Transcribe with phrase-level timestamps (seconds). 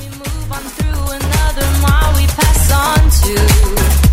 [0.00, 4.09] We move on through another mile, we pass on to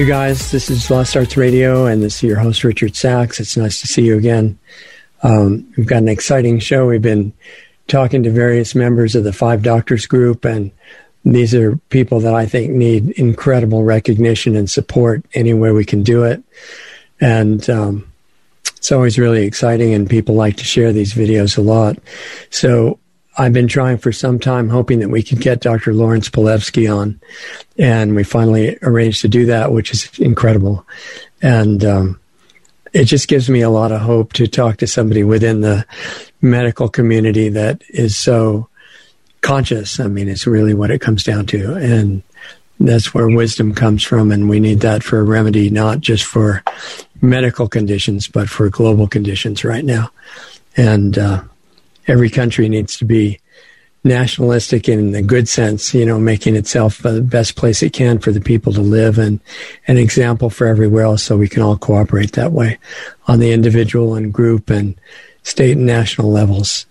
[0.00, 0.50] you guys.
[0.50, 3.38] This is Lost Arts Radio, and this is your host, Richard Sacks.
[3.38, 4.58] It's nice to see you again.
[5.22, 6.86] Um, we've got an exciting show.
[6.86, 7.34] We've been
[7.86, 10.70] talking to various members of the Five Doctors Group, and
[11.26, 16.02] these are people that I think need incredible recognition and support any way we can
[16.02, 16.42] do it.
[17.20, 18.10] And um,
[18.76, 21.98] it's always really exciting, and people like to share these videos a lot.
[22.48, 22.98] So
[23.38, 25.94] I've been trying for some time, hoping that we could get Dr.
[25.94, 27.20] Lawrence Palevsky on,
[27.78, 30.86] and we finally arranged to do that, which is incredible.
[31.40, 32.20] And um,
[32.92, 35.86] it just gives me a lot of hope to talk to somebody within the
[36.42, 38.68] medical community that is so
[39.40, 40.00] conscious.
[40.00, 41.74] I mean, it's really what it comes down to.
[41.74, 42.22] And
[42.78, 44.32] that's where wisdom comes from.
[44.32, 46.62] And we need that for a remedy, not just for
[47.20, 50.10] medical conditions, but for global conditions right now.
[50.76, 51.42] And uh,
[52.06, 53.38] every country needs to be
[54.02, 58.32] nationalistic in the good sense, you know, making itself the best place it can for
[58.32, 59.40] the people to live and
[59.86, 62.78] an example for everywhere else so we can all cooperate that way
[63.26, 64.98] on the individual and group and
[65.42, 66.86] state and national levels.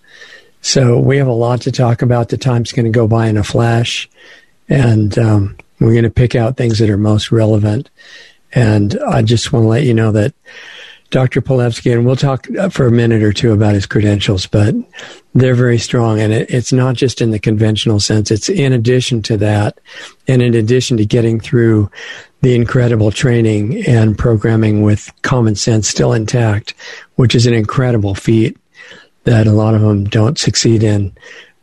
[0.62, 2.28] So we have a lot to talk about.
[2.28, 4.08] The time's going to go by in a flash,
[4.68, 7.88] and um, we're going to pick out things that are most relevant.
[8.52, 10.34] And I just want to let you know that
[11.10, 11.42] Dr.
[11.42, 14.74] Palevsky, and we'll talk for a minute or two about his credentials, but
[15.34, 16.20] they're very strong.
[16.20, 19.80] And it, it's not just in the conventional sense, it's in addition to that,
[20.28, 21.90] and in addition to getting through
[22.42, 26.74] the incredible training and programming with common sense still intact,
[27.16, 28.56] which is an incredible feat
[29.24, 31.12] that a lot of them don't succeed in.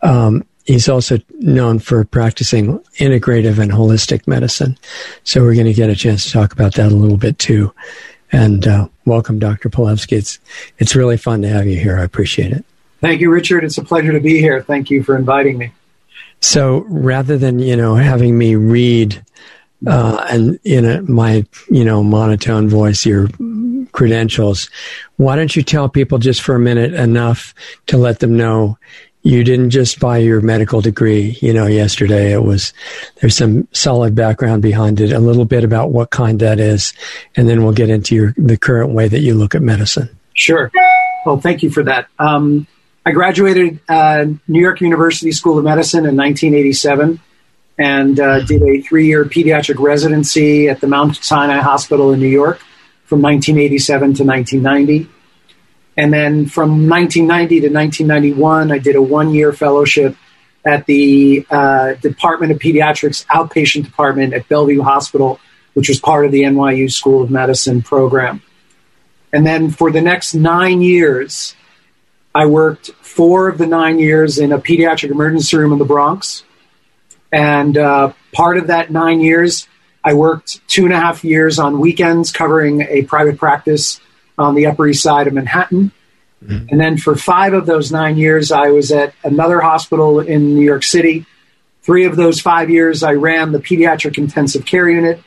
[0.03, 4.77] Um, he's also known for practicing integrative and holistic medicine.
[5.23, 7.73] So we're going to get a chance to talk about that a little bit too.
[8.31, 9.69] And uh, welcome, Dr.
[9.69, 10.17] Palevsky.
[10.17, 10.39] It's
[10.79, 11.97] it's really fun to have you here.
[11.97, 12.65] I appreciate it.
[12.99, 13.63] Thank you, Richard.
[13.63, 14.61] It's a pleasure to be here.
[14.61, 15.71] Thank you for inviting me.
[16.41, 19.23] So rather than you know having me read
[19.85, 23.29] uh, and in a, my you know monotone voice your
[23.91, 24.69] credentials,
[25.17, 27.53] why don't you tell people just for a minute enough
[27.87, 28.77] to let them know
[29.27, 32.31] you didn't just buy your medical degree, you know, yesterday.
[32.31, 32.71] It was,
[33.19, 36.93] there's some solid background behind it, a little bit about what kind that is,
[37.35, 40.09] and then we'll get into your, the current way that you look at medicine.
[40.33, 40.71] Sure.
[41.25, 42.07] Well, thank you for that.
[42.17, 42.67] Um,
[43.05, 47.19] I graduated uh, New York University School of Medicine in 1987
[47.77, 52.27] and uh, did a three year pediatric residency at the Mount Sinai Hospital in New
[52.27, 52.59] York
[53.03, 55.09] from 1987 to 1990.
[55.97, 60.15] And then from 1990 to 1991, I did a one year fellowship
[60.63, 65.39] at the uh, Department of Pediatrics Outpatient Department at Bellevue Hospital,
[65.73, 68.43] which was part of the NYU School of Medicine program.
[69.33, 71.55] And then for the next nine years,
[72.35, 76.43] I worked four of the nine years in a pediatric emergency room in the Bronx.
[77.31, 79.67] And uh, part of that nine years,
[80.03, 83.99] I worked two and a half years on weekends covering a private practice
[84.37, 85.91] on the Upper East Side of Manhattan.
[86.43, 86.67] Mm-hmm.
[86.69, 90.63] And then for five of those nine years, I was at another hospital in New
[90.63, 91.25] York City.
[91.81, 95.21] Three of those five years, I ran the pediatric intensive care unit.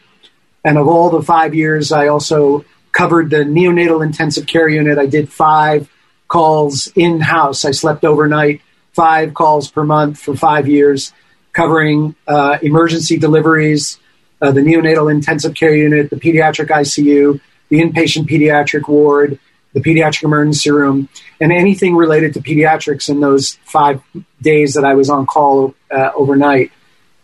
[0.64, 4.98] And of all the five years, I also covered the neonatal intensive care unit.
[4.98, 5.90] I did five
[6.28, 7.64] calls in house.
[7.64, 8.60] I slept overnight,
[8.92, 11.12] five calls per month for five years,
[11.52, 13.98] covering uh, emergency deliveries,
[14.40, 17.40] uh, the neonatal intensive care unit, the pediatric ICU,
[17.70, 19.38] the inpatient pediatric ward,
[19.72, 21.08] the pediatric emergency room,
[21.40, 24.02] and anything related to pediatrics in those five
[24.42, 26.72] days that I was on call uh, overnight.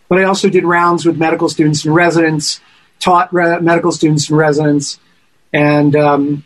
[0.08, 2.60] But I also did rounds with medical students and residents,
[3.00, 4.98] taught re- medical students and residents,
[5.52, 6.44] and um,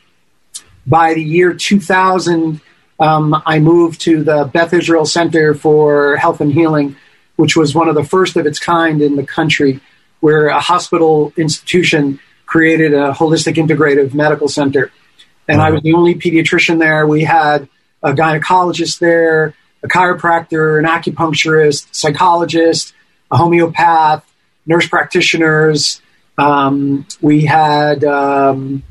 [0.87, 2.61] by the year 2000,
[2.99, 6.97] um, I moved to the Beth Israel Center for Health and Healing,
[7.37, 9.81] which was one of the first of its kind in the country,
[10.21, 12.21] where a hospital institution
[12.51, 14.91] created a holistic integrative medical center.
[15.47, 17.07] And I was the only pediatrician there.
[17.07, 17.69] We had
[18.03, 19.55] a gynecologist there,
[19.85, 22.93] a chiropractor, an acupuncturist, psychologist,
[23.31, 24.25] a homeopath,
[24.67, 26.03] nurse practitioners.
[26.37, 28.83] Um, we had um,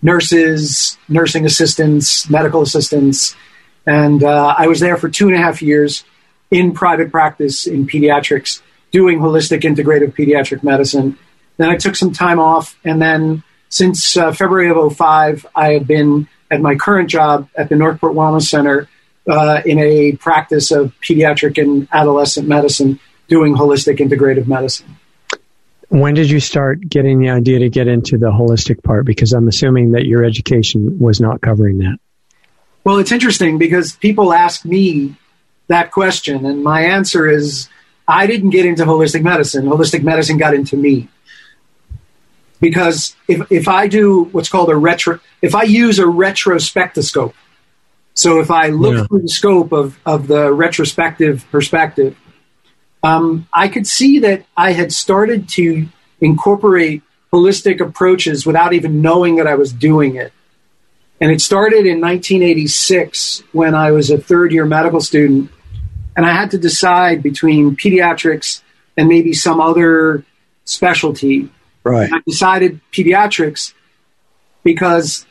[0.00, 3.34] nurses, nursing assistants, medical assistants,
[3.84, 6.04] and uh, I was there for two and a half years
[6.52, 8.62] in private practice in pediatrics,
[8.92, 11.18] doing holistic integrative pediatric medicine.
[11.60, 15.86] Then I took some time off, and then since uh, February of 05, I had
[15.86, 18.88] been at my current job at the Northport Wellness Center
[19.28, 22.98] uh, in a practice of pediatric and adolescent medicine,
[23.28, 24.96] doing holistic integrative medicine.
[25.90, 29.04] When did you start getting the idea to get into the holistic part?
[29.04, 31.98] Because I'm assuming that your education was not covering that.
[32.84, 35.14] Well, it's interesting because people ask me
[35.66, 37.68] that question, and my answer is
[38.08, 39.66] I didn't get into holistic medicine.
[39.66, 41.08] Holistic medicine got into me.
[42.60, 47.32] Because if, if I do what's called a retro, if I use a retrospectoscope,
[48.14, 49.04] so if I look yeah.
[49.06, 52.16] through the scope of, of the retrospective perspective,
[53.02, 55.88] um, I could see that I had started to
[56.20, 57.02] incorporate
[57.32, 60.32] holistic approaches without even knowing that I was doing it.
[61.20, 65.50] And it started in 1986 when I was a third year medical student.
[66.16, 68.62] And I had to decide between pediatrics
[68.96, 70.24] and maybe some other
[70.64, 71.50] specialty.
[71.84, 72.12] Right.
[72.12, 73.72] I decided pediatrics
[74.62, 75.26] because,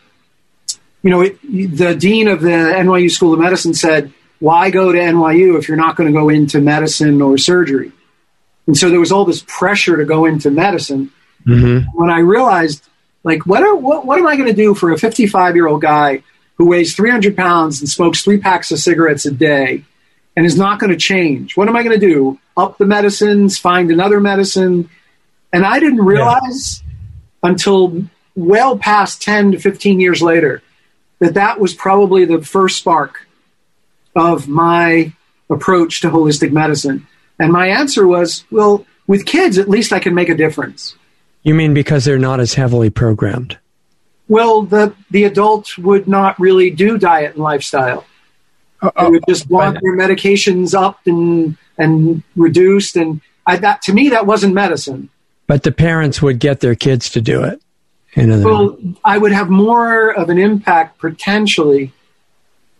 [1.03, 4.97] you know, it, the dean of the NYU School of Medicine said, why go to
[4.97, 7.91] NYU if you're not going to go into medicine or surgery?
[8.67, 11.11] And so there was all this pressure to go into medicine.
[11.45, 11.97] Mm-hmm.
[11.97, 12.87] When I realized
[13.23, 15.81] like, what, are, what, what am I going to do for a 55 year old
[15.81, 16.23] guy
[16.55, 19.83] who weighs 300 pounds and smokes three packs of cigarettes a day
[20.35, 21.57] and is not going to change?
[21.57, 22.39] What am I going to do?
[22.55, 24.89] Up the medicines, find another medicine?
[25.51, 27.49] And I didn't realize yeah.
[27.49, 28.03] until
[28.35, 30.61] well past 10 to 15 years later
[31.19, 33.27] that that was probably the first spark
[34.15, 35.13] of my
[35.49, 37.07] approach to holistic medicine.
[37.39, 40.95] And my answer was, well, with kids, at least I can make a difference.
[41.43, 43.57] You mean because they're not as heavily programmed?
[44.27, 48.05] Well, the the adult would not really do diet and lifestyle.
[48.81, 53.93] Uh, they would just want their medications up and and reduced, and I, that to
[53.93, 55.09] me that wasn't medicine.
[55.49, 57.59] But the parents would get their kids to do it.
[58.15, 61.91] well, I would have more of an impact potentially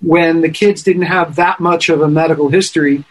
[0.02, 3.06] when the kids didn't have that much of a medical history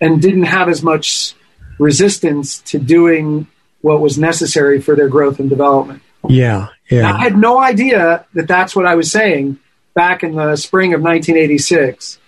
[0.00, 1.36] and didn't have as much
[1.78, 3.46] resistance to doing
[3.82, 6.02] what was necessary for their growth and development.
[6.28, 7.14] Yeah, yeah.
[7.14, 9.60] I had no idea that that's what I was saying
[9.94, 12.18] back in the spring of 1986,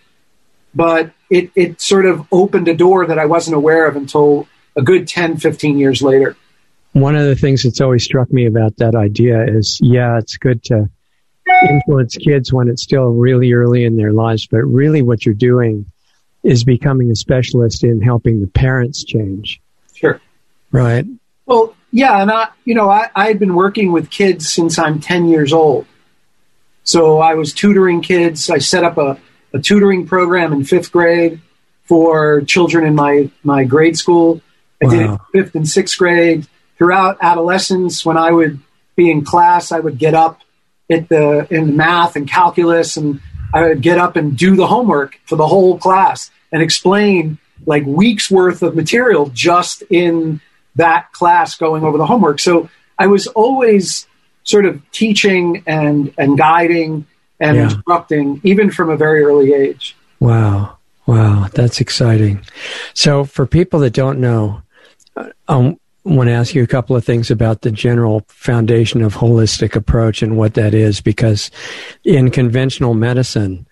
[0.73, 4.47] but it, it sort of opened a door that I wasn't aware of until
[4.77, 6.37] a good 10, 15 years later.
[6.97, 10.65] One of the things that's always struck me about that idea is, yeah, it's good
[10.65, 10.89] to
[11.69, 15.85] influence kids when it's still really early in their lives, but really what you're doing
[16.43, 19.61] is becoming a specialist in helping the parents change.
[19.95, 20.23] Sure.
[20.73, 21.05] Right.
[21.45, 25.27] Well, yeah, and I, you know, I, I've been working with kids since I'm 10
[25.27, 25.85] years old.
[26.83, 28.49] So I was tutoring kids.
[28.49, 29.19] I set up a,
[29.53, 31.43] a tutoring program in fifth grade
[31.85, 34.41] for children in my, my grade school.
[34.83, 34.91] I wow.
[34.91, 36.47] did it fifth and sixth grade.
[36.79, 38.61] Throughout adolescence, when I would
[38.97, 40.41] be in class, I would get up
[40.91, 43.21] at the in math and calculus, and
[43.53, 47.85] I would get up and do the homework for the whole class and explain like
[47.87, 50.41] weeks worth of material just in
[50.77, 52.39] that class going over the homework.
[52.39, 54.07] So I was always
[54.45, 57.07] sort of teaching and, and guiding
[57.41, 57.65] and yeah.
[57.65, 59.97] instructing, even from a very early age.
[60.21, 60.79] Wow.
[61.07, 61.49] Wow.
[61.53, 62.45] That's exciting.
[62.95, 64.63] So for people that don't know,
[65.17, 65.81] uh, um,
[66.15, 70.23] want to ask you a couple of things about the general foundation of holistic approach
[70.23, 71.51] and what that is, because
[72.05, 73.67] in conventional medicine,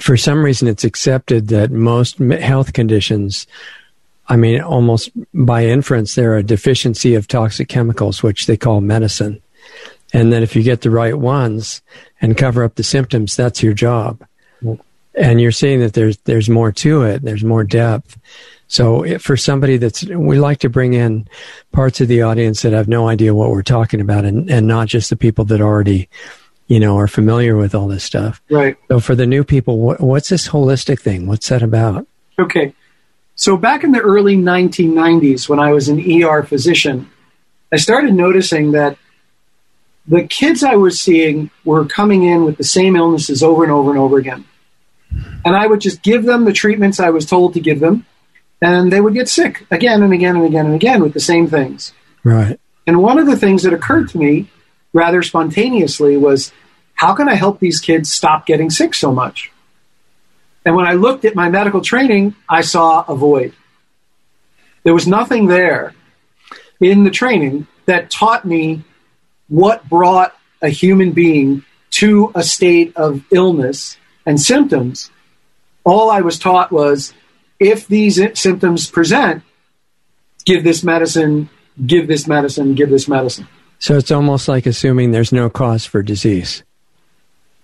[0.00, 3.46] for some reason, it's accepted that most health conditions
[4.28, 9.42] I mean, almost by inference, they're a deficiency of toxic chemicals, which they call medicine.
[10.14, 11.82] And that if you get the right ones
[12.20, 14.24] and cover up the symptoms, that's your job.
[15.14, 17.22] And you're seeing that there's there's more to it.
[17.22, 18.18] There's more depth.
[18.68, 21.28] So for somebody that's, we like to bring in
[21.72, 24.88] parts of the audience that have no idea what we're talking about, and and not
[24.88, 26.08] just the people that already,
[26.68, 28.40] you know, are familiar with all this stuff.
[28.50, 28.76] Right.
[28.88, 31.26] So for the new people, what, what's this holistic thing?
[31.26, 32.06] What's that about?
[32.38, 32.72] Okay.
[33.34, 37.10] So back in the early 1990s, when I was an ER physician,
[37.72, 38.96] I started noticing that
[40.06, 43.90] the kids I was seeing were coming in with the same illnesses over and over
[43.90, 44.44] and over again.
[45.44, 48.06] And I would just give them the treatments I was told to give them,
[48.60, 51.48] and they would get sick again and again and again and again with the same
[51.48, 51.92] things.
[52.22, 52.58] Right.
[52.86, 54.48] And one of the things that occurred to me
[54.92, 56.52] rather spontaneously was
[56.94, 59.50] how can I help these kids stop getting sick so much?
[60.64, 63.54] And when I looked at my medical training, I saw a void.
[64.84, 65.94] There was nothing there
[66.80, 68.82] in the training that taught me
[69.48, 75.10] what brought a human being to a state of illness and symptoms.
[75.84, 77.12] All I was taught was
[77.58, 79.42] if these symptoms present,
[80.44, 81.48] give this medicine,
[81.84, 83.48] give this medicine, give this medicine.
[83.78, 86.62] So it's almost like assuming there's no cause for disease.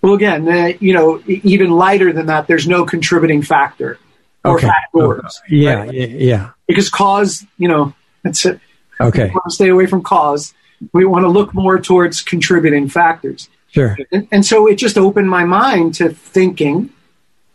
[0.02, 3.98] Well, again, uh, you know, even lighter than that, there's no contributing factor
[4.44, 4.68] or Okay.
[4.68, 5.40] factors.
[5.48, 5.92] Yeah, right?
[5.94, 6.50] yeah, yeah.
[6.66, 8.60] Because cause, you know, that's it.
[9.00, 10.54] Okay, We want to stay away from cause.
[10.92, 13.48] We want to look more towards contributing factors.
[13.70, 13.96] Sure.
[14.30, 16.90] And, so it just opened my mind to thinking,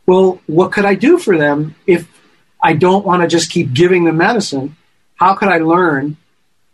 [0.05, 2.07] well, what could I do for them if
[2.61, 4.75] I don't want to just keep giving them medicine?
[5.15, 6.17] How could I learn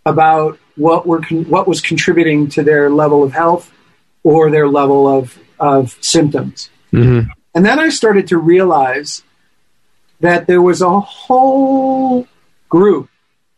[0.06, 3.72] about what were what was contributing to their level of health
[4.24, 6.70] or their level of of symptoms?
[6.92, 7.22] hmm
[7.54, 9.24] And then I started to realize
[10.20, 12.28] that there was a whole
[12.70, 13.10] group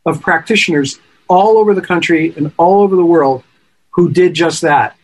[0.06, 3.44] of practitioners all over the country and all over the world
[3.92, 4.96] who did just that.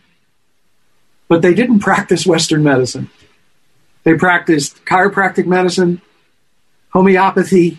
[1.28, 3.10] But they didn't practice Western medicine.
[4.04, 6.00] They practiced chiropractic medicine,
[6.90, 7.78] homeopathy,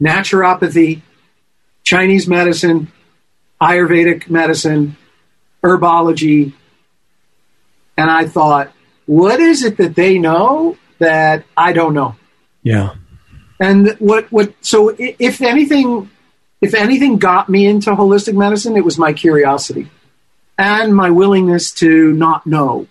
[0.00, 1.02] naturopathy,
[1.82, 2.92] Chinese medicine,
[3.60, 4.96] Ayurvedic medicine,
[5.64, 6.52] herbology.
[7.96, 8.72] And I thought,
[9.06, 12.14] what is it that they know that I don't know?
[12.62, 12.94] Yeah.
[13.58, 16.08] And what what so if anything
[16.60, 19.90] if anything got me into holistic medicine, it was my curiosity
[20.58, 22.88] and my willingness to not know,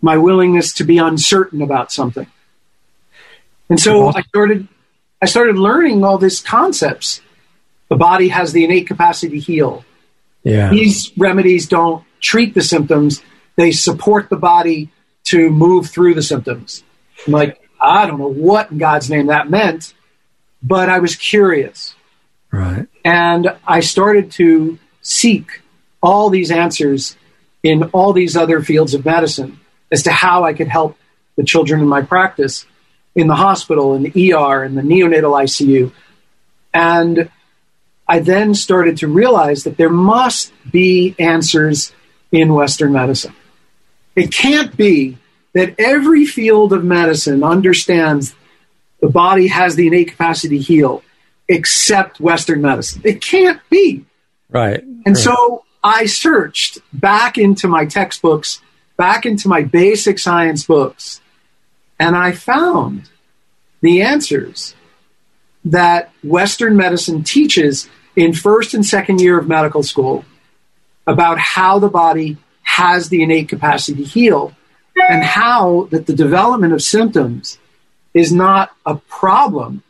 [0.00, 2.26] my willingness to be uncertain about something.
[3.68, 4.66] And so I started
[5.20, 7.20] I started learning all these concepts.
[7.88, 9.84] The body has the innate capacity to heal.
[10.42, 10.70] Yeah.
[10.70, 13.22] These remedies don't treat the symptoms,
[13.56, 14.90] they support the body
[15.24, 16.82] to move through the symptoms.
[17.26, 19.92] I'm like, I don't know what in God's name that meant,
[20.62, 21.94] but I was curious.
[22.50, 22.86] Right.
[23.04, 25.60] And I started to seek
[26.02, 27.16] all these answers
[27.62, 29.58] in all these other fields of medicine
[29.90, 30.96] as to how I could help
[31.36, 32.66] the children in my practice
[33.14, 35.92] in the hospital, in the ER, in the neonatal ICU.
[36.72, 37.30] And
[38.06, 41.92] I then started to realize that there must be answers
[42.30, 43.34] in Western medicine.
[44.14, 45.18] It can't be
[45.52, 48.34] that every field of medicine understands
[49.00, 51.02] the body has the innate capacity to heal
[51.48, 53.02] except Western medicine.
[53.04, 54.04] It can't be.
[54.50, 54.82] Right.
[55.06, 58.60] And so I searched back into my textbooks,
[58.98, 61.22] back into my basic science books,
[61.98, 63.08] and I found
[63.80, 64.74] the answers
[65.64, 70.26] that Western medicine teaches in first and second year of medical school
[71.06, 74.54] about how the body has the innate capacity to heal
[75.08, 77.58] and how that the development of symptoms
[78.12, 79.82] is not a problem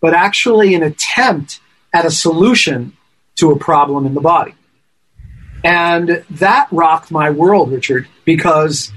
[0.00, 1.60] but actually an attempt
[1.92, 2.96] at a solution
[3.34, 4.54] to a problem in the body.
[5.62, 8.92] And that rocked my world, Richard, because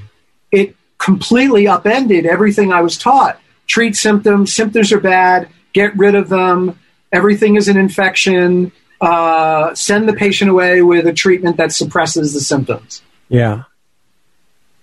[0.51, 3.39] it completely upended everything I was taught.
[3.67, 6.79] Treat symptoms, symptoms are bad, get rid of them,
[7.11, 12.39] everything is an infection, uh, send the patient away with a treatment that suppresses the
[12.39, 13.01] symptoms.
[13.27, 13.63] Yeah.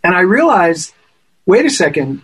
[0.02, 0.92] And I realized
[1.46, 2.22] wait a second,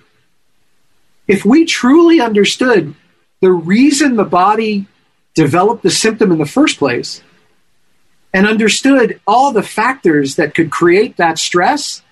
[1.27, 2.95] if we truly understood
[3.41, 4.87] the reason the body
[5.35, 7.23] developed the symptom in the first place
[8.37, 12.03] and understood all the factors that could create that stress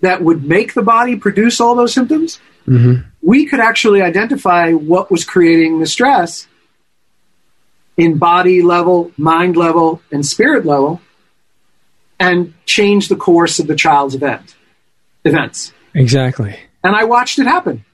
[0.00, 5.10] that would make the body produce all those symptoms, hmm we could actually identify what
[5.10, 6.46] was creating the stress
[7.96, 11.00] in body level, mind level, and spirit level
[12.20, 14.54] and change the course of the child's event
[15.24, 15.72] events.
[15.94, 16.54] Exactly.
[16.82, 17.86] And I watched it happen.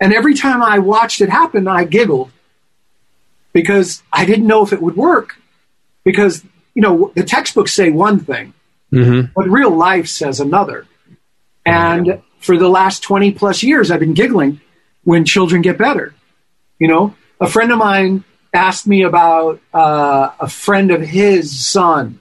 [0.00, 2.32] And every time I watched it happen, I giggled
[3.52, 5.36] because I didn't know if it would work.
[6.04, 6.42] Because,
[6.74, 8.54] you know, the textbooks say one thing,
[8.90, 10.86] hmm but real life says another.
[11.64, 14.60] And for the last 20 plus years, I've been giggling
[15.04, 16.14] when children get better.
[16.78, 22.20] You know, a friend of mine asked me about uh, a friend of his son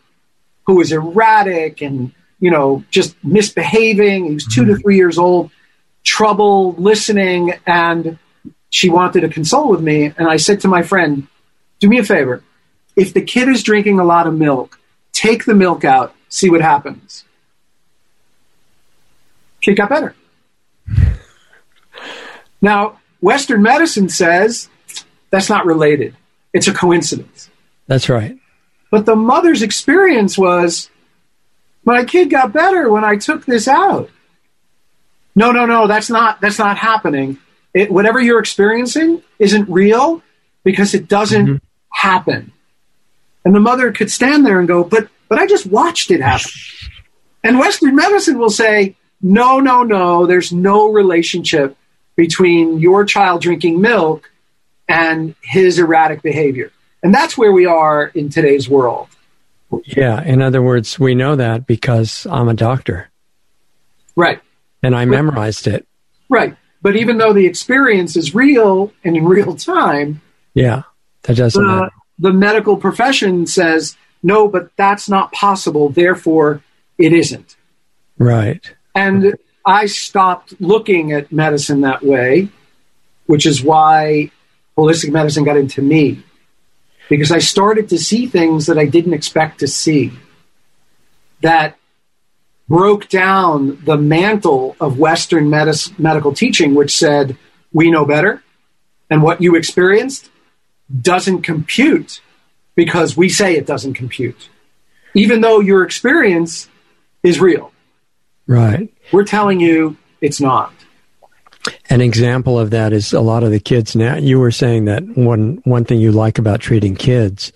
[0.67, 4.25] who was erratic and, you know, just misbehaving.
[4.25, 5.49] He was 2 to three years old,
[6.03, 8.19] trouble listening, and
[8.69, 10.13] she wanted to consult with me.
[10.17, 11.27] And I said to my friend,
[11.79, 12.43] do me a favor.
[12.95, 14.79] If the kid is drinking a lot of milk,
[15.13, 17.23] take the milk out, see what happens.
[19.61, 20.15] Kid got better.
[22.63, 24.69] Now, Western medicine says
[25.31, 26.15] that's not related.
[26.53, 27.49] It's a coincidence.
[27.87, 28.37] That's right.
[28.91, 30.91] But the mother's experience was
[31.83, 34.11] my kid got better when I took this out.
[35.35, 37.39] No, no, no, that's not that's not happening.
[37.73, 40.21] It, whatever you're experiencing isn't real.
[40.63, 41.61] because it doesn't Mhm.
[41.91, 42.51] happen.
[43.43, 46.51] And the mother could stand there and go, but, but I just watched it happen.
[47.43, 51.75] And Western medicine will say, no, no, no, there's no relationship
[52.15, 54.29] between your child drinking milk
[54.87, 56.71] and his erratic behavior.
[57.01, 59.07] And that's where we are in today's world.
[59.85, 60.21] Yeah.
[60.23, 63.07] In other words, we know that because I'm a doctor
[64.15, 64.41] Right,
[64.83, 65.87] and I memorized it.
[66.29, 66.55] right.
[66.81, 70.21] But even though the experience is real and in real time,
[70.53, 70.83] Yeah.
[71.23, 71.91] That doesn't the, matter.
[72.21, 75.89] The medical profession says, no, but that's not possible.
[75.89, 76.63] Therefore,
[76.97, 77.57] it isn't.
[78.19, 78.73] Right.
[78.93, 79.35] And
[79.65, 82.49] I stopped looking at medicine that way,
[83.25, 84.31] which is why
[84.77, 86.23] holistic medicine got into me.
[87.09, 90.13] Because I started to see things that I didn't expect to see
[91.41, 91.75] that
[92.69, 97.35] broke down the mantle of Western medis- medical teaching, which said,
[97.73, 98.43] we know better,
[99.09, 100.30] and what you experienced
[101.01, 102.21] doesn't compute
[102.75, 104.49] because we say it doesn't compute,
[105.13, 106.69] even though your experience
[107.23, 107.71] is real.
[108.47, 108.91] Right.
[109.11, 110.73] We're telling you it's not.
[111.89, 114.15] An example of that is a lot of the kids now.
[114.15, 117.51] You were saying that one one thing you like about treating kids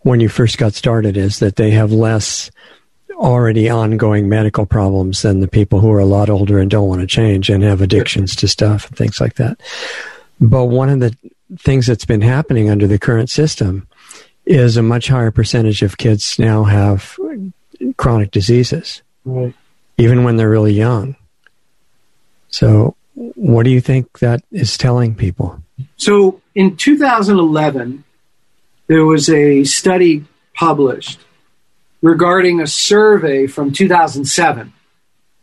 [0.00, 2.50] when you first got started is that they have less
[3.12, 7.00] already ongoing medical problems than the people who are a lot older and don't want
[7.00, 9.60] to change and have addictions to stuff and things like that.
[10.40, 11.16] But one of the
[11.58, 13.86] things that's been happening under the current system
[14.46, 17.16] is a much higher percentage of kids now have
[17.96, 19.54] chronic diseases Right.
[19.98, 21.14] even when they're really young.
[22.48, 25.62] So, what do you think that is telling people?
[25.96, 28.04] So in 2011,
[28.88, 31.18] there was a study published
[32.02, 34.72] regarding a survey from 2007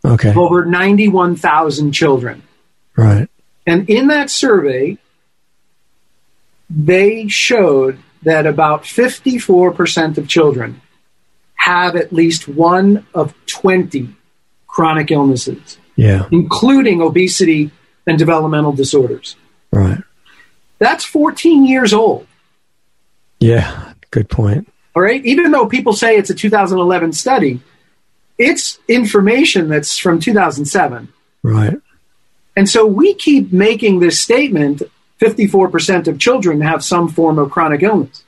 [0.05, 2.41] Okay, of over 91,000 children.
[2.95, 3.27] right,
[3.65, 4.97] And in that survey,
[6.69, 10.81] they showed that about 54% of children
[11.55, 14.09] have at least one of 20
[14.67, 17.71] chronic illnesses, yeah, including obesity
[18.07, 19.35] and developmental disorders.
[19.71, 20.01] right,
[20.79, 22.27] That's 14 years old.
[23.39, 23.93] yeah.
[24.11, 24.67] Good point.
[24.95, 25.23] All right.
[25.23, 27.61] Even though people say it's a 2011 study,
[28.39, 31.13] it's information that's from 2007.
[31.43, 31.75] Right,
[32.55, 34.81] And so we keep making this statement
[35.19, 38.23] 54% of children have some form of chronic illness.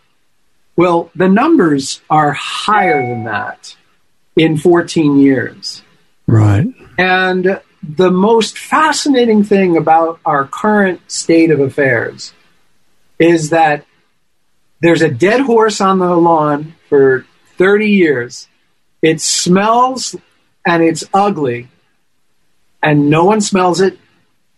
[0.75, 3.75] Well, the numbers are higher than that
[4.35, 5.81] in 14 years.
[6.27, 12.33] right, And the most fascinating thing about our current state of affairs
[13.19, 13.85] is that
[14.81, 17.25] there's a dead horse on the lawn for
[17.57, 18.47] 30 years.
[19.01, 20.15] It smells
[20.65, 21.69] and it's ugly,
[22.83, 23.97] and no one smells it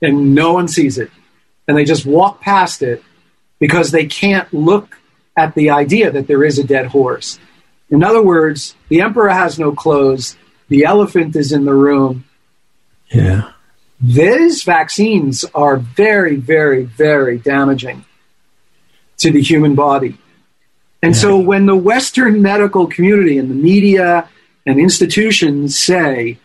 [0.02, 1.12] and no one sees it.
[1.68, 3.04] And they just walk past it
[3.60, 4.98] because they can't look
[5.38, 7.40] at the idea that there is a dead horse.
[7.90, 10.36] In other words, the emperor has no clothes,
[10.68, 12.26] the elephant is in the room,
[13.10, 13.52] yeah,
[14.02, 18.04] these vaccines are very, very, very damaging
[19.20, 20.18] to the human body.
[21.02, 24.30] And so when the Western medical community and the media
[24.66, 26.40] and institutions say,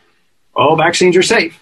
[0.55, 1.59] oh, vaccines are safe,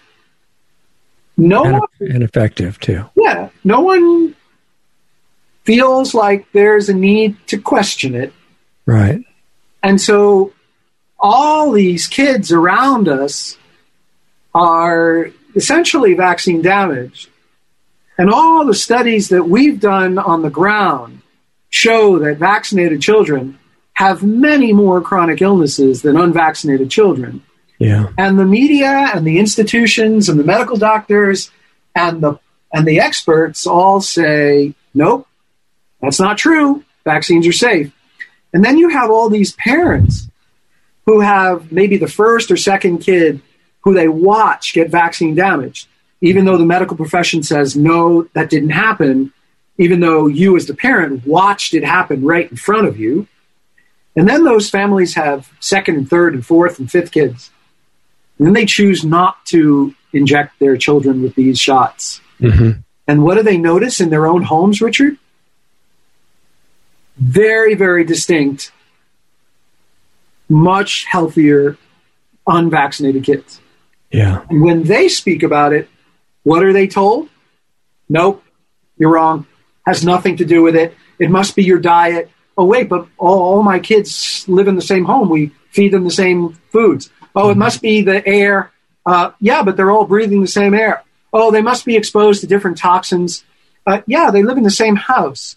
[1.37, 3.05] no and, one, and effective too.
[3.15, 4.35] yeah, no one
[5.63, 8.33] feels like there's a need to question it.
[8.85, 9.21] Right,
[9.83, 10.53] And so
[11.19, 13.57] all these kids around us
[14.55, 17.29] are essentially vaccine damaged.
[18.17, 21.21] And all the studies that we've done on the ground
[21.69, 23.59] show that vaccinated children
[23.93, 27.43] have many more chronic illnesses than unvaccinated children.
[27.79, 31.51] Yeah, And the media and the institutions and the medical doctors
[31.95, 32.39] and the
[32.73, 35.27] and the experts all say, nope,
[36.01, 36.83] that's not true.
[37.05, 37.93] Vaccines are safe.
[38.53, 40.27] And then you have all these parents
[41.05, 43.41] who have maybe the first or second kid
[43.81, 45.87] who they watch get vaccine damaged,
[46.19, 49.31] even though the medical profession says, no, that didn't happen,
[49.77, 53.27] even though you as the parent watched it happen right in front of you.
[54.15, 57.51] And then those families have second and third and fourth and fifth kids.
[58.37, 62.21] And then they choose not to inject their children with these shots.
[62.39, 62.71] hmm
[63.07, 65.17] And what do they notice in their own homes, Richard?
[67.17, 68.71] Very, very distinct,
[70.49, 71.77] much healthier,
[72.45, 73.59] unvaccinated kids.
[74.11, 75.89] yeah, And when they speak about it,
[76.43, 77.29] what are they told?
[78.07, 78.43] Nope,
[78.97, 79.47] you're wrong.
[79.85, 80.93] Has nothing to do with it.
[81.19, 82.29] It must be your diet.
[82.57, 85.29] Oh, wait, but all, all my kids live in the same home.
[85.29, 87.09] We feed them the same foods.
[87.37, 88.71] Oh, it must be the air.
[89.05, 91.03] Uh, yeah, but they're all breathing the same air.
[91.31, 93.43] Oh, they must be exposed to different toxins.
[93.85, 95.55] Uh, yeah, they live in the same house.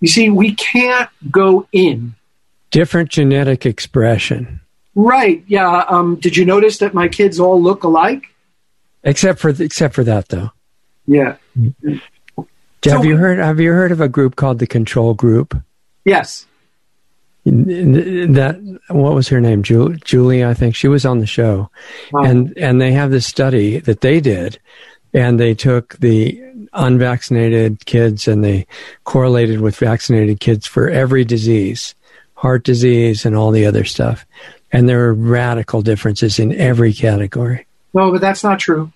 [0.00, 2.14] You see, we can't go in.
[2.70, 4.60] Different genetic expression.
[4.94, 5.42] Right.
[5.46, 5.84] Yeah.
[5.88, 8.26] Um, did you notice that my kids all look alike?
[9.02, 10.50] Except for except for that though.
[11.06, 11.36] Yeah.
[12.36, 12.48] have
[12.84, 15.56] So- you heard have you heard of a group called the control group?
[16.04, 16.46] Yes.
[17.46, 21.70] That what was her name Ju- julie i think she was on the show
[22.12, 22.24] Wow.
[22.24, 24.58] and and they have this study that they did
[25.14, 26.40] and they took the
[26.72, 28.66] unvaccinated kids and they
[29.04, 31.94] correlated with vaccinated kids for every disease
[32.34, 34.26] heart disease and all the other stuff
[34.72, 38.90] and there are radical differences in every category no, but that's not true.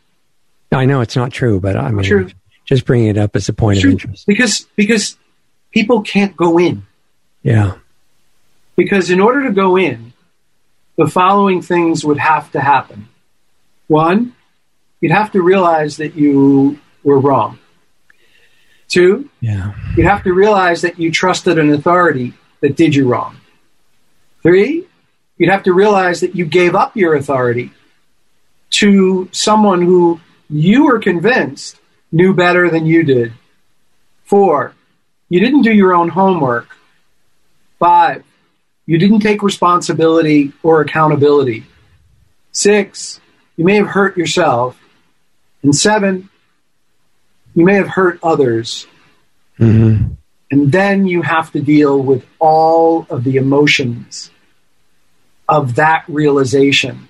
[0.73, 2.29] i know it's not true but i mean True.
[2.65, 5.17] just bringing it up as a point of interest Because because
[5.71, 6.85] people can't go in.
[7.45, 7.75] yeah
[8.81, 10.15] Because in order to go in,
[10.97, 13.11] the following things would have to happen.
[13.89, 14.35] One,
[15.03, 17.59] you'd have to realize that you were wrong.
[18.89, 23.37] Two, yeah you'd have to realize that you trusted an authority that did you wrong.
[24.43, 24.87] Three,
[25.37, 27.73] you'd have to realize that you gave up your authority
[28.81, 31.79] to someone who you were convinced
[32.13, 33.35] knew better than you did.
[34.25, 34.73] Four,
[35.29, 36.69] you didn't do your own homework.
[37.79, 38.25] Five,
[38.91, 41.65] you didn't take responsibility or accountability.
[42.51, 43.21] Six,
[43.57, 44.83] you may have hurt yourself.
[45.63, 46.29] And seven,
[47.55, 48.89] you may have hurt others.
[49.59, 49.99] hmm
[50.51, 54.33] And then you have to deal with all of the emotions
[55.49, 57.09] of that realization.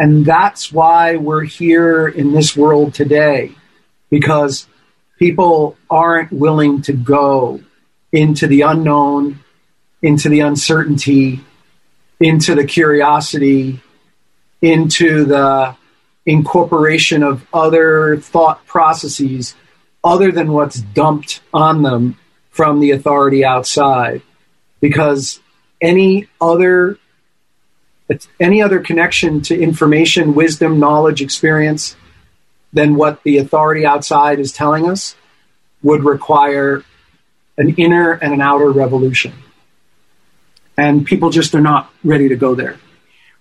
[0.00, 3.52] And that's why we're here in this world today,
[4.10, 4.66] because
[5.16, 7.60] people aren't willing to go
[8.10, 9.38] into the unknown,
[10.02, 11.40] into the uncertainty,
[12.20, 13.80] into the curiosity,
[14.62, 15.76] into the
[16.26, 19.54] incorporation of other thought processes
[20.02, 22.16] other than what's dumped on them
[22.50, 24.22] from the authority outside.
[24.80, 25.40] Because
[25.80, 26.98] any other
[28.40, 31.94] any other connection to information wisdom knowledge experience
[32.72, 35.14] than what the authority outside is telling us
[35.82, 36.82] would require
[37.56, 39.32] an inner and an outer revolution
[40.80, 42.78] and people just are not ready to go there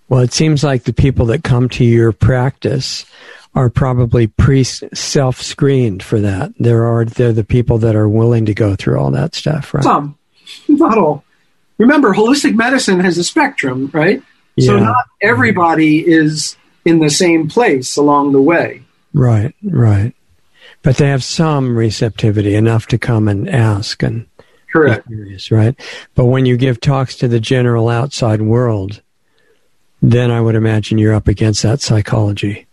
[0.10, 3.06] Well, it seems like the people that come to your practice
[3.56, 6.54] are probably pre self screened for that.
[6.60, 9.84] There are they're the people that are willing to go through all that stuff, right?
[9.84, 10.18] Some,
[10.68, 11.24] not all.
[11.78, 14.22] Remember, holistic medicine has a spectrum, right?
[14.60, 18.84] So not everybody is in the same place along the way.
[19.14, 20.14] Right, right.
[20.82, 24.28] But they have some receptivity enough to come and ask and
[24.72, 25.08] Correct.
[25.08, 25.76] curious, right?
[26.16, 29.02] But when you give talks to the general outside world,
[30.02, 32.68] then I would imagine you're up against that psychology.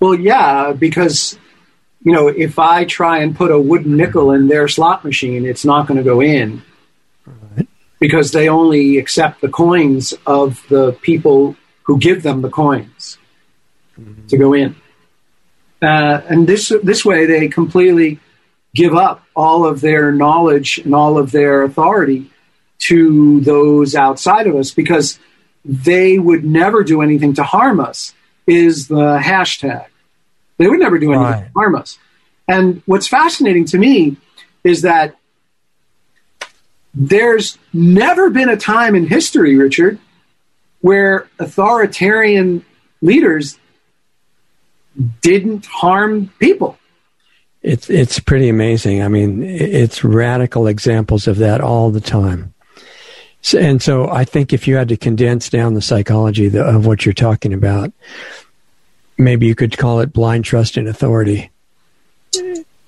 [0.00, 1.38] Well, yeah, because
[2.02, 5.64] you know, if I try and put a wooden nickel in their slot machine, it's
[5.64, 6.62] not going to go in
[7.26, 7.66] Right.
[7.98, 13.16] because they only accept the coins of the people who give them the coins
[14.28, 14.76] to go in.
[15.80, 18.18] Uh, and this this way, they completely
[18.74, 22.30] give up all of their knowledge and all of their authority
[22.80, 25.18] to those outside of us because
[25.64, 28.12] they would never do anything to harm us.
[28.46, 29.86] Is the hashtag?
[30.58, 31.44] They would never do anything Right.
[31.46, 31.98] to harm us.
[32.46, 34.16] And what's fascinating to me
[34.64, 35.16] is that
[36.92, 39.98] there's never been a time in history, Richard,
[40.80, 42.64] where authoritarian
[43.00, 43.58] leaders
[45.22, 46.78] didn't harm people.
[47.64, 49.02] It's it's pretty amazing.
[49.02, 52.52] I mean, it's radical examples of that all the time.
[53.40, 57.06] So, and so, I think if you had to condense down the psychology of what
[57.06, 57.90] you're talking about,
[59.16, 61.50] maybe you could call it blind trust in authority.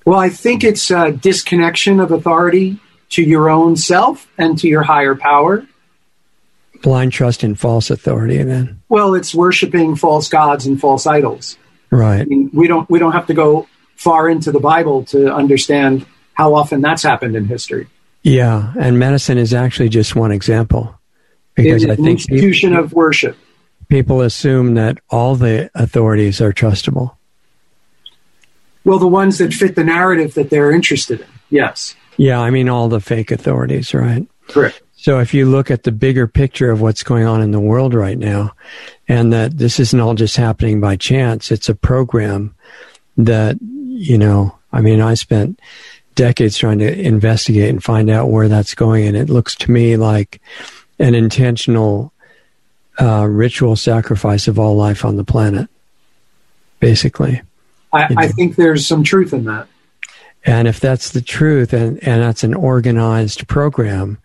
[0.04, 2.78] Well, I think it's a disconnection of authority
[3.10, 5.66] to your own self and to your higher power.
[6.82, 8.82] Blind trust in false authority, then.
[8.90, 11.56] Well, it's worshiping false gods and false idols.
[11.90, 12.20] Right.
[12.20, 16.06] I mean, we don't we don't have to go far into the Bible to understand
[16.34, 17.88] how often that's happened in history.
[18.22, 20.98] Yeah, and medicine is actually just one example
[21.54, 23.36] because I think institution of worship.
[23.88, 27.16] people assume that all the authorities are trustable.
[28.84, 31.26] Well, the ones that fit the narrative that they're interested in.
[31.50, 34.26] Yes, Yeah, I mean all the fake authorities, right?
[34.48, 34.82] correct.
[34.98, 37.94] So if you look at the bigger picture of what's going on in the world
[37.94, 38.54] right now,
[39.06, 42.54] and that this isn't all just happening by chance, it's a program
[43.16, 43.56] that,
[43.96, 45.60] you know, I mean, I spent
[46.14, 49.96] decades trying to investigate and find out where that's going, and it looks to me
[49.96, 50.40] like
[50.98, 52.12] an intentional
[53.00, 55.68] uh, ritual sacrifice of all life on the planet,
[56.80, 57.42] basically.
[57.92, 59.68] I, I think there's some truth in that.
[60.44, 64.18] And if that's the truth and, and that's an organized program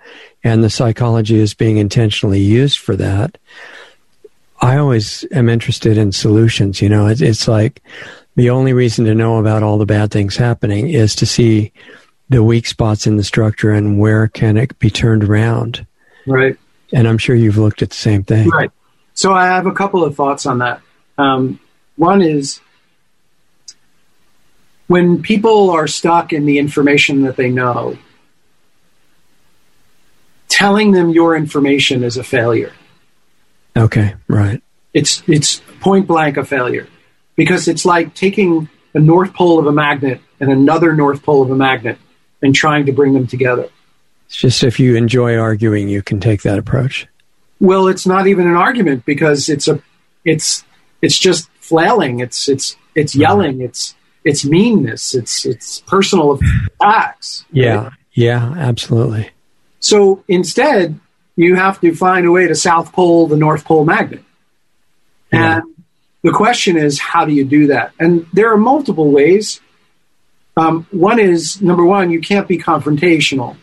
[0.43, 3.37] and the psychology is being intentionally used for that,
[4.61, 6.79] I always am interested in solutions.
[6.79, 7.81] You know, it's, it's like
[8.35, 11.71] the only reason to know about all the bad things happening is to see
[12.29, 15.85] the weak spots in the structure and where can it be turned around.
[16.25, 16.57] Right.
[16.93, 18.49] And I'm sure you've looked at the same thing.
[18.49, 18.71] Right.
[19.13, 20.81] So I have a couple of thoughts on that.
[21.17, 21.59] Um,
[21.97, 22.61] one is
[24.87, 27.97] when people are stuck in the information that they know,
[30.47, 32.73] telling them your information is a failure.
[33.75, 34.61] Okay, right.
[34.93, 36.87] It's it's point blank a failure
[37.35, 41.51] because it's like taking a north pole of a magnet and another north pole of
[41.51, 41.97] a magnet
[42.41, 43.69] and trying to bring them together.
[44.27, 47.07] It's just if you enjoy arguing, you can take that approach.
[47.59, 49.81] Well, it's not even an argument because it's a
[50.25, 50.63] it's
[51.01, 52.19] it's just flailing.
[52.19, 53.21] It's it's it's uh-huh.
[53.21, 53.61] yelling.
[53.61, 55.13] It's it's meanness.
[55.13, 56.39] It's it's personal
[56.79, 57.45] attacks.
[57.51, 57.91] Yeah, right?
[58.13, 59.29] yeah, absolutely.
[59.79, 60.99] So instead,
[61.35, 64.23] you have to find a way to South Pole the North Pole magnet.
[65.31, 65.61] Yeah.
[66.23, 67.93] The question is, how do you do that?
[67.99, 69.59] And there are multiple ways.
[70.55, 73.57] Um, one is number one, you can't be confrontational.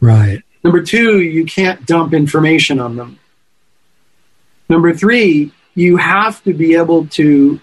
[0.00, 0.42] Right.
[0.62, 3.18] Number two, you can't dump information on them.
[4.68, 7.60] Number three, you have to be able to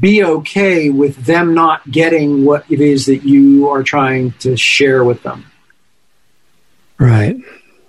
[0.00, 5.04] be okay with them not getting what it is that you are trying to share
[5.04, 5.44] with them.
[6.98, 7.36] Right.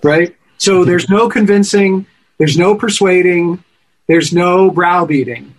[0.03, 0.35] Right?
[0.57, 2.05] So there's no convincing,
[2.37, 3.63] there's no persuading,
[4.07, 5.53] there's no browbeating.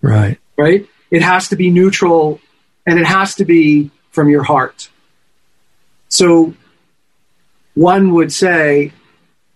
[0.00, 0.38] Right.
[0.56, 0.88] Right?
[1.10, 2.40] It has to be neutral
[2.86, 4.88] and it has to be from your heart.
[6.08, 6.54] So
[7.74, 8.92] one would say,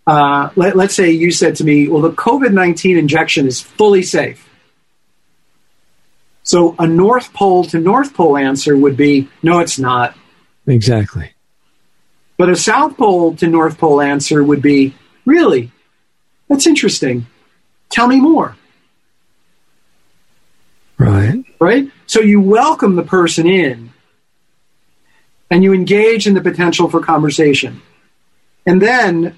[0.06, 4.02] uh, let, let's say you said to me, well, the COVID 19 injection is fully
[4.02, 4.46] safe.
[6.42, 10.16] So a North Pole to North Pole answer would be, no, it's not.
[10.66, 11.32] Exactly.
[12.36, 15.70] But a South Pole to North Pole answer would be, really?
[16.48, 17.26] That's interesting.
[17.90, 18.56] Tell me more.
[20.98, 21.44] Right.
[21.58, 21.90] Right?
[22.06, 23.92] So you welcome the person in
[25.50, 27.82] and you engage in the potential for conversation.
[28.66, 29.36] And then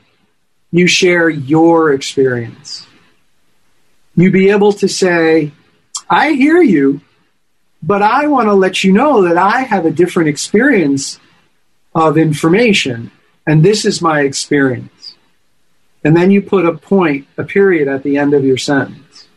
[0.70, 2.86] you share your experience.
[4.14, 5.52] You be able to say,
[6.10, 7.00] I hear you,
[7.82, 11.18] but I want to let you know that I have a different experience
[11.94, 13.10] of information,
[13.46, 15.01] and this is my experience.
[16.04, 19.28] And then you put a point, a period at the end of your sentence.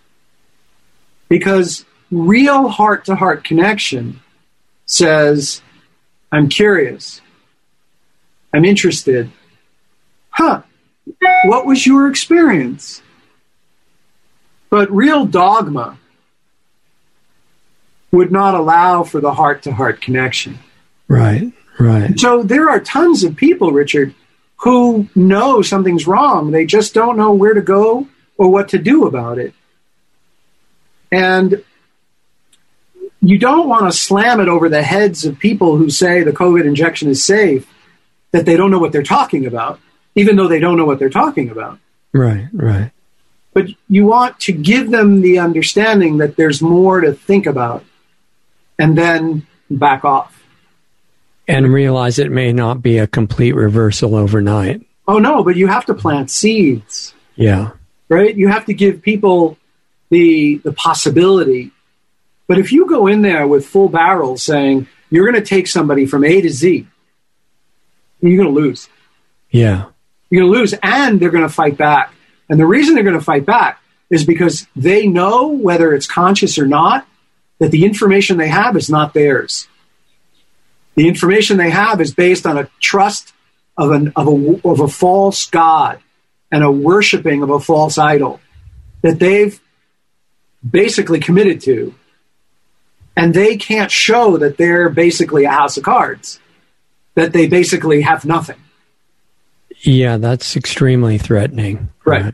[1.29, 4.21] Because real heart to heart connection
[4.85, 5.61] says,
[6.31, 7.21] I'm curious,
[8.53, 9.31] I'm interested.
[10.29, 10.63] Huh,
[11.45, 13.01] what was your experience?
[14.69, 15.97] But real dogma
[18.11, 20.59] would not allow for the heart to heart connection.
[21.07, 21.51] Right.
[21.77, 22.17] Right.
[22.19, 24.15] So there are tons of people, Richard,
[24.65, 26.49] who know something's wrong.
[26.49, 29.53] They just don't know where to go or what to do about it.
[31.11, 31.63] And
[33.21, 36.65] you don't want to slam it over the heads of people who say the COVID
[36.65, 37.71] injection is safe,
[38.31, 39.79] that they don't know what they're talking about,
[40.15, 41.77] even though they don't know what they're talking about.
[42.11, 42.91] Right, right.
[43.53, 47.85] But you want to give them the understanding that there's more to think about
[48.79, 50.34] and then back off
[51.47, 54.85] and realize it may not be a complete reversal overnight.
[55.07, 57.13] Oh no, but you have to plant seeds.
[57.35, 57.71] Yeah.
[58.09, 58.35] Right?
[58.35, 59.57] You have to give people
[60.09, 61.71] the the possibility.
[62.47, 66.05] But if you go in there with full barrels saying you're going to take somebody
[66.05, 66.87] from A to Z,
[68.21, 68.87] you're going to lose.
[69.49, 69.85] Yeah.
[70.29, 72.13] You're going to lose and they're going to fight back.
[72.49, 76.57] And the reason they're going to fight back is because they know whether it's conscious
[76.57, 77.07] or not
[77.59, 79.67] that the information they have is not theirs.
[80.95, 83.33] The information they have is based on a trust
[83.77, 85.99] of, an, of, a, of a false God
[86.51, 88.39] and a worshiping of a false idol
[89.01, 89.59] that they've
[90.67, 91.93] basically committed to.
[93.17, 96.39] And they can't show that they're basically a house of cards,
[97.15, 98.57] that they basically have nothing.
[99.81, 101.89] Yeah, that's extremely threatening.
[102.03, 102.23] Right.
[102.23, 102.33] right.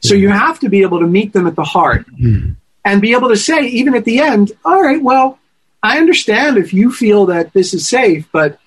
[0.00, 0.20] So yeah.
[0.20, 2.56] you have to be able to meet them at the heart mm.
[2.84, 5.38] and be able to say, even at the end, all right, well,
[5.82, 8.58] I understand if you feel that this is safe, but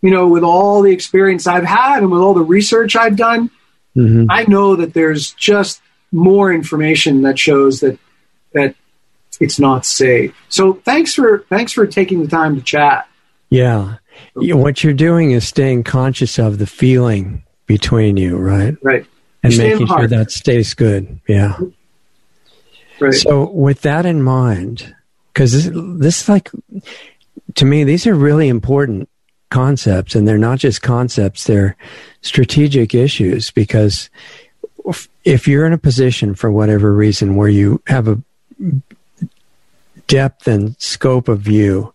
[0.00, 3.50] you know, with all the experience I've had and with all the research I've done,
[3.96, 4.26] mm-hmm.
[4.30, 7.98] I know that there's just more information that shows that
[8.52, 8.74] that
[9.40, 10.34] it's not safe.
[10.48, 13.08] So thanks for thanks for taking the time to chat.
[13.50, 13.96] Yeah.
[14.34, 18.76] What you're doing is staying conscious of the feeling between you, right?
[18.82, 19.06] Right.
[19.42, 21.20] And making sure that stays good.
[21.26, 21.58] Yeah.
[23.00, 23.14] Right.
[23.14, 24.94] So with that in mind,
[25.32, 26.50] because this, this like
[27.54, 29.08] to me, these are really important
[29.50, 31.76] concepts, and they're not just concepts, they're
[32.22, 34.08] strategic issues because
[35.24, 38.20] if you're in a position for whatever reason where you have a
[40.06, 41.92] depth and scope of view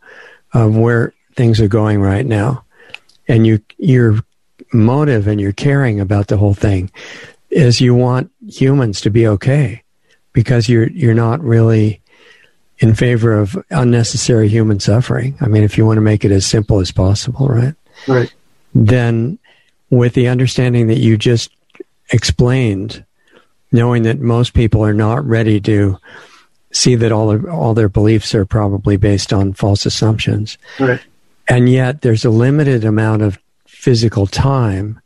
[0.54, 2.63] of where things are going right now,
[3.28, 4.19] and you your
[4.73, 6.91] motive and your caring about the whole thing
[7.50, 9.82] is you want humans to be okay
[10.34, 12.02] because you're you're not really
[12.79, 15.35] in favor of unnecessary human suffering.
[15.41, 17.73] I mean, if you want to make it as simple as possible, right?
[18.07, 18.31] Right.
[18.75, 19.39] Then,
[19.89, 21.49] with the understanding that you just
[22.11, 23.03] explained,
[23.71, 25.97] knowing that most people are not ready to
[26.71, 30.99] see that all of, all their beliefs are probably based on false assumptions, Right.
[31.49, 34.99] and yet there's a limited amount of physical time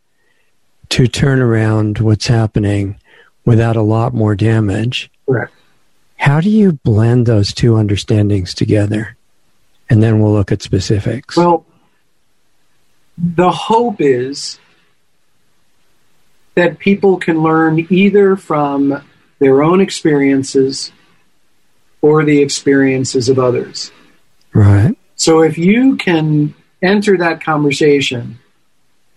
[0.90, 2.98] to turn around what's happening
[3.46, 5.10] without a lot more damage.
[5.26, 5.54] Correct.
[6.22, 9.18] How do you blend those two understandings together?
[9.90, 11.36] And then we'll look at specifics.
[11.36, 11.66] Well,
[13.18, 14.60] the hope is
[16.54, 19.04] that people can learn either from
[19.40, 20.92] their own experiences
[22.04, 23.92] or the experiences of others.
[24.54, 24.96] right.
[25.16, 26.54] So if you can
[26.84, 28.38] enter that conversation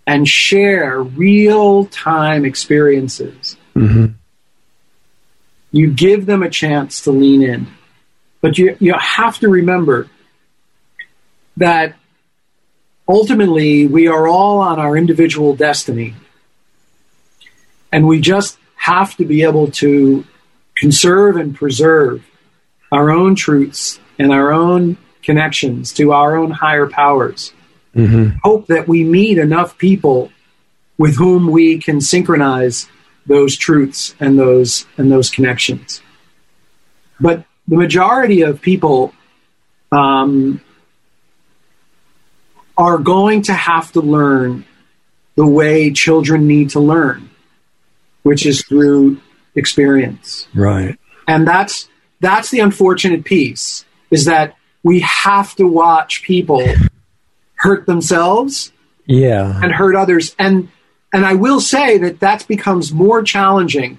[0.07, 4.07] and share real time experiences, hmm
[5.75, 7.67] you give them a chance to lean in.
[8.39, 10.09] But you, you have to remember
[11.57, 11.95] that
[13.05, 16.15] ultimately we are all on our individual destiny.
[17.91, 20.25] And we just have to be able to
[20.77, 22.25] conserve and preserve
[22.89, 27.51] our own truths and our own connections to our own higher powers.
[27.93, 30.31] hmm Hope that we meet enough people
[30.97, 32.87] with whom we can synchronize
[33.25, 36.01] those truths and those and those connections.
[37.19, 39.13] But the majority of people
[39.91, 40.61] um,
[42.77, 44.65] are going to have to learn
[45.35, 47.29] the way children need to learn,
[48.23, 49.19] which is through
[49.55, 50.47] experience.
[50.53, 50.97] Right.
[51.27, 56.63] And that's that's the unfortunate piece is that we have to watch people
[57.55, 58.71] hurt themselves
[59.07, 59.59] Yeah.
[59.63, 60.35] and hurt others.
[60.37, 60.69] And
[61.15, 63.97] and I will say that that becomes more challenging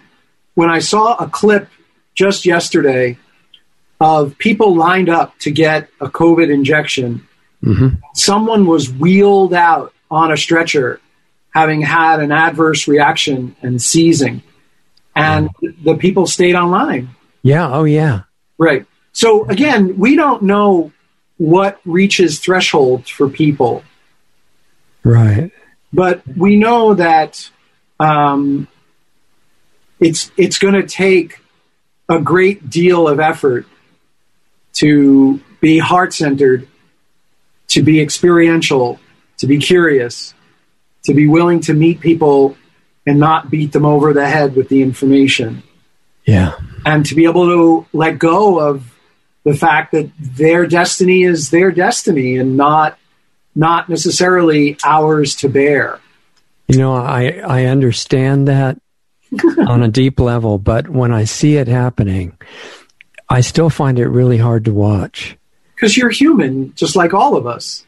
[0.52, 1.70] when I saw a clip
[2.14, 3.16] just yesterday
[3.98, 7.26] of people lined up to get a COVID injection.
[7.62, 11.00] hmm Someone was wheeled out on a stretcher,
[11.54, 14.42] having had an adverse reaction and seizing,
[15.14, 15.48] and
[15.82, 17.08] the people stayed online.
[17.42, 17.72] Yeah.
[17.72, 18.24] Oh, yeah.
[18.58, 18.84] Right.
[19.12, 20.92] So again, we don't know
[21.38, 23.82] what reaches thresholds for people
[25.06, 25.52] Right.
[25.92, 27.50] But we know that
[28.00, 28.68] um,
[30.00, 31.40] it's it's going to take
[32.08, 33.66] a great deal of effort
[34.74, 36.68] to be heart centered,
[37.68, 39.00] to be experiential,
[39.38, 40.34] to be curious,
[41.04, 42.56] to be willing to meet people
[43.06, 45.62] and not beat them over the head with the information,
[46.26, 46.54] Yeah.
[46.84, 48.92] and to be able to let go of
[49.44, 52.98] the fact that their destiny is their destiny and not
[53.56, 55.98] not necessarily ours to bear.
[56.68, 58.78] You know, I, I understand that
[59.66, 62.36] on a deep level, but when I see it happening,
[63.28, 65.36] I still find it really hard to watch.
[65.74, 67.84] because you're human, just like all of us.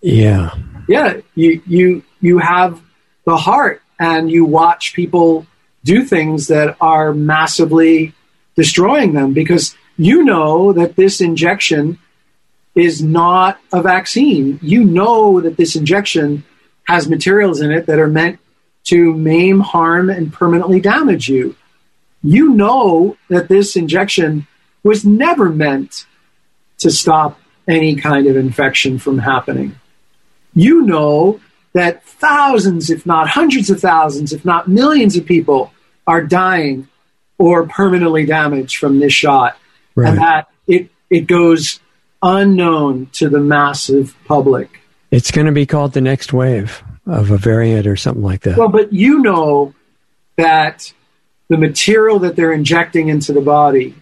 [0.00, 0.54] Yeah.
[0.88, 2.80] Yeah, you you you have
[3.24, 5.46] the heart, and you watch people
[5.84, 8.12] do things that are massively
[8.56, 11.98] destroying them because you know that this injection
[12.74, 14.58] is not a vaccine.
[14.62, 16.44] You know that this injection
[16.84, 18.38] has materials in it that are meant
[18.84, 21.54] to maim, harm, and permanently damage you.
[22.22, 24.46] You know that this injection
[24.82, 26.06] was never meant
[26.78, 29.76] to stop any kind of infection from happening.
[30.54, 31.40] You know
[31.74, 35.72] that thousands, if not hundreds of thousands, if not millions of people
[36.06, 36.88] are dying
[37.38, 39.56] or permanently damaged from this shot,
[39.94, 40.08] Right.
[40.08, 41.78] and that it, it goes
[42.22, 44.80] unknown to the massive public.
[45.10, 48.56] It's going to be called the next wave of a variant or something like that.
[48.56, 49.74] Well, but you know
[50.36, 50.92] that
[51.48, 53.94] the material that they're injecting into the body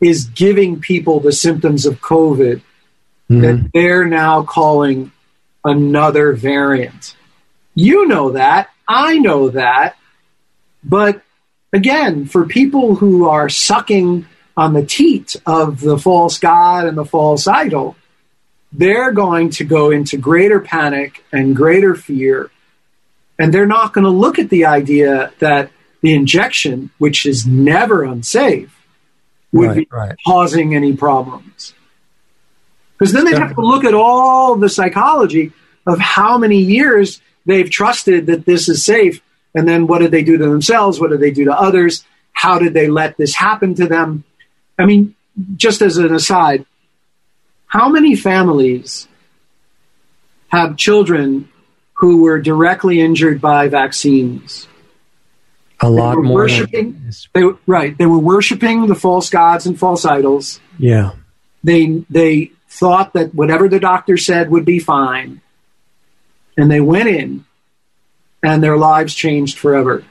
[0.00, 2.60] is giving people the symptoms of COVID
[3.30, 3.40] Mhm.
[3.42, 5.12] that they're now calling
[5.64, 7.14] another variant.
[7.74, 8.68] You know that.
[8.88, 9.96] I know that.
[10.82, 11.22] But
[11.72, 14.26] again, for people who are sucking
[14.56, 17.96] on the teat of the false God and the false idol,
[18.72, 22.50] they're going to go into greater panic and greater fear.
[23.38, 28.02] And they're not going to look at the idea that the injection, which is never
[28.02, 28.74] unsafe,
[29.52, 30.16] would Right, be right.
[30.26, 31.74] causing any problems.
[32.98, 35.52] Because then they have to look at all the psychology
[35.86, 39.20] of how many years they've trusted that this is safe.
[39.54, 41.00] And then what did they do to themselves?
[41.00, 42.04] What did they do to others?
[42.32, 44.24] How did they let this happen to them?
[44.78, 45.14] I mean,
[45.56, 46.64] just as an aside,
[47.66, 49.08] how many families
[50.48, 51.48] have children
[51.94, 54.66] who were directly injured by vaccines?
[55.80, 56.34] A lot more.
[56.42, 57.00] worshiping-
[57.32, 60.60] They right, they were worshiping the false gods and false idols.
[60.78, 61.12] yeah.
[61.64, 65.40] They they thought that whatever the doctor said would be fine,
[66.56, 67.44] and they went in,
[68.42, 70.02] and their lives changed forever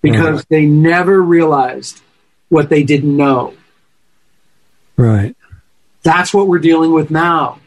[0.00, 0.48] because Right.
[0.48, 2.00] they never realized
[2.50, 3.54] what they didn't know.
[5.02, 5.36] Right.
[6.04, 7.58] That's what we're dealing with now.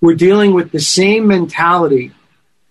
[0.00, 2.12] We're dealing with the same mentality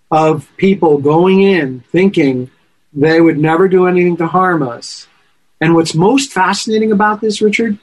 [0.10, 2.50] of people going in thinking
[2.92, 5.08] they would never do anything to harm us.
[5.62, 7.78] And what's most fascinating about this, Richard,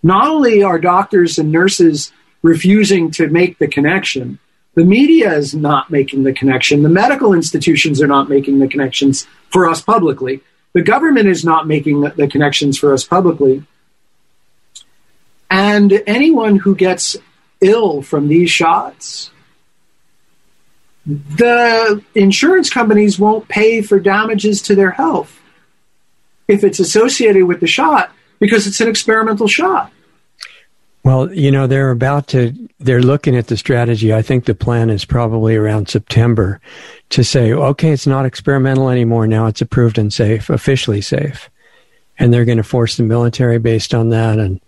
[0.00, 4.38] not only are doctors and nurses refusing to make the connection,
[4.74, 6.84] the media is not making the connection.
[6.84, 10.40] The medical institutions are not making the connections for us publicly.
[10.72, 13.64] The government is not making the- connections for us publicly.
[15.50, 17.16] And anyone who gets
[17.60, 19.30] ill from these shots,
[21.06, 25.40] the insurance companies won't pay for damages to their health
[26.48, 29.90] if it's associated with the shot because it's an experimental shot.
[31.04, 34.12] Well, you know, they're about to, they're looking at the strategy.
[34.12, 36.60] I think the plan is probably around September
[37.10, 39.26] to say, okay, it's not experimental anymore.
[39.26, 41.48] Now it's approved and safe, officially safe.
[42.18, 44.60] And they're going to force the military based on that and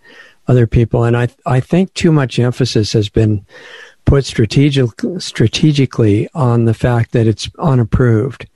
[0.47, 1.03] other people.
[1.03, 3.45] And I, I think too much emphasis has been
[4.05, 4.89] put strategic,
[5.19, 8.47] strategically on the fact that it's unapproved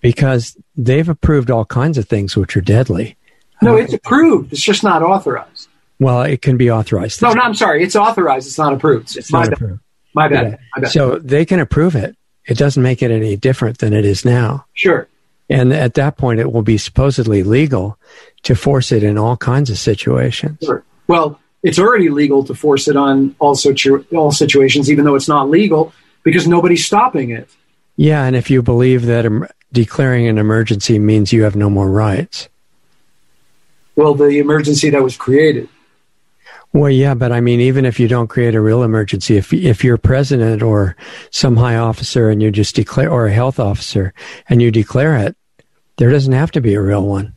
[0.00, 3.16] because they've approved all kinds of things which are deadly.
[3.62, 4.52] No, it's approved.
[4.52, 5.68] It's just not authorized.
[5.98, 7.20] Well, it can be authorized.
[7.20, 7.82] No, no, I'm sorry.
[7.82, 8.46] It's authorized.
[8.46, 9.16] It's not approved.
[9.16, 9.52] It's my not bad.
[9.52, 9.80] approved.
[10.14, 10.46] My bad.
[10.52, 10.56] Yeah.
[10.76, 10.90] My bad.
[10.92, 12.16] So they can approve it.
[12.46, 14.64] It doesn't make it any different than it is now.
[14.72, 15.08] sure.
[15.50, 17.98] And at that point, it will be supposedly legal
[18.44, 20.58] to force it in all kinds of situations.
[20.62, 20.84] Sure.
[21.10, 25.26] Well, it's already legal to force it on all, situ- all situations, even though it's
[25.26, 25.92] not legal
[26.22, 27.50] because nobody's stopping it.
[27.96, 31.90] Yeah, and if you believe that em- declaring an emergency means you have no more
[31.90, 32.48] rights.
[33.96, 35.68] Well, the emergency that was created.
[36.72, 39.82] Well, yeah, but I mean, even if you don't create a real emergency, if if
[39.82, 40.96] you're president or
[41.32, 44.14] some high officer and you just declare, or a health officer,
[44.48, 45.36] and you declare it,
[45.96, 47.36] there doesn't have to be a real one.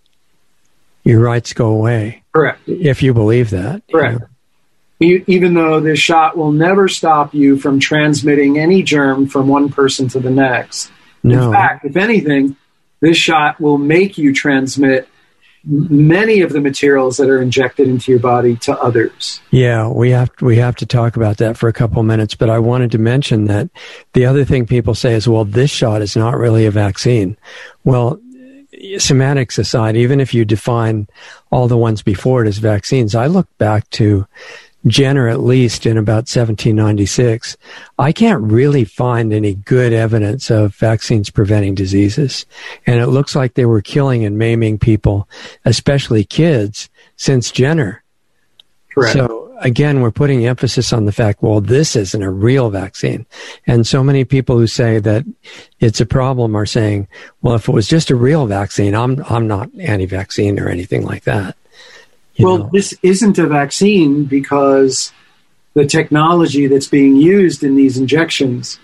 [1.03, 2.61] Your rights go away Correct.
[2.67, 3.83] if you believe that.
[3.87, 4.19] you Correct.
[4.21, 4.27] know.
[5.07, 9.69] E- Even though this shot will never stop you from transmitting any germ from one
[9.69, 10.91] person to the next.
[11.23, 11.47] No.
[11.47, 12.55] In fact, if anything,
[13.01, 15.07] this shot will make you transmit
[15.65, 19.39] many of the materials that are injected into your body to others.
[19.49, 22.35] Yeah, we have we have to talk about that for a couple minutes.
[22.35, 23.69] But I wanted to mention that
[24.13, 27.37] the other thing people say is, well, this shot is not really a vaccine.
[27.85, 28.19] Well,
[28.97, 31.07] semantics aside, even if you define
[31.51, 34.27] all the ones before it as vaccines, I look back to
[34.85, 37.55] Jenner at least in about 1796.
[37.97, 42.45] I can't really find any good evidence of vaccines preventing diseases.
[42.85, 45.29] And it looks like they were killing and maiming people,
[45.63, 48.03] especially kids, since Jenner.
[48.93, 49.13] Correct.
[49.13, 53.25] So again, we're putting emphasis on the fact, well, this isn't a real vaccine.
[53.65, 55.25] And so many people who say that
[55.79, 57.07] it's a problem are saying,
[57.41, 61.23] well, if it was just a real vaccine, I'm, I'm not anti-vaccine or anything like
[61.23, 61.55] that.
[62.35, 62.69] You well, know?
[62.73, 65.11] this isn't a vaccine because
[65.73, 68.79] the technology that's being used in these injections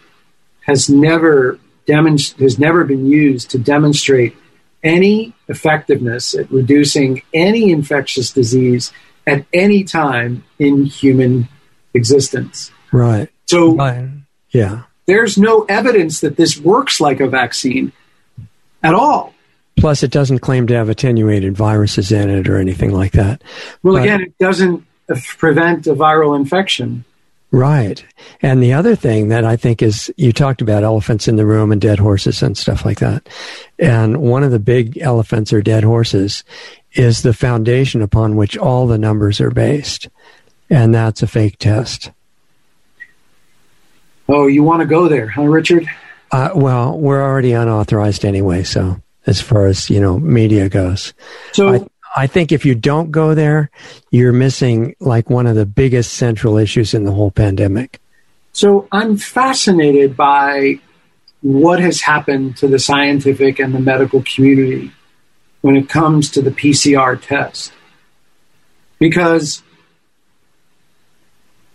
[0.62, 4.36] has never demonst- has never been used to demonstrate
[4.84, 8.94] any effectiveness at reducing any infectious disease
[9.28, 11.48] at any time in human
[11.94, 12.72] existence.
[12.92, 13.30] right.
[13.48, 14.08] So Right.
[14.52, 14.84] Yeah.
[15.08, 17.92] there's no evidence that this works like a vaccine
[18.84, 19.34] at all.
[19.78, 23.42] Plus, it doesn't claim to have attenuated viruses in it or anything like that.
[23.82, 24.04] Well, Right.
[24.04, 24.84] again, it doesn't
[25.38, 27.06] prevent a viral infection.
[27.52, 28.04] Right.
[28.44, 31.72] And the other thing that I think is you talked about elephants in the room
[31.72, 33.28] and dead horses and stuff like that.
[33.80, 36.44] And one of the big elephants or dead horses
[36.94, 40.10] is the foundation upon which all the numbers are based.
[40.70, 42.12] And that's a fake test.
[44.28, 45.88] Oh, you want to go there, huh, Richard?
[46.32, 48.64] Uh, well, we're already unauthorized anyway.
[48.64, 51.14] So as far as, you know, media goes,
[51.54, 53.72] So, I, I think if you don't go there,
[54.12, 58.00] you're missing like one of the biggest central issues in the whole pandemic.
[58.52, 60.80] so I'm fascinated by
[61.42, 64.92] what has happened to the scientific and the medical community
[65.62, 67.72] when it comes to the PCR test.
[69.00, 69.64] Because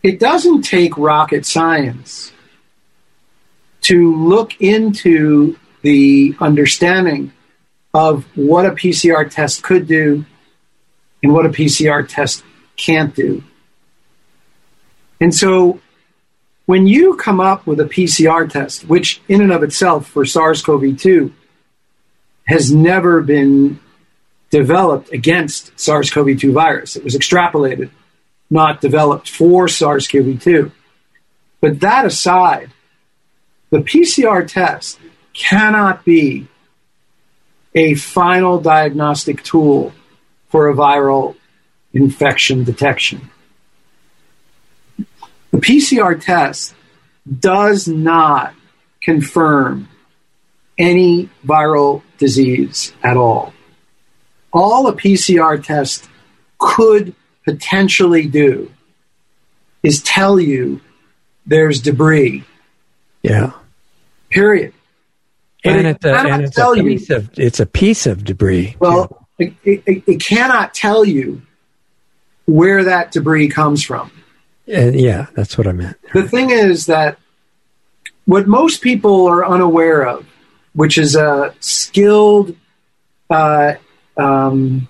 [0.03, 2.33] it doesn't take rocket science
[3.83, 7.33] to look into the understanding
[7.93, 10.25] of what a PCR test could do
[11.23, 12.43] and what a PCR test
[12.77, 13.43] can't do.
[15.21, 15.81] And so
[16.67, 20.63] when you come up with a PCR test, which in and of itself for SARS
[20.63, 21.33] CoV 2
[22.47, 23.81] has never been
[24.51, 27.91] developed against SARS CoV 2 virus, it was extrapolated,
[28.51, 30.71] not developed for SARS CoV 2.
[31.61, 32.71] But that aside,
[33.71, 35.01] the PCR test
[35.33, 36.47] cannot be
[37.75, 39.93] a final diagnostic tool
[40.49, 41.35] for a viral
[41.93, 43.31] infection detection.
[45.51, 46.75] The PCR test
[47.41, 48.55] does not
[49.01, 49.89] confirm
[50.79, 53.53] any viral disease at all.
[54.53, 56.09] All a PCR test
[56.59, 57.15] could
[57.45, 58.71] potentially do
[59.83, 60.81] is tell you
[61.47, 62.45] there's debris.
[63.23, 63.53] Yeah.
[64.31, 64.73] Period.
[65.63, 68.07] But And, it it's a, and it's, tell a you- piece of, it's a piece
[68.07, 68.77] of debris.
[68.79, 71.43] Well, it, it, it cannot tell you
[72.47, 74.11] where that debris comes from.
[74.69, 75.97] Uh, yeah, that's what I meant.
[76.13, 77.19] The thing is that
[78.27, 80.27] what most people are unaware of,
[80.75, 82.57] which is a skilled,
[83.31, 83.75] uh,
[84.17, 84.89] um,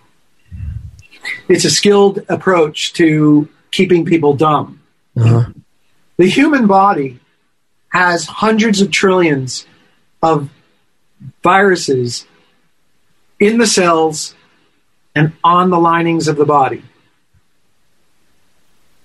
[1.49, 4.80] it's a skilled approach to keeping people dumb.
[5.16, 5.51] Uh-huh.
[6.16, 7.20] The human body
[7.89, 9.66] has hundreds of trillions
[10.22, 10.49] of
[11.43, 12.26] viruses
[13.39, 14.35] in the cells
[15.14, 16.82] and on the linings of the body.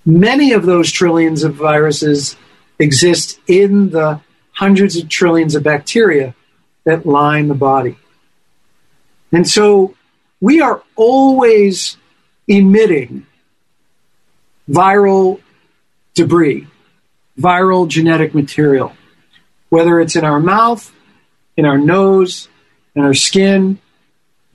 [0.06, 2.36] Many of those trillions of viruses
[2.80, 4.22] exist in the
[4.54, 6.34] hundreds of trillions of bacteria
[6.90, 7.98] that line the body.
[9.32, 9.96] And so
[10.42, 11.98] we are always
[12.48, 13.28] emitting
[14.68, 15.40] viral
[16.16, 16.68] debris,
[17.40, 18.94] viral genetic material,
[19.70, 20.92] whether it's in our mouth,
[21.56, 22.48] in our nose,
[22.96, 23.80] in our skin,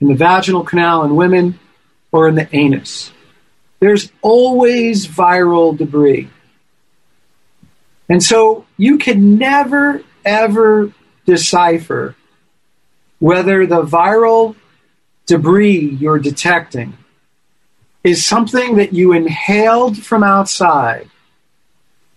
[0.01, 1.57] in the vaginal canal in women,
[2.11, 3.11] or in the anus.
[3.79, 6.29] There's always viral debris.
[8.09, 10.91] And so you can never, ever
[11.25, 12.15] decipher
[13.19, 14.55] whether the viral
[15.25, 16.97] debris you're detecting
[18.03, 21.09] is something that you inhaled from outside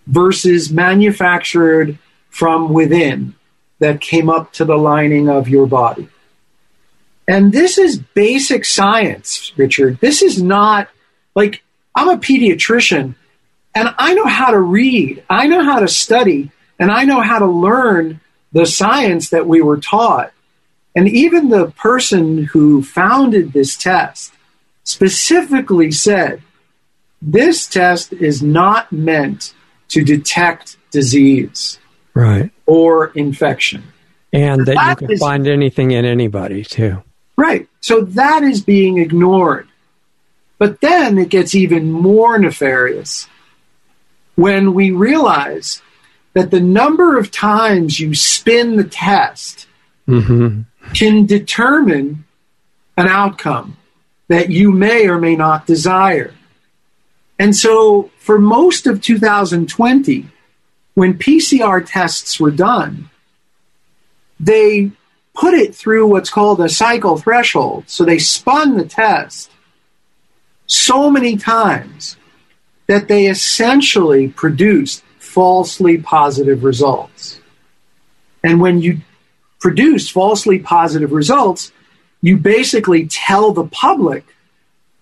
[0.06, 3.34] versus manufactured from within
[3.78, 6.08] that came up to the lining of your body.
[7.26, 9.98] And this is basic science, Richard.
[10.00, 10.88] This is not
[11.34, 11.62] like
[11.94, 13.14] I'm a pediatrician
[13.74, 17.38] and I know how to read, I know how to study, and I know how
[17.38, 18.20] to learn
[18.50, 20.32] the science that we were taught.
[20.98, 24.32] And even the person who founded this test
[24.82, 26.42] specifically said
[27.22, 29.54] this test is not meant
[29.90, 31.78] to detect disease
[32.14, 32.50] Right.
[32.66, 33.84] or infection.
[34.32, 37.04] And that you can is- find anything in anybody, too.
[37.36, 37.68] Right.
[37.80, 39.68] So that is being ignored.
[40.58, 43.28] But then it gets even more nefarious
[44.34, 45.80] when we realize
[46.32, 49.68] that the number of times you spin the test
[50.06, 50.62] hmm
[50.94, 52.24] can determine
[52.96, 53.76] an outcome
[54.28, 56.34] that you may or may not desire.
[57.38, 60.26] And so for most of 2020,
[60.94, 63.08] when PCR tests were done,
[64.40, 64.90] they
[65.34, 67.84] put it through what's called a cycle threshold.
[67.86, 69.50] So they spun the test
[70.66, 72.16] so many times
[72.88, 77.40] that they essentially produced falsely positive results.
[78.42, 79.00] And when you
[79.60, 81.72] produce falsely positive results,
[82.20, 84.24] you basically tell the public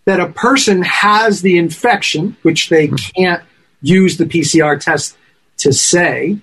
[0.05, 2.97] that a person has the infection, which they hmm.
[3.17, 3.43] can't
[3.83, 5.17] use the PCR test
[5.59, 6.39] to say,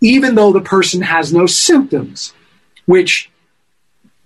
[0.00, 2.32] even though the person has no symptoms,
[2.86, 3.30] which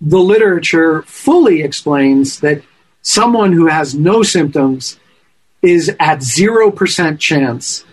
[0.01, 2.61] the literature fully explains that
[3.01, 4.99] someone who has no symptoms
[5.61, 7.83] is at 0% chance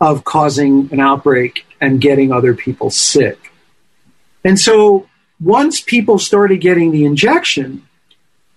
[0.00, 3.52] of causing an outbreak and getting other people sick.
[4.44, 5.08] And so
[5.40, 7.86] once people started getting the injection,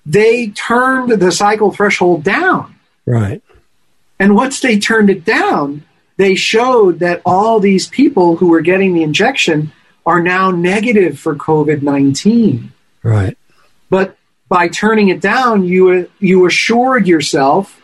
[0.06, 2.76] they turned the cycle threshold down.
[3.06, 3.42] Right.
[4.20, 5.84] And once they turned it down,
[6.18, 9.72] they showed that all these people who were getting the injection
[10.06, 12.72] are now negative for COVID 19.
[13.04, 13.38] Right.
[13.90, 14.18] But
[14.50, 17.82] by turning it down, you, you assured yourself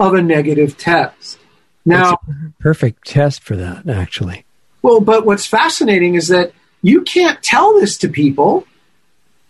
[0.00, 1.38] of a negative test.
[1.84, 2.18] Now,
[2.58, 4.44] Perfect test for that, actually.
[4.82, 6.52] Well, but what's fascinating is that
[6.86, 8.64] you can't tell this to people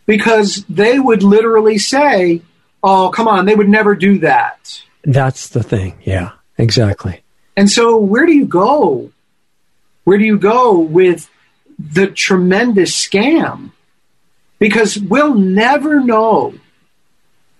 [0.06, 2.40] because they would literally say,
[2.82, 4.82] oh, come on, they would never do that.
[5.04, 5.98] That's the thing.
[6.02, 7.22] Yeah, exactly.
[7.54, 9.12] And so, where do you go?
[10.04, 11.28] Where do you go with
[11.78, 13.72] the tremendous scam?
[14.58, 16.54] Because we'll never know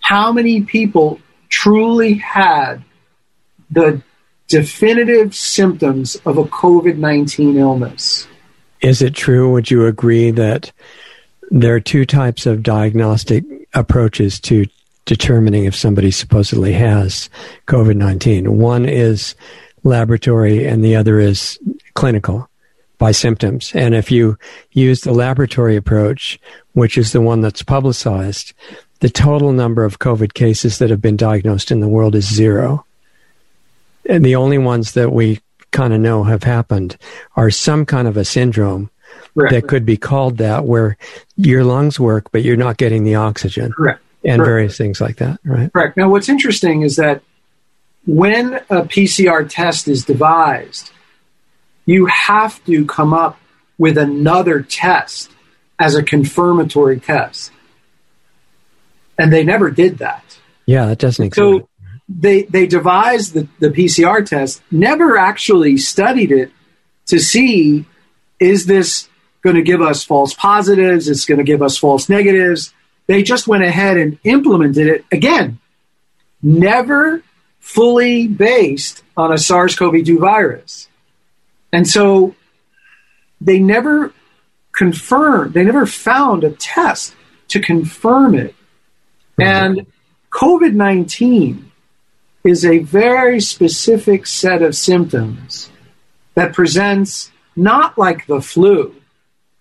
[0.00, 1.20] how many people
[1.50, 2.82] truly had
[3.70, 4.00] the
[4.48, 8.26] definitive symptoms of a COVID 19 illness.
[8.86, 9.50] Is it true?
[9.50, 10.70] Would you agree that
[11.50, 13.42] there are two types of diagnostic
[13.74, 14.66] approaches to
[15.06, 17.28] determining if somebody supposedly has
[17.66, 18.58] COVID 19?
[18.58, 19.34] One is
[19.82, 21.58] laboratory, and the other is
[21.94, 22.48] clinical
[22.96, 23.72] by symptoms.
[23.74, 24.38] And if you
[24.70, 26.38] use the laboratory approach,
[26.74, 28.52] which is the one that's publicized,
[29.00, 32.86] the total number of COVID cases that have been diagnosed in the world is zero.
[34.08, 35.40] And the only ones that we
[35.72, 36.96] kind of know have happened
[37.36, 38.90] are some kind of a syndrome
[39.34, 39.52] Correct.
[39.52, 40.96] that could be called that where
[41.36, 44.00] your lungs work, but you're not getting the oxygen Correct.
[44.24, 44.48] and Correct.
[44.48, 45.72] various things like that, right?
[45.72, 45.96] Correct.
[45.96, 47.22] Now, what's interesting is that
[48.06, 50.90] when a PCR test is devised,
[51.84, 53.38] you have to come up
[53.78, 55.30] with another test
[55.78, 57.52] as a confirmatory test.
[59.18, 60.38] And they never did that.
[60.66, 61.38] Yeah, that doesn't exist.
[61.38, 61.68] So
[62.08, 66.52] they, they devised the, the PCR test, never actually studied it
[67.06, 67.84] to see
[68.38, 69.08] is this
[69.42, 71.08] going to give us false positives?
[71.08, 72.74] It's going to give us false negatives.
[73.06, 75.58] They just went ahead and implemented it again,
[76.42, 77.22] never
[77.60, 80.88] fully based on a SARS CoV 2 virus.
[81.72, 82.34] And so
[83.40, 84.12] they never
[84.72, 87.14] confirmed, they never found a test
[87.48, 88.54] to confirm it.
[89.38, 89.42] Mm-hmm.
[89.42, 89.86] And
[90.30, 91.65] COVID 19
[92.46, 95.70] is a very specific set of symptoms
[96.34, 98.94] that presents not like the flu,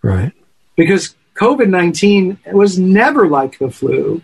[0.01, 0.31] right.
[0.75, 4.21] because COVID 19 was never like the flu.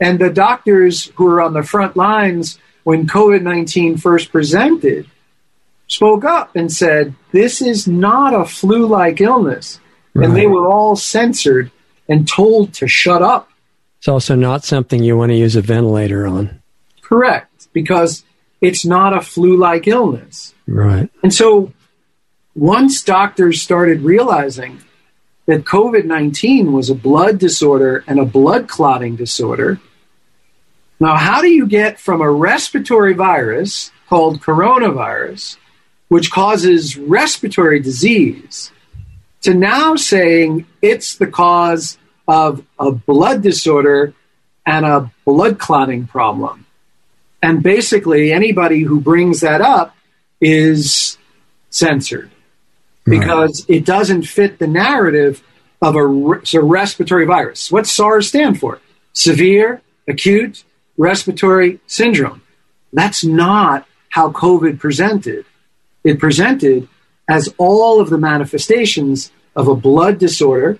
[0.00, 5.08] And the doctors who were on the front lines when COVID 19 first presented
[5.88, 9.80] spoke up and said, This is not a flu like illness.
[10.14, 11.70] And they were all censored
[12.08, 13.48] and told to shut up.
[13.98, 16.60] It's also not something you want to use a ventilator on.
[17.02, 18.24] Correct, because
[18.60, 20.54] it's not a flu like illness.
[20.66, 21.10] Right.
[21.22, 21.72] And so
[22.54, 24.82] once doctors started realizing
[25.46, 29.80] that COVID 19 was a blood disorder and a blood clotting disorder,
[31.00, 35.56] now how do you get from a respiratory virus called coronavirus,
[36.08, 38.72] which causes respiratory disease,
[39.42, 41.96] to now saying it's the cause
[42.26, 44.12] of a blood disorder
[44.66, 46.66] and a blood clotting problem?
[47.42, 49.94] And basically, anybody who brings that up
[50.40, 51.18] is
[51.70, 52.30] censored
[53.04, 55.42] because it doesn't fit the narrative
[55.80, 57.70] of a, so respiratory virus.
[57.70, 58.80] What's SARS stand for?
[59.12, 60.64] Severe acute
[60.96, 62.42] respiratory syndrome.
[62.92, 65.44] That's not how COVID presented.
[66.04, 66.88] It presented
[67.28, 70.78] as all of the manifestations of a blood disorder,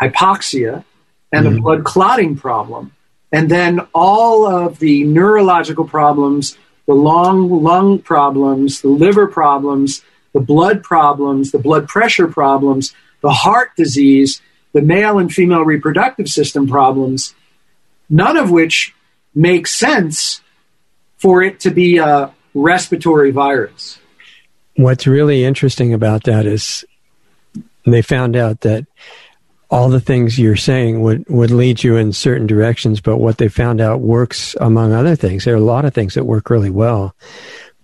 [0.00, 0.84] hypoxia,
[1.32, 1.62] and a mm-hmm.
[1.62, 2.92] blood clotting problem.
[3.32, 10.02] And then all of the neurological problems, the long lung problems, the liver problems,
[10.32, 14.40] the blood problems, the blood pressure problems, the heart disease,
[14.72, 17.34] the male and female reproductive system problems,
[18.08, 18.94] none of which
[19.34, 20.40] make sense
[21.16, 23.98] for it to be a respiratory virus.
[24.76, 26.84] What's really interesting about that is
[27.84, 28.86] they found out that
[29.70, 33.48] all the things you're saying would, would lead you in certain directions, but what they
[33.48, 35.44] found out works among other things.
[35.44, 37.14] There are a lot of things that work really well,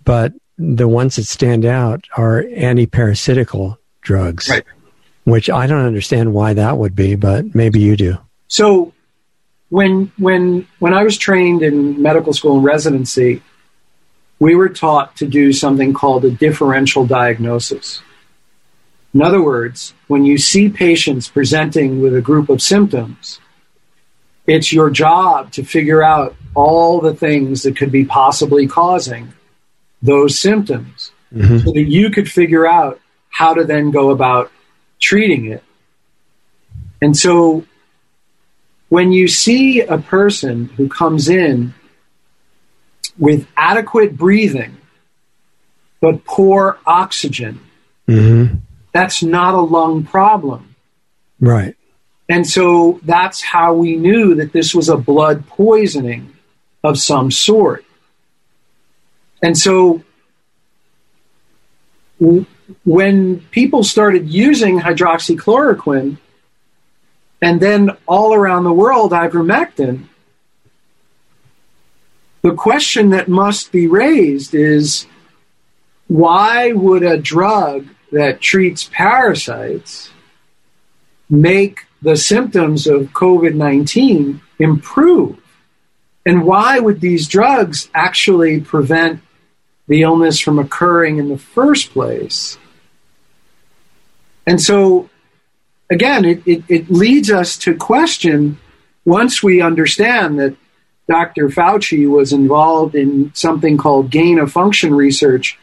[0.03, 4.63] but the ones that stand out are antiparasitical drugs, Right.
[5.23, 8.17] which I don't understand why that would be, but maybe you do.
[8.47, 8.93] So
[9.69, 13.41] when when when I was trained in medical school and residency,
[14.39, 18.01] we were taught to do something called a differential diagnosis.
[19.17, 23.39] In other words, when you see patients presenting with a group of symptoms,
[24.45, 29.33] it's your job to figure out all the things that could be possibly causing
[30.03, 34.51] those symptoms so that you could figure out how to then go about
[34.99, 35.63] treating it.
[37.01, 37.65] And so
[38.89, 41.73] when you see a person who comes in
[43.17, 44.77] with adequate breathing
[46.01, 47.61] but poor oxygen,
[48.07, 48.55] Mm-hmm.
[48.97, 50.75] That's not a lung problem.
[51.39, 51.75] Right.
[52.27, 56.35] And so that's how we knew that this was a blood poisoning
[56.83, 57.85] of some sort.
[59.43, 60.01] And so
[62.83, 66.17] when people started using hydroxychloroquine
[67.39, 70.07] and then all around the world ivermectin,
[72.41, 75.05] the question that must be raised is
[76.07, 80.09] why would a drug that treats parasites
[81.29, 85.39] make the symptoms of COVID 19 improve?
[86.25, 89.21] And why would these drugs actually prevent
[89.87, 92.57] the illness from occurring in the first place?
[94.45, 95.09] And so,
[95.89, 98.57] again, it, it, it leads us to question
[99.05, 100.55] once we understand that
[101.07, 101.47] Dr.
[101.47, 105.57] Fauci was involved in something called gain of function research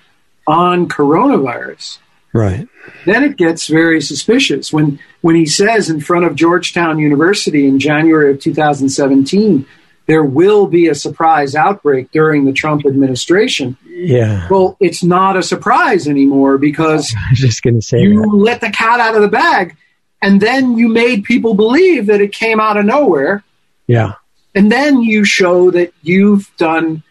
[0.47, 1.99] on coronavirus.
[2.35, 2.69] Right.
[3.07, 7.79] Then it gets very suspicious when when he says in front of Georgetown University in
[7.79, 9.65] January of 2017
[10.07, 13.75] there will be a surprise outbreak during the Trump administration.
[13.89, 14.47] Yeah.
[14.51, 18.29] Well, it's not a surprise anymore because I was just going to say you that.
[18.37, 19.77] let the cat out of the bag
[20.21, 23.45] and then you made people believe that it came out of nowhere
[23.87, 24.15] Yeah.
[24.55, 27.03] and then you show that you've done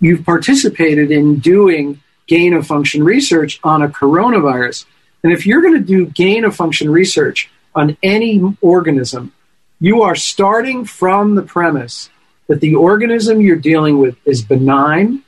[0.00, 4.86] you've participated in doing gain of function research on a coronavirus
[5.24, 9.32] and if you're going to do gain of function research on any organism
[9.80, 12.10] you are starting from the premise
[12.46, 15.22] that the organism you're dealing with is benign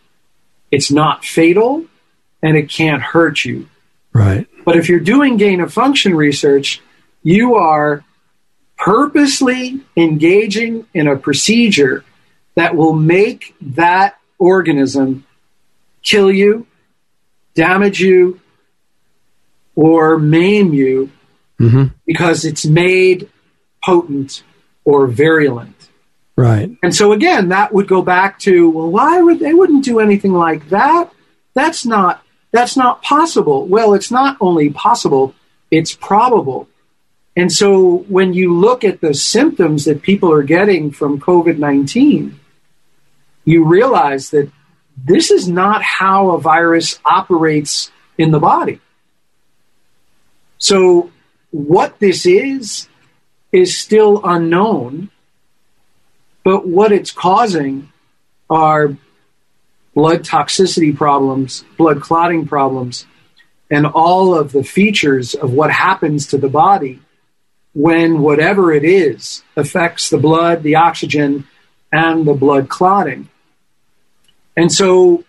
[0.70, 1.84] it's not fatal
[2.42, 3.68] and it can't hurt you
[4.12, 4.46] Right.
[4.64, 6.80] but if you're doing gain of function research,
[7.22, 8.02] you are
[8.76, 12.04] purposely engaging in a procedure
[12.56, 15.24] that will make that organism
[16.02, 16.66] kill you,
[17.60, 18.40] damage you,
[19.74, 21.10] or maim you
[21.58, 23.28] hmm because it's made
[23.84, 24.42] potent
[24.84, 25.76] or virulent.
[26.36, 26.70] Right.
[26.82, 30.32] And so again, that would go back to well, why would they wouldn't do anything
[30.32, 31.10] like that?
[31.54, 33.66] That's not that's not possible.
[33.66, 35.34] Well, it's not only possible,
[35.70, 36.66] it's probable.
[37.36, 42.34] And so when you look at the symptoms that people are getting from COVID-19,
[43.44, 44.50] you realize that
[45.04, 48.80] this is not how a virus operates in the body.
[50.58, 51.10] So
[51.50, 52.88] what this is
[53.52, 55.10] is still unknown
[56.42, 57.92] but what it's causing
[58.48, 58.96] are
[59.94, 63.06] blood toxicity problems, blood clotting problems,
[63.70, 67.00] and all of the features of what happens to the body
[67.72, 71.46] when whatever it is affects the blood, the oxygen,
[71.92, 73.28] and the blood clotting.
[74.60, 75.24] And so,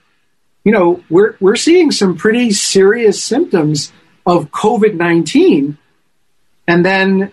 [0.65, 3.93] you know, we're, we're seeing some pretty serious symptoms
[4.25, 5.77] of COVID 19.
[6.67, 7.31] And then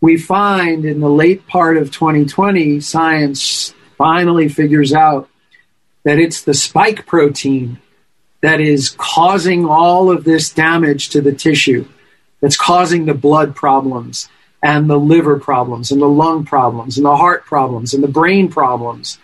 [0.00, 5.28] we find in the late part of 2020, science finally figures out
[6.04, 7.82] that it's the spike protein
[8.40, 11.86] that is causing all of this damage to the tissue,
[12.40, 14.30] that's causing the blood problems
[14.62, 18.48] and the liver problems and the lung problems and the heart problems and the brain
[18.48, 19.18] problems.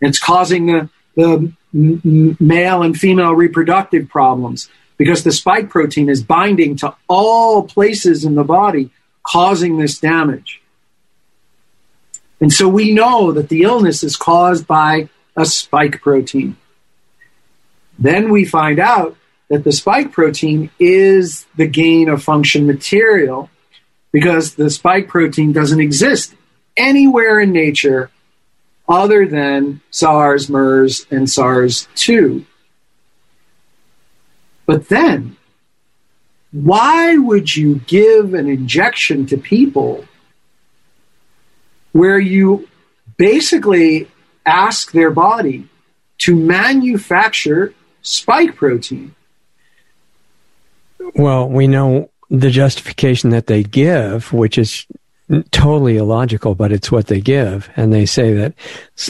[0.00, 6.76] It's causing the, the male and female reproductive problems because the spike protein is binding
[6.76, 8.90] to all places in the body
[9.22, 10.62] causing this damage.
[12.40, 16.56] And so we know that the illness is caused by a spike protein.
[17.98, 19.16] Then we find out
[19.48, 23.50] that the spike protein is the gain of function material
[24.12, 26.34] because the spike protein doesn't exist
[26.76, 28.10] anywhere in nature
[28.88, 32.44] other than SARS, MERS, and SARS 2.
[34.66, 35.36] But then
[36.52, 40.04] why would you give an injection to people
[41.92, 42.68] where you
[43.16, 44.08] basically
[44.44, 45.68] ask their body
[46.18, 49.14] to manufacture spike protein?
[51.14, 54.86] Well, we know the justification that they give, which is
[55.50, 57.68] totally illogical, but it's what they give.
[57.76, 58.54] And they say that,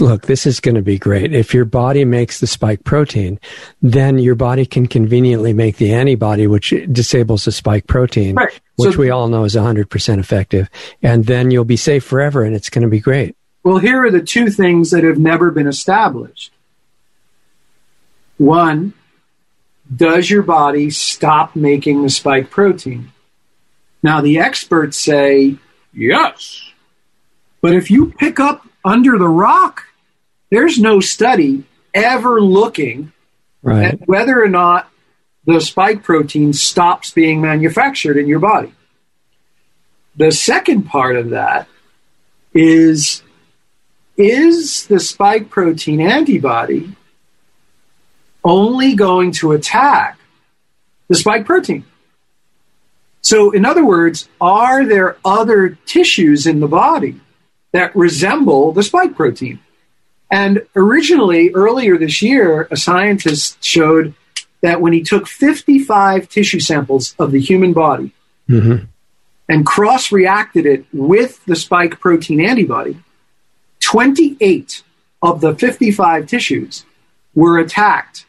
[0.00, 1.34] look, this is going to be great.
[1.34, 3.38] If your body makes the spike protein,
[3.82, 8.58] then your body can conveniently make the antibody, which disables the spike protein, Right.
[8.76, 10.68] which So- we all know is 100% effective.
[11.02, 13.36] And then you'll be safe forever and it's going to be great.
[13.62, 16.52] Well, here are the two things that have never been established.
[18.38, 18.92] One,
[19.94, 23.12] does your body stop making the spike protein?
[24.02, 25.56] Now, the experts say
[25.96, 26.62] yes.
[27.62, 29.82] But if you pick up under the rock,
[30.50, 33.12] there's no study ever looking
[33.62, 33.94] Right.
[33.94, 34.88] at whether or not
[35.44, 38.72] the spike protein stops being manufactured in your body.
[40.16, 41.66] The second part of that
[42.54, 43.22] is
[44.16, 46.94] is the spike protein antibody
[48.44, 50.18] only going to attack
[51.08, 51.84] the spike protein?
[53.26, 57.18] So, in other words, are there other tissues in the body
[57.72, 59.58] that resemble the spike protein?
[60.30, 64.14] And originally, earlier this year, a scientist showed
[64.60, 68.12] that when he took 55 tissue samples of the human body
[68.48, 68.84] Mm-hmm.
[69.48, 72.96] and cross reacted it with the spike protein antibody,
[73.80, 74.84] 28
[75.20, 76.86] of the 55 tissues
[77.34, 78.24] were attacked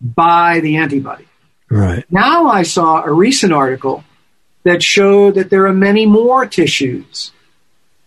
[0.00, 1.26] by the antibody.
[1.68, 2.06] Right.
[2.10, 4.02] Now I saw a recent article
[4.64, 7.32] that show that there are many more tissues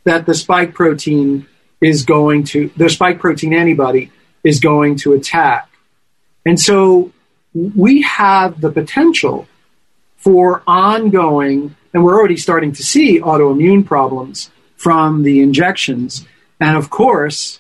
[0.04, 1.48] that the spike protein
[1.82, 4.12] is going to, the spike protein antibody
[4.44, 5.70] is going to attack.
[6.46, 7.12] And so
[7.54, 9.48] we have the potential
[10.18, 16.26] for ongoing, and we're already starting to see autoimmune problems from the injections.
[16.60, 17.60] And of course,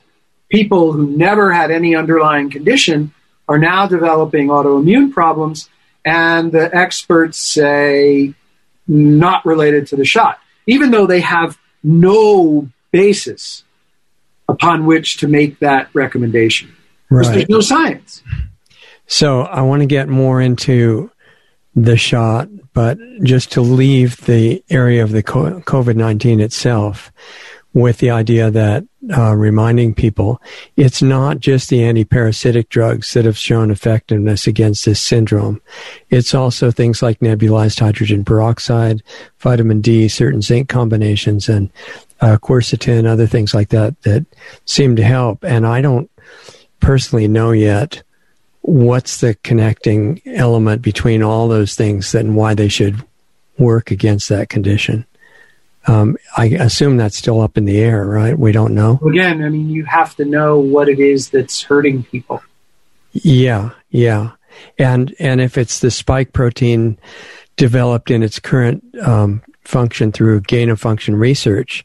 [0.49, 3.13] people who never had any underlying condition
[3.47, 5.69] are now developing autoimmune problems,
[6.05, 8.33] and the experts say
[8.87, 13.63] not related to the shot, even though they have no basis
[14.47, 16.73] upon which to make that recommendation.
[17.09, 17.35] Because Right.
[17.35, 18.23] There's no science.
[19.07, 21.11] So I want to get more into
[21.75, 27.11] the shot, but just to leave the area of the COVID 19 itself
[27.73, 28.85] with the idea that
[29.17, 30.41] uh, reminding people
[30.77, 35.61] it's not just the antiparasitic drugs that have shown effectiveness against this syndrome.
[36.09, 39.03] It's also things like nebulized hydrogen peroxide,
[39.39, 41.69] vitamin D, certain zinc combinations, and
[42.21, 44.25] uh, quercetin, other things like that that
[44.65, 45.43] seem to help.
[45.43, 46.09] And I don't
[46.79, 48.01] personally know yet
[48.61, 53.03] what's the connecting element between all those things and why they should
[53.57, 55.05] work against that condition.
[55.85, 58.37] Um, I assume that's still up in the air, right?
[58.37, 58.99] We don't know.
[59.05, 62.41] Again, I mean, you have to know what it is that's hurting people.
[63.11, 64.31] Yeah, yeah,
[64.77, 66.97] and and if it's the spike protein
[67.57, 71.83] developed in its current um, function through gain of function research,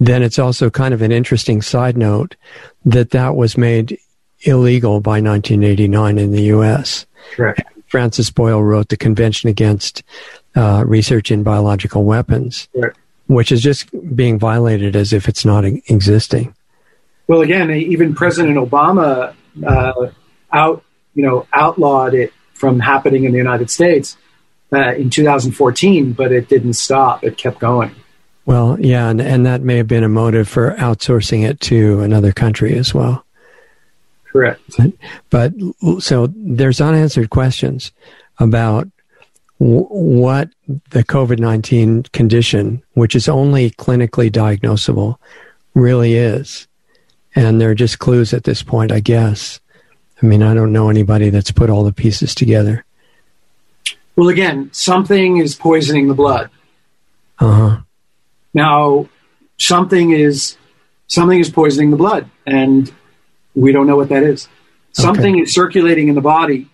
[0.00, 2.36] then it's also kind of an interesting side note
[2.84, 3.98] that that was made
[4.40, 7.06] illegal by 1989 in the U.S.
[7.34, 7.62] Correct.
[7.86, 10.02] Francis Boyle wrote the Convention Against
[10.54, 12.92] uh, Research in Biological Weapons, Right.
[13.30, 16.52] Which is just being violated as if it's not existing.
[17.28, 20.10] Well, again, even President Obama uh,
[20.52, 20.82] out,
[21.14, 24.16] you know, outlawed it from happening in the United States
[24.72, 27.22] uh, in 2014, but it didn't stop.
[27.22, 27.94] It kept going.
[28.46, 32.32] Well, yeah, and, and that may have been a motive for outsourcing it to another
[32.32, 33.24] country as well.
[34.24, 34.60] Correct.
[35.30, 35.52] But
[36.00, 37.92] so there's unanswered questions
[38.40, 38.88] about
[39.60, 40.48] w- what
[40.90, 45.16] the COVID 19 condition, which is only clinically diagnosable,
[45.74, 46.66] really is.
[47.36, 49.60] And there are just clues at this point, I guess.
[50.20, 52.84] I mean, I don't know anybody that's put all the pieces together.
[54.16, 56.50] Well, again, something is poisoning the blood.
[57.38, 57.80] Uh huh.
[58.52, 59.08] Now,
[59.58, 60.56] something is
[61.06, 62.92] something is poisoning the blood, and
[63.54, 64.48] we don't know what that is.
[64.92, 66.68] Something is circulating in the body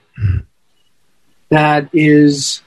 [1.51, 2.63] that is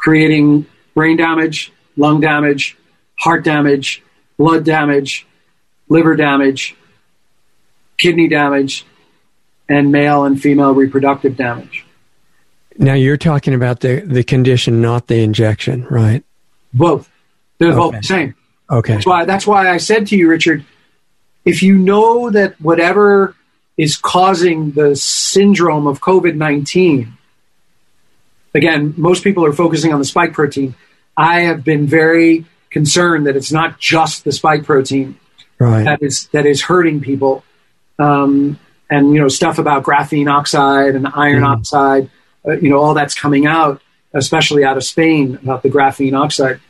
[0.00, 2.76] creating brain damage, lung damage,
[3.18, 4.02] heart damage,
[4.38, 5.26] blood damage,
[5.88, 6.74] liver damage,
[7.98, 8.86] kidney damage,
[9.68, 11.84] and male and female reproductive damage.
[12.78, 16.24] Now you're talking about the, the condition, not the injection, right?
[16.72, 17.10] Both.
[17.58, 18.34] They're both the same.
[18.70, 18.94] Okay.
[18.94, 20.64] That's why that's why I said to you, Richard,
[21.44, 23.34] if you know that whatever
[23.76, 27.18] is causing the syndrome of COVID nineteen,
[28.54, 30.74] again, most people are focusing on the spike protein.
[31.16, 35.16] I have been very concerned that it's not just the spike protein
[35.58, 35.84] Right.
[35.84, 37.44] that is that is hurting people,
[37.98, 41.48] um, and you know stuff about graphene oxide and iron Mhm.
[41.58, 42.10] oxide,
[42.48, 43.82] uh, you know all that's coming out,
[44.14, 46.60] especially out of Spain about the graphene oxide.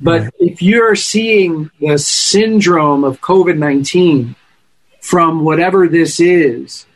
[0.00, 0.30] But Right.
[0.40, 4.34] if you're seeing the syndrome of COVID nineteen
[5.02, 6.86] from whatever this is,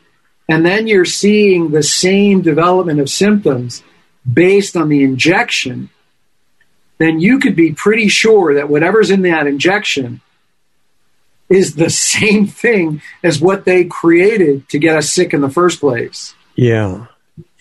[0.49, 3.83] and then you're seeing the same development of symptoms
[4.31, 5.89] based on the injection,
[6.97, 10.21] then you could be pretty sure that whatever's in that injection
[11.49, 15.79] is the same thing as what they created to get us sick in the first
[15.79, 16.33] place.
[16.55, 17.07] Yeah.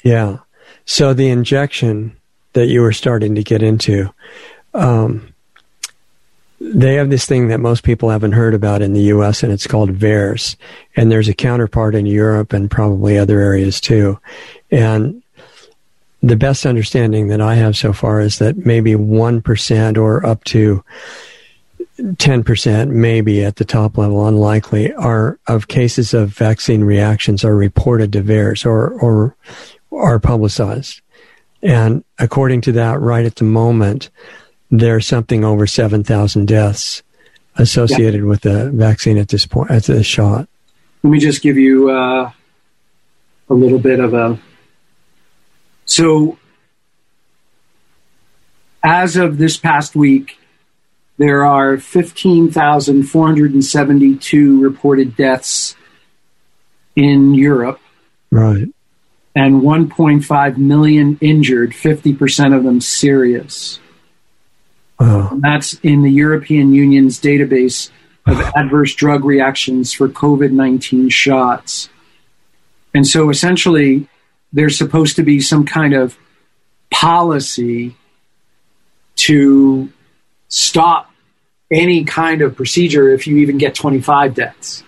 [0.03, 0.39] Yeah.
[0.87, 2.17] So the injection
[2.53, 4.13] that you were starting to get into,
[4.75, 5.35] um,
[6.61, 9.67] they have this thing that most people haven't heard about in the US and it's
[9.67, 10.57] called VAERS.
[10.97, 14.19] And there's a counterpart in Europe and probably other areas too.
[14.71, 15.23] And
[16.29, 20.83] the best understanding that I have so far is that maybe 1% or up to
[21.99, 28.13] 10% maybe at the top level unlikely are of cases of vaccine reactions are reported
[28.13, 29.37] to VAERS or or
[29.93, 31.03] are publicized
[31.63, 34.11] and according to that right at the moment
[34.73, 37.05] there's something over 7,000 deaths
[37.57, 40.49] associated with the vaccine at this point at the shot
[41.05, 42.33] let me just give you uh,
[43.51, 44.39] a little bit of a.
[45.87, 46.39] So,
[48.83, 50.39] as of this past week,
[51.17, 55.77] there are 15,472 reported deaths
[56.97, 57.79] in Europe.
[58.31, 58.69] Right.
[59.37, 63.81] And 1.5 million injured, 50% of them serious.
[64.99, 65.29] Wow.
[65.31, 67.91] And that's in the European Union's database
[68.27, 71.89] of adverse drug reactions for COVID 19 shots.
[72.93, 74.09] And so essentially,
[74.55, 76.17] there's supposed to be some kind of
[76.91, 77.95] policy
[79.17, 79.93] to
[80.49, 81.11] stop
[81.71, 84.85] any kind of procedure if you even get 25 deaths.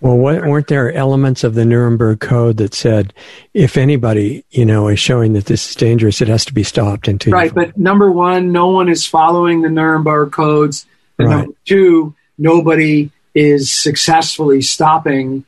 [0.00, 3.12] Well, what, weren't there elements of the Nuremberg Code that said
[3.52, 7.06] if anybody, you know, is showing that this is dangerous, it has to be stopped
[7.06, 10.86] until Right, but number one, no one is following the Nuremberg codes.
[11.18, 11.36] And Right.
[11.38, 15.44] number two, nobody is successfully stopping,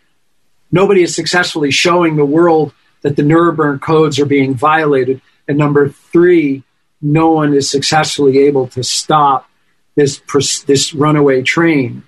[0.70, 2.72] nobody is successfully showing the world
[3.03, 5.20] that the Nuremberg codes are being violated.
[5.49, 6.64] And number three,
[7.01, 9.49] no one is successfully able to stop
[9.94, 10.20] this
[10.66, 12.03] this runaway train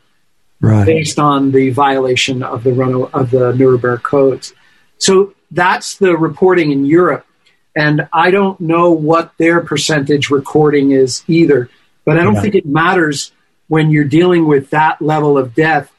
[0.61, 0.85] right.
[0.85, 4.53] based on the violation of the run of the Nuremberg codes.
[4.99, 7.27] So that's the reporting in Europe,
[7.75, 11.71] and I don't know what their percentage recording is either.
[12.05, 12.43] But I don't Yeah.
[12.43, 13.33] think it matters
[13.69, 15.91] when you're dealing with that level of death.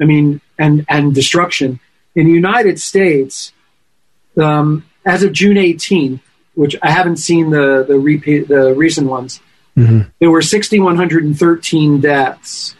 [0.00, 1.80] I mean, and and destruction
[2.14, 3.52] in the United States.
[4.40, 6.20] Um, as of June 18th,
[6.54, 9.40] which I haven't seen the the repeat the recent ones,
[9.76, 10.06] Mhm.
[10.20, 12.76] there were 6,113 deaths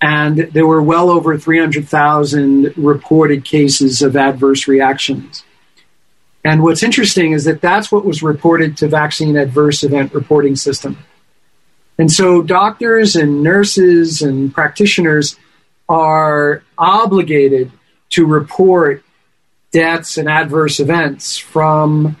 [0.00, 5.42] and there were well over 300,000 reported cases of adverse reactions.
[6.44, 10.98] And what's interesting is that that's what was reported to vaccine adverse event reporting system.
[11.98, 15.36] And so doctors and nurses and practitioners
[15.88, 17.72] are obligated
[18.10, 19.02] to report
[19.78, 22.16] deaths and adverse events from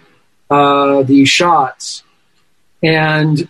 [0.48, 2.04] uh, these shots.
[2.84, 3.48] And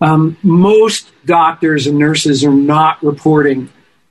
[0.00, 3.68] um, most doctors and nurses are not reporting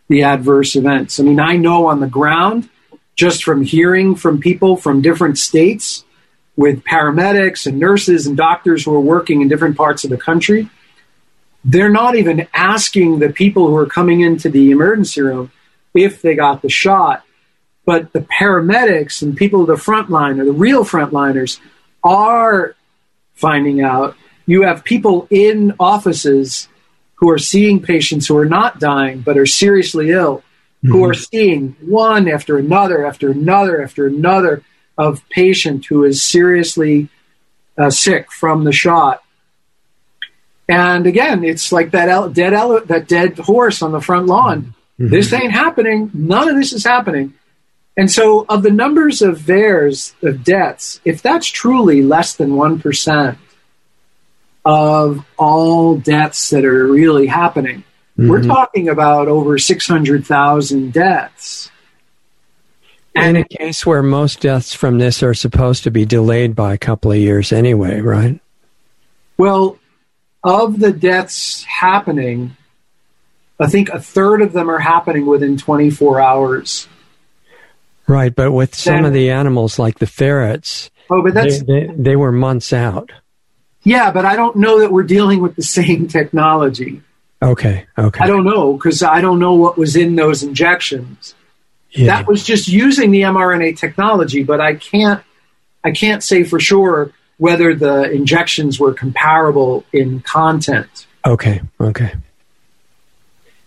[0.09, 1.17] the adverse events.
[1.17, 2.69] I mean, I know on the ground,
[3.15, 6.03] just from hearing from people from different states
[6.57, 10.69] with paramedics and nurses and doctors who are working in different parts of the country,
[11.63, 15.53] they're not even asking the people who are coming into the emergency room
[15.93, 17.23] if they got the shot.
[17.85, 21.59] But the paramedics and people at the front line or the real frontliners
[22.03, 22.75] are
[23.33, 24.15] finding out
[24.45, 26.67] you have people in offices
[27.15, 30.43] who are seeing patients who are not dying but are seriously ill,
[30.81, 34.63] who are seeing one after another, after another, after another
[34.97, 37.07] of patient who is seriously
[37.77, 39.23] uh, sick from the shot.
[40.67, 44.73] And again, it's like that ele- dead ele- that dead horse on the front lawn.
[44.99, 46.11] This ain't happening.
[46.13, 47.33] None of this is happening.
[47.95, 53.37] And so, of the numbers of VAERS, of deaths, if that's truly less than 1%,
[54.65, 57.83] of all deaths that are really happening.
[58.17, 58.49] We're mm-hmm.
[58.49, 61.71] talking about over 600,000 deaths.
[63.15, 66.73] And In a case where most deaths from this are supposed to be delayed by
[66.73, 68.39] a couple of years anyway, right?
[69.37, 69.77] Well,
[70.43, 72.55] of the deaths happening,
[73.59, 76.87] I think a third of them are happening within 24 hours.
[78.07, 81.63] Right, but with some Then- of the animals like the ferrets, Oh, but they, that's,
[81.63, 83.11] they, they were months out.
[83.83, 87.01] yeah, but I don't know that we're dealing with the same technology.
[87.41, 88.23] Okay, okay.
[88.23, 91.35] I don't know because I don't know what was in those injections.
[91.91, 92.05] yeah.
[92.07, 95.21] that was just using the mRNA technology, but I can't
[95.83, 101.05] I can't say for sure whether the injections were comparable in content.
[101.25, 102.13] okay, okay.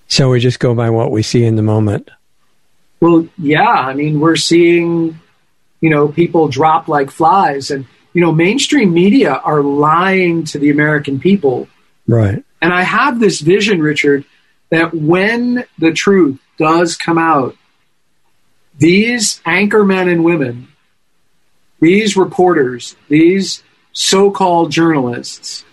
[0.09, 2.09] So we just go by what we see in the moment.
[3.01, 5.21] Well, yeah, I mean we're seeing
[5.81, 10.71] you know people drop like flies and you know mainstream media are lying to the
[10.71, 11.69] American people.
[12.07, 12.45] Right.
[12.63, 14.25] And I have this vision, Richard,
[14.71, 17.57] that when the truth does come out,
[18.79, 20.69] these anchor men and women,
[21.81, 25.65] these reporters, these so called journalists,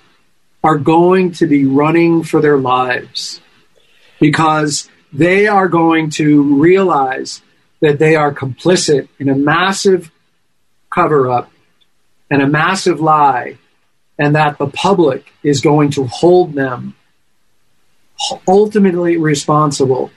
[0.63, 3.41] are going to be running for their lives
[4.19, 7.41] because they are going to realize
[7.79, 10.11] that they are complicit in a massive
[10.89, 11.51] cover up
[12.29, 13.57] and a massive lie
[14.17, 16.95] and that the public is going to hold them
[18.47, 20.11] ultimately responsible.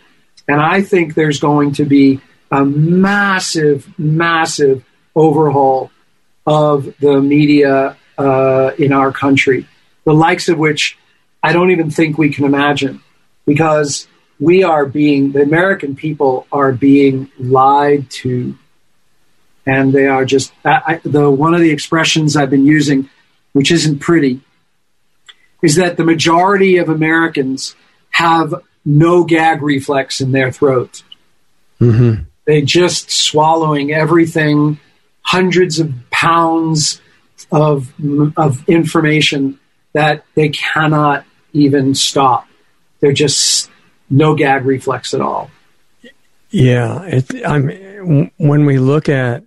[0.48, 2.20] And I think there's going to be
[2.50, 4.84] a massive, massive
[5.14, 5.90] overhaul
[6.46, 9.66] of the media uh, in our country,
[10.04, 10.96] the likes of which
[11.42, 13.02] I don't even think we can imagine.
[13.44, 18.56] Because we are being the American people are being lied to,
[19.64, 23.08] and they are just I, I, the one of the expressions I've been using,
[23.52, 24.40] which isn't pretty,
[25.62, 27.74] is that the majority of Americans
[28.10, 31.02] have no gag reflex in their throat.
[31.80, 32.22] Mm-hmm.
[32.44, 34.78] They just swallowing everything,
[35.22, 37.00] hundreds of pounds
[37.50, 37.92] of
[38.36, 39.58] of information
[39.92, 42.46] that they cannot even stop.
[43.00, 43.70] They're just
[44.10, 45.50] no gag reflex at all.
[46.50, 49.42] Yeah, it, I'm, when we look at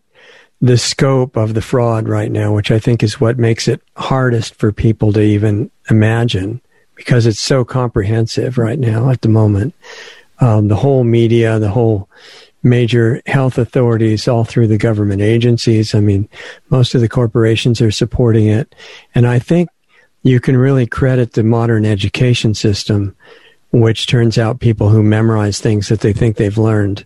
[0.62, 4.56] the scope of the fraud right now, which I think is what makes it hardest
[4.56, 6.62] for people to even imagine,
[6.96, 9.74] because it's so comprehensive right now at the moment.
[10.42, 12.10] Um, the whole media, the whole
[12.62, 15.96] major health authorities, all through the government agencies.
[15.96, 16.28] I mean,
[16.70, 18.76] most of the corporations are supporting it.
[19.16, 19.70] And I think
[20.24, 23.16] you can really credit the modern education system
[23.72, 27.06] which turns out people who memorize things that they think they've learned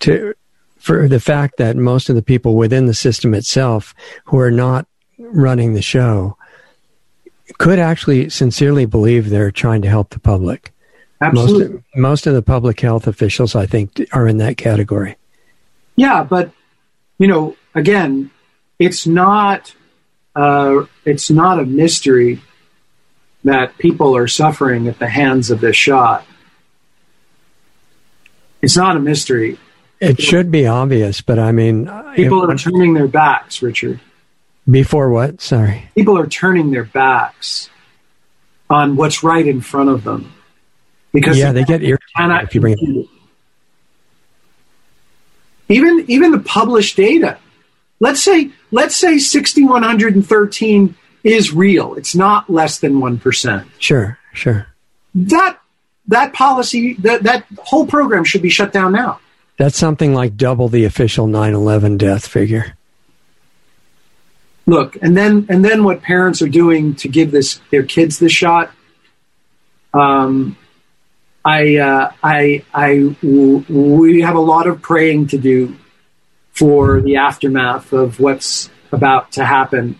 [0.00, 0.34] to
[0.78, 3.94] for the fact that most of the people within the system itself
[4.24, 4.86] who are not
[5.18, 6.36] running the show
[7.58, 10.72] could actually sincerely believe they're trying to help the public.
[11.20, 11.68] Absolutely.
[11.68, 15.16] Most, most of the public health officials, I think, are in that category.
[15.96, 16.50] Yeah, but
[17.18, 18.30] you know, again,
[18.78, 19.74] it's not
[20.34, 22.40] uh, it's not a mystery
[23.44, 26.26] that people are suffering at the hands of this shot.
[28.62, 29.58] It's not a mystery.
[30.00, 34.00] It should be obvious, but I mean, uh, people are turning their backs, Richard.
[34.70, 35.40] Before what?
[35.40, 35.90] Sorry.
[35.94, 37.70] People are turning their backs
[38.68, 40.32] on what's right in front of them
[41.12, 43.06] because yeah, they get irritated if you bring it.
[45.68, 47.38] Even even the published data.
[47.98, 51.94] Let's say let's say 6113 is real.
[51.94, 53.66] It's not less than 1%.
[53.78, 54.66] Sure, sure.
[55.14, 55.58] That
[56.08, 59.20] that policy that that whole program should be shut down now.
[59.58, 62.76] That's something like double the official 9/11 death figure.
[64.66, 68.28] Look, and then and then what parents are doing to give this their kids the
[68.28, 68.70] shot.
[69.92, 70.56] Um,
[71.44, 75.76] I, uh, I, I, w- we have a lot of praying to do
[76.52, 79.98] for the aftermath of what's about to happen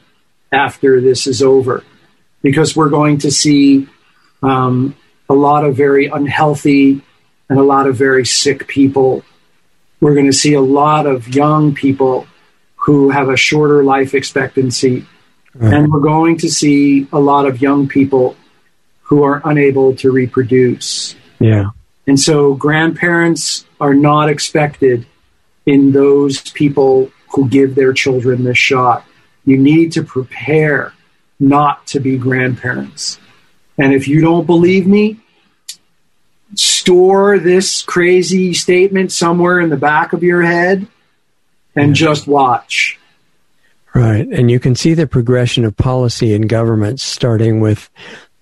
[0.52, 1.84] after this is over,
[2.42, 3.88] because we're going to see
[4.42, 4.96] um,
[5.28, 7.02] a lot of very unhealthy
[7.48, 9.22] and a lot of very sick people.
[10.00, 12.26] We're going to see a lot of young people
[12.76, 15.06] who have a shorter life expectancy.
[15.54, 15.74] Right.
[15.74, 18.36] And we're going to see a lot of young people
[19.02, 21.14] who are unable to reproduce.
[21.38, 21.70] Yeah.
[22.06, 25.06] And so grandparents are not expected
[25.66, 29.04] in those people who give their children this shot.
[29.44, 30.92] You need to prepare
[31.38, 33.18] not to be grandparents.
[33.78, 35.18] And if you don't believe me,
[36.54, 40.86] store this crazy statement somewhere in the back of your head
[41.76, 42.06] and Yeah.
[42.06, 42.98] just watch.
[43.94, 44.26] Right.
[44.30, 47.88] And you can see the progression of policy in governments starting with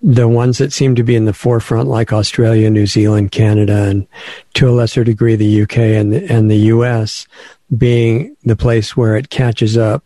[0.01, 4.07] the ones that seem to be in the forefront, like Australia, New Zealand, Canada, and
[4.53, 7.27] to a lesser degree, the UK and the, and the US
[7.77, 10.03] being the place where it catches up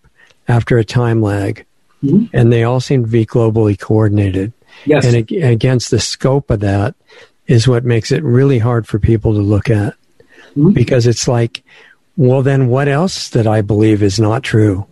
[0.47, 1.65] after a time lag.
[2.03, 2.29] Mhm.
[2.33, 4.51] And they all seem to be globally coordinated.
[4.85, 5.05] Yes.
[5.05, 6.95] And ag- against the scope of that
[7.47, 9.93] is what makes it really hard for people to look at
[10.57, 10.73] Mhm.
[10.73, 11.63] because it's like,
[12.17, 14.85] well, then what else that I believe is not true?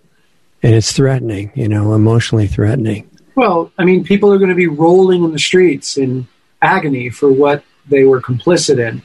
[0.63, 3.05] And it's threatening, you know, emotionally threatening.
[3.35, 6.27] Well, I mean, people are going to be rolling in the streets in
[6.61, 9.01] agony for what they were complicit in,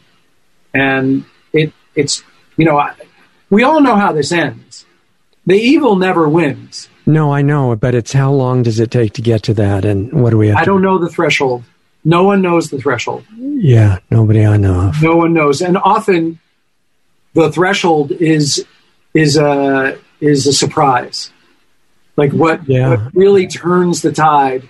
[0.74, 2.22] and it it's
[2.58, 2.92] you know I,
[3.48, 4.65] we all know how this ends.
[5.46, 6.88] The evil never wins.
[7.06, 10.12] No, I know, but it's how long does it take to get to that, and
[10.12, 10.56] what do we have?
[10.56, 11.62] I don't know the threshold.
[12.04, 13.24] No one knows the threshold.
[13.38, 15.00] Yeah, nobody I know of.
[15.02, 16.40] No one knows, and often
[17.34, 18.64] the threshold is
[19.14, 21.30] is a is a surprise.
[22.16, 22.88] Like what, Yeah.
[22.90, 24.68] what really turns the tide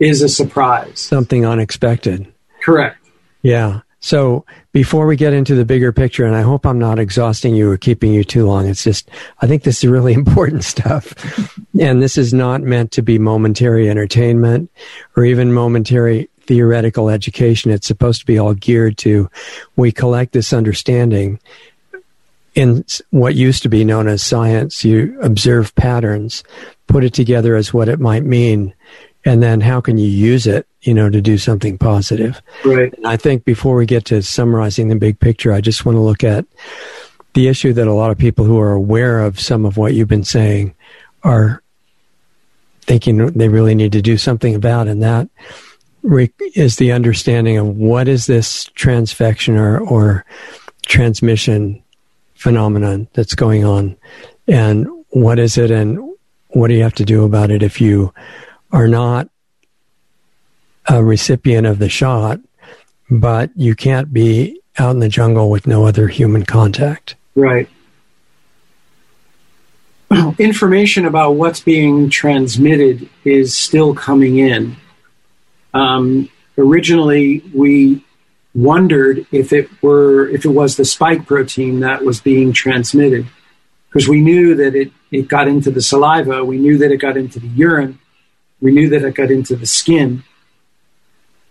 [0.00, 0.98] is a surprise.
[1.00, 2.26] Something unexpected.
[2.62, 2.96] Correct.
[3.42, 3.80] Yeah.
[4.00, 7.70] So before we get into the bigger picture, and I hope I'm not exhausting you
[7.70, 9.08] or keeping you too long, it's just,
[9.40, 11.14] I think this is really important stuff.
[11.80, 14.70] and this is not meant to be momentary entertainment
[15.16, 17.70] or even momentary theoretical education.
[17.70, 19.28] It's supposed to be all geared to,
[19.76, 21.40] we collect this understanding
[22.54, 24.84] in what used to be known as science.
[24.84, 26.42] You observe patterns,
[26.86, 28.72] put it together as what it might mean,
[29.26, 32.40] and then how can you use it, you know, to do something positive.
[32.64, 32.94] Right.
[32.94, 36.00] And I think before we get to summarizing the big picture, I just want to
[36.00, 36.46] look at
[37.34, 40.08] the issue that a lot of people who are aware of some of what you've
[40.08, 40.74] been saying
[41.24, 41.60] are
[42.82, 45.28] thinking they really need to do something about, and that
[46.54, 50.24] is the understanding of what is this transfection or, or
[50.82, 51.82] transmission
[52.36, 53.96] phenomenon that's going on,
[54.46, 55.98] and what is it, and
[56.50, 58.14] what do you have to do about it if you
[58.72, 59.28] are not
[60.88, 62.40] a recipient of the shot,
[63.10, 67.16] but you can't be out in the jungle with no other human contact.
[67.34, 67.68] Right.
[70.38, 74.76] Information about what's being transmitted is still coming in.
[75.74, 78.04] Um, originally, we
[78.54, 83.26] wondered if it were if it was the spike protein that was being transmitted
[83.88, 87.16] because we knew that it, it got into the saliva, we knew that it got
[87.16, 87.98] into the urine,
[88.60, 90.24] we knew that it got into the skin,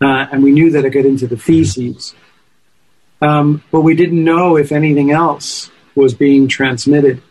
[0.01, 2.15] uh, and we knew that it got into the feces.
[3.21, 7.21] Um, but we didn't know if anything else was being transmitted.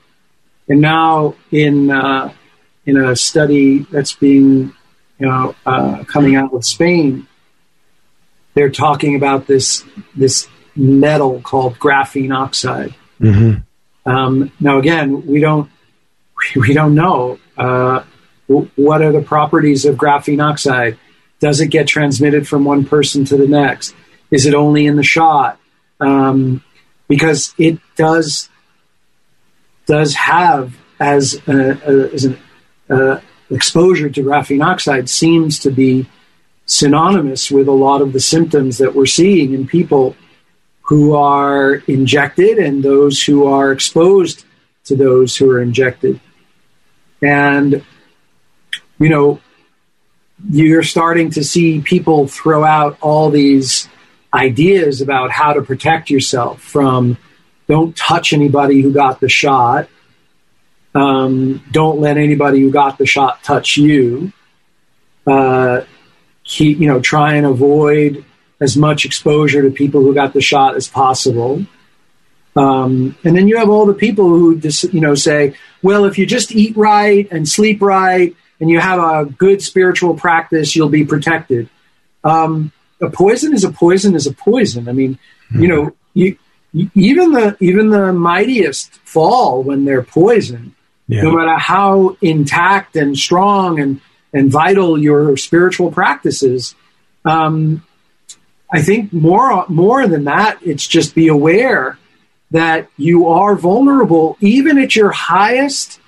[0.68, 2.32] And now, in uh,
[2.86, 4.74] in a study that's being
[5.18, 7.26] you know uh, coming out of Spain,
[8.54, 9.84] they're talking about this
[10.16, 12.94] this metal called graphene oxide.
[13.20, 14.10] Mm-hmm.
[14.10, 15.70] Um, now, again, we don't
[16.56, 18.04] we don't know uh,
[18.46, 20.98] what are the properties of graphene oxide.
[21.40, 23.94] Does it get transmitted from one person to the next?
[24.30, 25.58] Is it only in the shot?
[26.00, 26.62] Um,
[27.08, 28.48] because it does
[29.86, 32.38] does have as, a, a, as an
[32.88, 36.08] uh, exposure to graphene oxide seems to be
[36.66, 40.16] synonymous with a lot of the symptoms that we're seeing in people
[40.82, 44.44] who are injected and those who are exposed
[44.84, 46.20] to those who are injected.
[47.22, 47.84] And,
[49.04, 49.38] you know,
[50.48, 53.86] you're starting to see people throw out all these
[54.32, 57.18] ideas about how to protect yourself from
[57.68, 59.90] don't touch anybody who got the shot.
[60.94, 64.32] Um, don't let anybody who got the shot touch you.
[65.26, 65.82] Uh,
[66.42, 68.24] keep, you know, try and avoid
[68.58, 71.62] as much exposure to people who got the shot as possible.
[72.56, 76.16] Um, and then you have all the people who just, you know, say, well, if
[76.16, 78.34] you just eat right and sleep right
[78.64, 81.68] and you have a good spiritual practice, you'll be protected.
[82.24, 84.88] Um, a poison is a poison is a poison.
[84.88, 85.18] I mean,
[85.50, 85.62] mm-hmm.
[85.62, 86.38] you know, you,
[86.72, 90.72] you, even the even the mightiest fall when they're poisoned.
[91.08, 91.24] Yeah.
[91.24, 94.00] No matter how intact and strong and
[94.32, 96.74] and vital your spiritual practices,
[97.26, 97.84] um,
[98.72, 101.98] I think more more than that, it's just be aware
[102.50, 106.00] that you are vulnerable even at your highest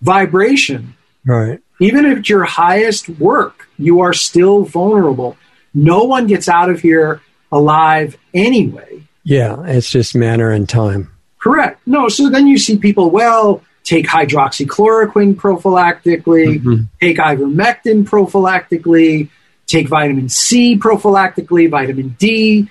[0.00, 0.96] vibration.
[1.26, 1.60] Right.
[1.80, 5.36] Even at your highest work, you are still vulnerable.
[5.72, 9.02] No one gets out of here alive anyway.
[9.24, 11.10] Yeah, it's just manner and time.
[11.38, 11.80] Correct.
[11.86, 16.82] No, so then you see people, well, take hydroxychloroquine prophylactically, mm-hmm.
[17.00, 19.30] take ivermectin prophylactically,
[19.66, 22.68] take vitamin C prophylactically, vitamin D,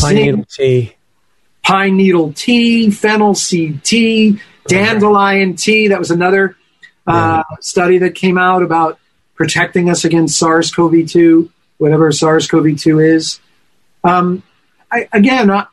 [0.00, 0.96] pine zinc, needle tea,
[1.64, 5.88] pine needle tea, fennel seed tea, dandelion tea.
[5.88, 6.56] That was another
[7.06, 7.56] uh, yeah.
[7.60, 8.98] study that came out about
[9.34, 11.50] protecting us against SARS-CoV-2
[11.82, 13.40] whatever SARS-CoV-2 is.
[14.04, 14.44] Um,
[14.90, 15.66] I, again, I,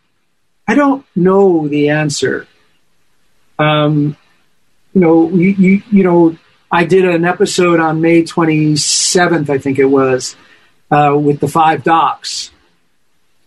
[0.68, 2.47] I, don't know the answer.
[3.60, 4.18] Um,
[4.95, 6.35] you know, you, you, you, know,
[6.72, 10.35] I did an episode on May 27th, I think it was,
[10.89, 12.49] uh, with the five docs,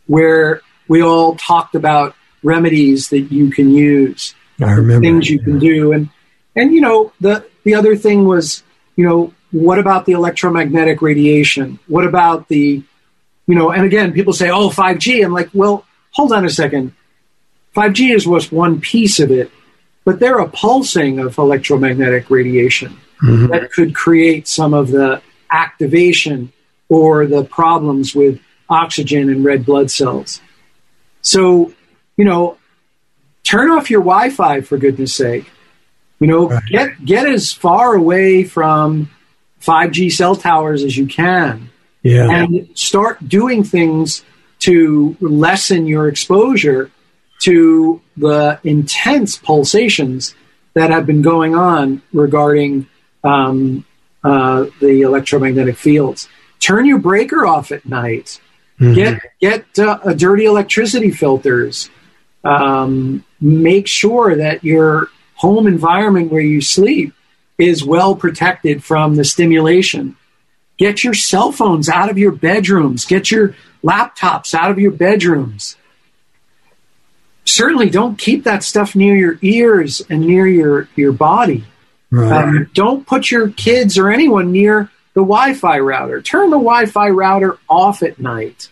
[0.07, 2.15] where we all talked about
[2.45, 5.45] remedies that you can use, I remember things you yeah.
[5.45, 6.09] can do, and
[6.55, 8.63] and you know the the other thing was
[8.97, 11.79] you know what about the electromagnetic radiation?
[11.87, 12.83] What about the,
[13.47, 15.25] you know, and again, people say, oh, 5G.
[15.25, 16.95] I'm like, well, hold on a second.
[17.77, 19.51] 5G is just one piece of it,
[20.05, 23.49] but they're a pulsing of electromagnetic radiation mm-hmm.
[23.49, 26.53] that could create some of the activation
[26.89, 30.41] or the problems with oxygen and red blood cells.
[31.21, 31.75] So,
[32.17, 32.59] you know,
[33.45, 35.51] turn off your Wi-Fi for goodness sake.
[36.23, 36.63] You know, right.
[36.67, 39.11] get get as far away from
[39.61, 41.69] 5G cell towers as you can.
[42.05, 42.31] Yeah.
[42.31, 44.25] And start doing things
[44.61, 46.93] to lessen your exposure
[47.43, 50.37] to the intense pulsations
[50.75, 52.87] that have been going on regarding
[53.25, 53.85] um,
[54.23, 56.29] uh, the electromagnetic fields.
[56.61, 58.41] Turn your breaker off at night.
[58.79, 58.95] Mm-hmm.
[58.95, 61.91] Get get uh, dirty electricity filters.
[62.45, 65.09] Um, make sure that your
[65.43, 67.13] home environment where you sleep
[67.59, 70.17] is well protected from the stimulation.
[70.79, 73.05] Get your cell phones out of your bedrooms.
[73.05, 73.55] Get your
[73.85, 75.77] laptops out of your bedrooms.
[77.45, 81.65] Certainly don't keep that stuff near your ears and near your, your body.
[82.11, 82.45] Right.
[82.45, 86.23] Um, don't put your kids or anyone near the Wi-Fi router.
[86.23, 88.69] Turn the Wi-Fi router off at night.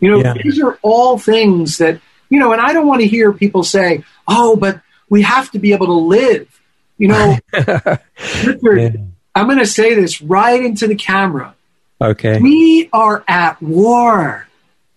[0.00, 0.34] You know, Yeah.
[0.42, 2.00] these are all things that
[2.30, 2.52] you know.
[2.52, 5.86] And I don't want to hear people say, "Oh, but we have to be able
[5.86, 6.48] to live."
[6.96, 8.92] You know, Richard, Yeah.
[9.34, 11.54] I'm going to say this right into the camera.
[12.00, 12.38] Okay.
[12.40, 14.46] We are at war.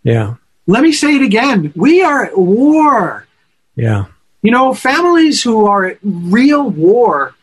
[0.03, 0.35] Yeah.
[0.67, 1.73] Let me say it again.
[1.75, 3.25] We are at war.
[3.75, 4.05] Yeah.
[4.43, 7.33] You know, families who are at real war,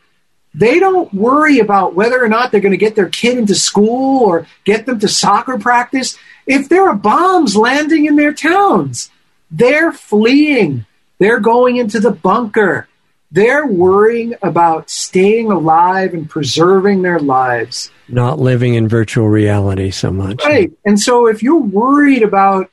[0.55, 4.23] they don't worry about whether or not they're going to get their kid into school
[4.25, 6.17] or get them to soccer practice.
[6.47, 9.11] If there are bombs landing in their towns,
[9.51, 10.87] they're fleeing.
[11.19, 12.89] They're going into the bunker.
[13.31, 17.91] They're worrying about staying alive and preserving their lives.
[18.09, 20.45] Not living in virtual reality so much.
[20.45, 20.73] Right.
[20.85, 22.71] And so if you're worried about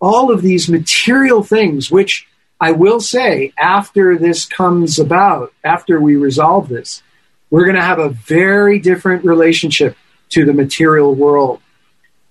[0.00, 2.26] all of these material things, which
[2.60, 7.02] I will say after this comes about, after we resolve this,
[7.50, 9.96] we're going to have a very different relationship
[10.30, 11.60] to the material world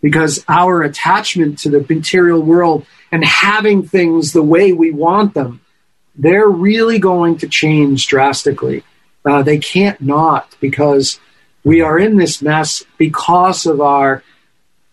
[0.01, 5.61] because our attachment to the material world and having things the way we want them,
[6.15, 8.83] they're really going to change drastically.
[9.23, 11.19] Uh, they can't not because
[11.63, 14.23] we are in this mess because of our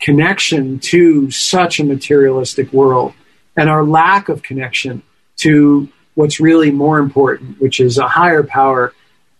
[0.01, 3.15] connection to such a materialistic world
[3.57, 5.03] and our lack of connection
[5.37, 8.93] to what's really more important, which is a higher power,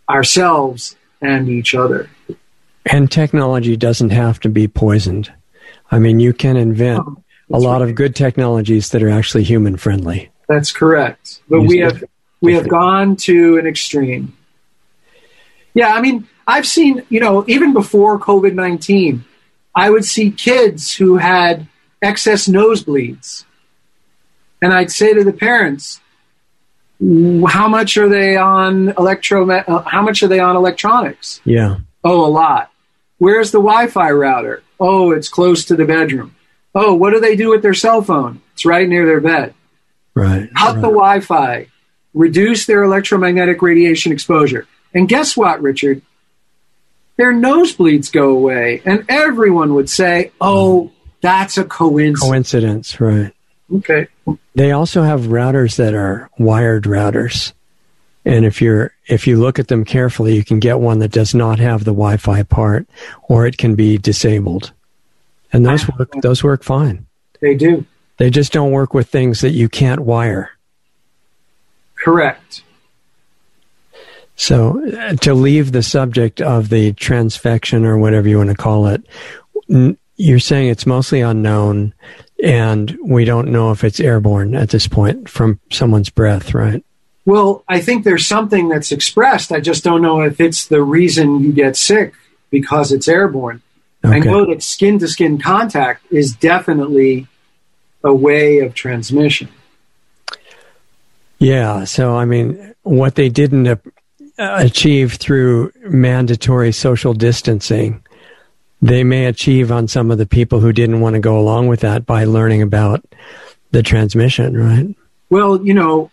[0.09, 2.09] ourselves and each other.
[2.87, 5.31] And technology doesn't have to be poisoned.
[5.91, 7.07] I mean, you can invent
[7.53, 10.31] A lot of good technologies that are actually human friendly.
[10.49, 11.41] That's correct.
[11.49, 12.05] But we have
[12.41, 14.37] we have gone to an extreme.
[15.75, 19.25] Yeah, I mean, I've seen, you know, even before COVID 19,
[19.75, 21.67] I would see kids who had
[22.03, 23.45] excess nosebleeds.
[24.63, 26.01] And I'd say to the parents,
[27.49, 31.41] how much are they on electro uh, how much are they on electronics?
[31.45, 31.79] Yeah.
[32.05, 32.71] Oh, a lot.
[33.19, 34.63] Where's the Wi-Fi router?
[34.79, 36.35] Oh, it's close to the bedroom.
[36.75, 38.41] Oh, what do they do with their cell phone?
[38.53, 39.55] It's right near their bed.
[40.15, 40.49] Right.
[40.57, 40.83] Cut the.
[40.83, 41.67] Wi-Fi,
[42.15, 46.03] reduce their electromagnetic radiation exposure, and guess what, Richard?
[47.17, 50.95] Their nosebleeds go away, and everyone would say, "Oh, hmm.
[51.21, 53.33] that's a coincidence." Coincidence, right.
[53.73, 54.09] okay,
[54.55, 57.53] They also have routers that are wired routers.
[58.25, 61.35] And if you're if you look at them carefully, you can get one that does
[61.35, 62.87] not have the Wi-Fi part
[63.29, 64.73] or it can be disabled.
[65.53, 67.07] And those work those work fine.
[67.41, 67.85] they do.
[68.19, 70.51] They just don't work with things that you can't wire.
[71.97, 72.63] Correct.
[74.37, 78.87] So uh, to leave the subject of the transfection or whatever you want to call
[78.87, 79.03] it,
[79.69, 81.93] n- you're saying it's mostly unknown
[82.43, 86.83] and we don't know if it's airborne at this point from someone's breath, right?
[87.27, 89.53] Well, I think there's something that's expressed.
[89.53, 92.15] I just don't know if it's the reason you get sick
[92.51, 93.61] because it's airborne.
[94.03, 94.31] I Okay.
[94.31, 97.27] know that skin to skin contact is definitely
[98.03, 99.49] a way of transmission.
[101.39, 101.85] Yeah.
[101.85, 103.81] So, I mean, what they didn't
[104.39, 108.03] achieve through mandatory social distancing,
[108.81, 111.81] they may achieve on some of the people who didn't want to go along with
[111.81, 113.05] that by learning about
[113.73, 114.95] the transmission, right?
[115.29, 116.11] Well, you know,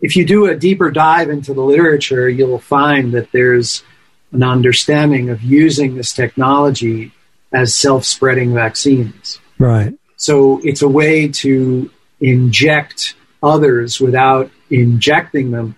[0.00, 3.82] if you do a deeper dive into the literature, you'll find that there's
[4.32, 7.12] an understanding of using this technology
[7.54, 9.40] as self spreading vaccines.
[9.58, 9.94] Right.
[10.16, 11.90] So it's a way to
[12.20, 15.76] inject others without injecting them.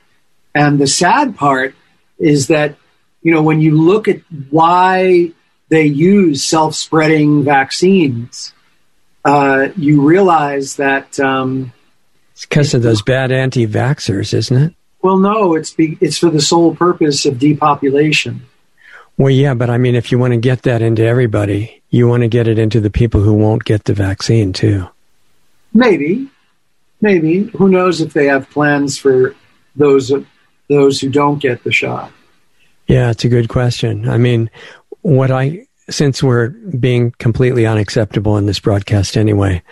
[0.54, 1.74] And the sad part
[2.18, 2.76] is that,
[3.22, 4.20] you know, when you look at
[4.50, 5.32] why
[5.68, 8.54] they use self spreading vaccines,
[9.24, 11.72] uh, you realize that, um,
[12.32, 14.74] It's because of those bad anti vaxxers, isn't it?
[15.02, 18.42] well, no, it's, be, it's for the sole purpose of depopulation.
[19.18, 22.22] Well, yeah, but I mean, if you want to get that into everybody, you want
[22.22, 24.86] to get it into the people who won't get the vaccine, too.
[25.72, 26.28] Maybe,
[27.00, 27.44] maybe.
[27.56, 29.34] Who knows if they have plans for
[29.74, 30.12] those
[30.68, 32.10] those who don't get the shot?
[32.88, 34.08] Yeah, it's a good question.
[34.08, 34.50] I mean,
[35.02, 39.62] what I, since we're being completely unacceptable in this broadcast anyway,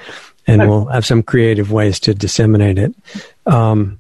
[0.47, 0.69] and Right.
[0.69, 2.95] we'll have some creative ways to disseminate it.
[3.47, 3.99] Um,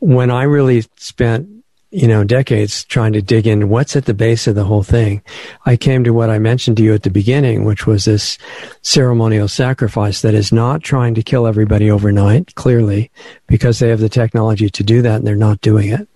[0.00, 1.48] when I really spent,
[1.90, 5.22] you know, decades trying to dig in what's at the base of the whole thing,
[5.66, 8.38] I came to what I mentioned to you at the beginning, which was this
[8.82, 13.10] ceremonial sacrifice that is not trying to kill everybody overnight, clearly,
[13.46, 16.08] because they have the technology to do that and they're not doing it.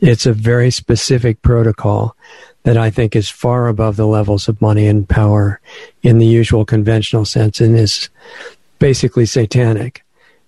[0.00, 2.16] It's a very specific protocol
[2.62, 5.60] that I think is far above the levels of money and power
[6.02, 8.10] in the usual conventional sense and is
[8.78, 10.04] basically satanic.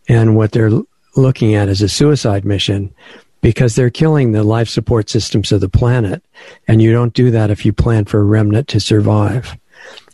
[0.09, 0.73] And what they're
[1.17, 2.95] looking at is a suicide mission
[3.41, 6.23] because they're killing the life support systems of the planet.
[6.67, 9.57] And you don't do that if you plan for a remnant to survive.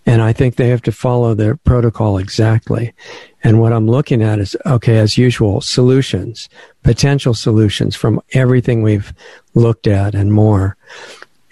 [0.06, 2.92] And I think they have to follow their protocol exactly.
[3.42, 6.48] And what I'm looking at is, okay, as usual, solutions,
[6.82, 9.14] potential solutions from everything we've
[9.54, 10.76] looked at and more.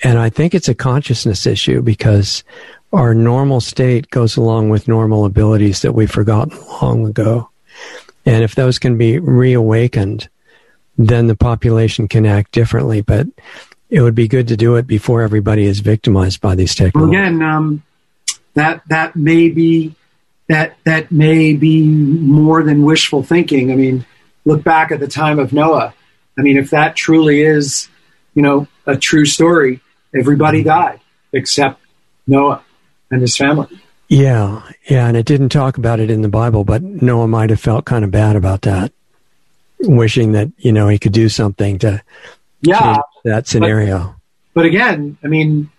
[0.03, 2.45] And I think it's a consciousness issue because
[2.93, 7.49] our normal state goes along with normal abilities that we've forgotten long ago.
[8.27, 10.29] And if those can be reawakened,
[10.97, 13.01] then the population can act differently.
[13.01, 13.27] But
[13.91, 17.19] it would be good to do it before everybody is victimized by these Well, technologies.
[17.19, 17.83] again, um,
[18.55, 19.95] that that may be
[20.49, 23.71] that that may be more than wishful thinking.
[23.73, 24.05] I mean,
[24.45, 25.95] look back at the time of Noah.
[26.39, 27.89] I mean, if that truly is,
[28.35, 29.81] you know, a true story,
[30.15, 31.01] everybody died
[31.33, 31.81] except
[32.27, 32.63] Noah
[33.11, 33.69] and his family.
[34.09, 37.61] Yeah, yeah, and it didn't talk about it in the Bible, but Noah might have
[37.61, 38.93] felt kind of bad about that,
[39.83, 42.03] wishing that you know he could do something to
[42.63, 44.15] Yeah, that scenario.
[44.55, 45.71] but again, I mean,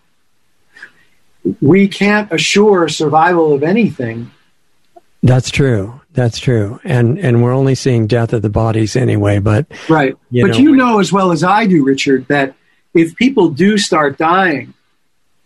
[1.61, 4.31] we can't assure survival of anything.
[5.21, 5.99] That's true.
[6.13, 6.79] That's true.
[6.83, 9.39] And and we're only seeing death of the bodies anyway.
[9.39, 10.15] But Right.
[10.29, 12.55] You but know- you know as well as I do, Richard, that
[12.93, 14.73] if people do start dying,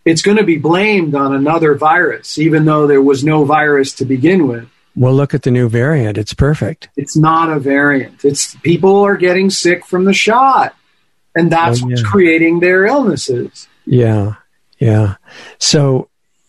[0.04, 4.04] it's going to be blamed on another virus, even though there was no virus to
[4.04, 4.66] begin with.
[4.98, 6.18] We'll look at the new variant.
[6.18, 6.88] It's perfect.
[6.96, 8.24] It's not a variant.
[8.24, 10.74] It's people are getting sick from the shot,
[11.34, 13.68] and that's Oh, what's creating their illnesses.
[13.86, 14.34] Yeah,
[14.78, 15.16] yeah.
[15.58, 16.08] So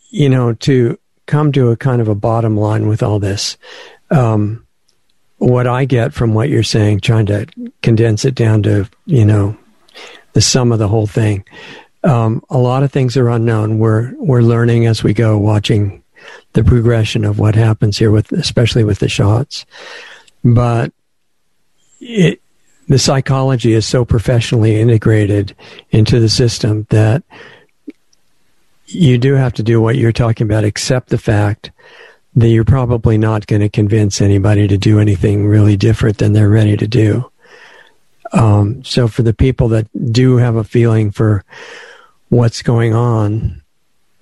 [0.10, 0.98] you know to
[1.28, 3.58] come to a kind of a bottom line with all this.
[4.10, 4.66] Um,
[5.38, 7.46] what I get from what you're saying, trying to
[7.84, 9.56] condense it down to you know
[10.34, 11.46] the sum of the whole thing.
[12.04, 13.78] Um, a lot of things are unknown.
[13.78, 15.99] We're we're learning as we go, watching
[16.54, 19.66] the progression of what happens here with, especially with the shots.
[20.44, 20.92] But
[22.00, 22.42] it,
[22.88, 25.56] the psychology is so professionally integrated
[25.92, 27.24] into the system that
[28.88, 31.72] you do have to do what you're talking about, accept the fact
[32.36, 36.50] that you're probably not going to convince anybody to do anything really different than they're
[36.50, 37.30] ready to do.
[38.32, 41.44] Um, so for the people that do have a feeling for
[42.30, 43.62] what's going on,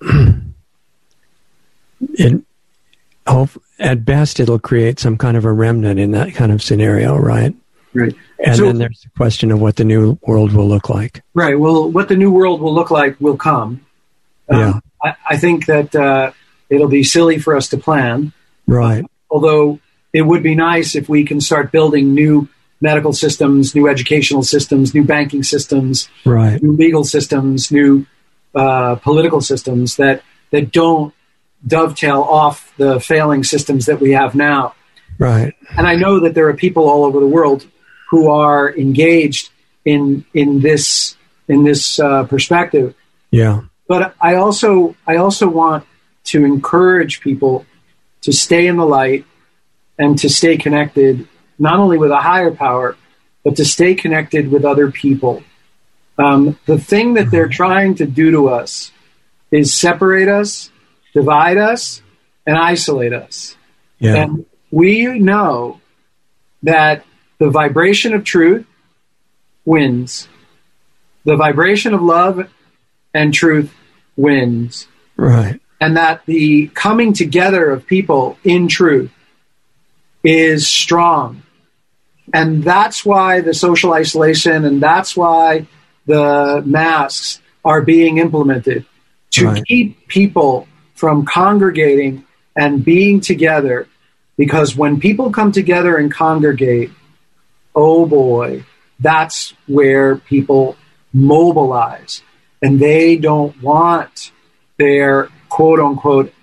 [2.00, 2.42] it
[3.26, 7.16] hope at best it'll create some kind of a remnant in that kind of scenario,
[7.16, 7.54] right?
[7.94, 8.14] Right.
[8.44, 11.22] And So- then there's the question of what the new world will look like.
[11.34, 11.58] Right.
[11.58, 13.80] Well, what the new world will look like will come.
[14.48, 14.72] Um, Yeah.
[15.04, 16.32] I, I think that uh,
[16.70, 18.32] it'll be silly for us to plan.
[18.66, 19.04] Right.
[19.30, 19.78] although
[20.12, 22.48] it would be nice if we can start building new
[22.80, 26.62] medical systems, new educational systems, new banking systems, Right.
[26.62, 28.06] new legal systems, new
[28.54, 31.12] uh, political systems that that don't
[31.66, 34.74] dovetail off the failing systems that we have now.
[35.18, 35.54] Right.
[35.76, 37.66] And I know that there are people all over the world
[38.10, 39.50] who are engaged
[39.84, 41.16] in in this
[41.48, 42.94] in this uh, perspective
[43.30, 43.62] Yeah.
[43.88, 45.84] but I also I also want
[46.24, 47.64] to encourage people
[48.22, 49.24] to stay in the light
[49.98, 51.26] and to stay connected
[51.58, 52.96] not only with a higher power
[53.44, 55.42] but to stay connected with other people.
[56.18, 58.90] Um, the thing that they're trying to do to us
[59.50, 60.70] is separate us,
[61.18, 62.02] divide us,
[62.46, 63.56] and isolate us.
[63.98, 64.14] Yeah.
[64.22, 65.80] And we know
[66.62, 67.04] that
[67.38, 68.66] the vibration of truth
[69.64, 70.28] wins.
[71.24, 72.48] The vibration of love
[73.12, 73.72] and truth
[74.16, 74.86] wins.
[75.16, 75.60] Right.
[75.80, 79.10] And that the coming together of people in truth
[80.24, 81.42] is strong.
[82.32, 85.66] And that's why the social isolation and that's why
[86.06, 88.84] the masks are being implemented
[89.30, 89.64] to Right.
[89.66, 90.66] keep people
[90.98, 92.24] from congregating
[92.56, 93.86] and being together.
[94.36, 96.90] Because when people come together and congregate,
[97.74, 98.64] oh boy,
[98.98, 100.76] that's where people
[101.12, 102.22] mobilize.
[102.60, 104.32] And they don't want
[104.76, 106.34] their quote unquote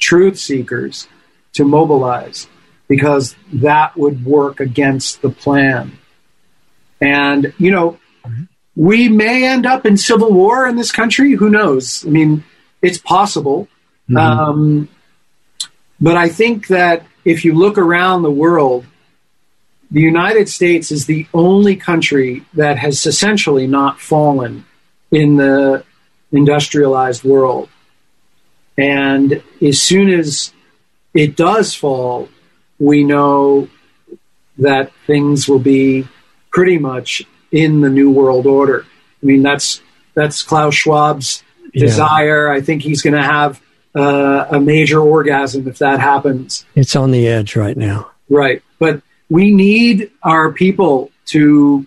[0.00, 1.06] truth seekers
[1.52, 2.48] to mobilize
[2.88, 5.98] because that would work against the plan.
[7.00, 8.44] And, you know, mm-hmm.
[8.74, 11.34] we may end up in civil war in this country.
[11.34, 12.04] Who knows?
[12.04, 12.44] I mean,
[12.82, 13.68] it's possible.
[14.16, 14.88] Um,
[16.00, 18.86] but I think that if you look around the world,
[19.90, 24.64] the United States is the only country that has essentially not fallen
[25.10, 25.84] in the
[26.32, 27.68] industrialized world.
[28.76, 30.52] And as soon as
[31.14, 32.28] it does fall,
[32.78, 33.68] we know
[34.58, 36.06] that things will be
[36.50, 38.86] pretty much in the new world order.
[39.22, 39.80] I mean, that's
[40.14, 41.42] that's Klaus Schwab's
[41.72, 41.86] Yeah.
[41.86, 42.50] desire.
[42.50, 43.60] I think he's going to have
[43.94, 46.64] uh, a major orgasm if that happens.
[46.74, 48.10] It's on the edge right now.
[48.28, 48.62] Right.
[48.78, 51.86] But we need our people to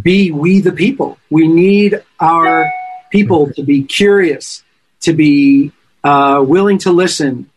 [0.00, 1.18] be we the people.
[1.30, 2.70] We need our
[3.10, 4.64] people to be curious,
[5.00, 5.72] to be
[6.02, 7.50] uh, willing to listen,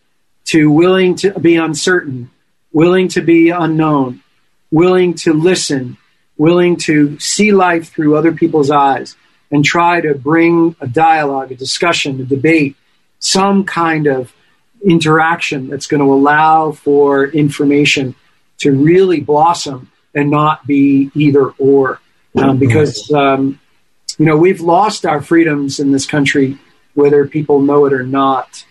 [0.46, 2.30] to willing to be uncertain,
[2.72, 4.22] willing to be unknown,
[4.70, 5.98] willing to listen,
[6.38, 9.16] willing to see life through other people's eyes,
[9.52, 12.76] and try to bring a dialogue, a discussion, a debate,
[13.20, 14.34] some kind of
[14.84, 18.16] interaction that's going to allow for information
[18.60, 22.00] to really blossom and not be either or.
[22.38, 23.60] Um, because, um,
[24.18, 26.58] you know, we've lost our freedoms in this country,
[26.94, 28.66] whether people know it or not.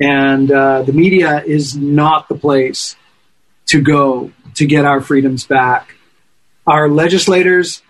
[0.00, 2.96] And uh, the media is not the place
[3.66, 5.94] to go to get our freedoms back.
[6.66, 7.82] Our legislators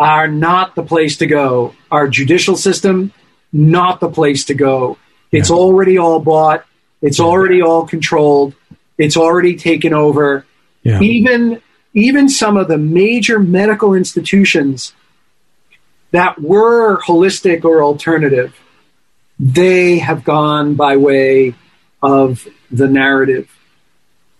[0.00, 1.74] are not the place to go.
[1.90, 3.12] Our judicial system,
[3.52, 4.96] not the place to go.
[5.30, 5.56] It's yeah.
[5.56, 6.64] already all bought.
[7.02, 8.54] It's already all controlled.
[8.96, 10.46] It's already taken over.
[10.82, 11.00] Yeah.
[11.00, 11.60] Even
[11.92, 14.94] even some of the major medical institutions
[16.12, 18.58] that were holistic or alternative,
[19.38, 21.54] they have gone by way
[22.02, 23.50] of the narrative.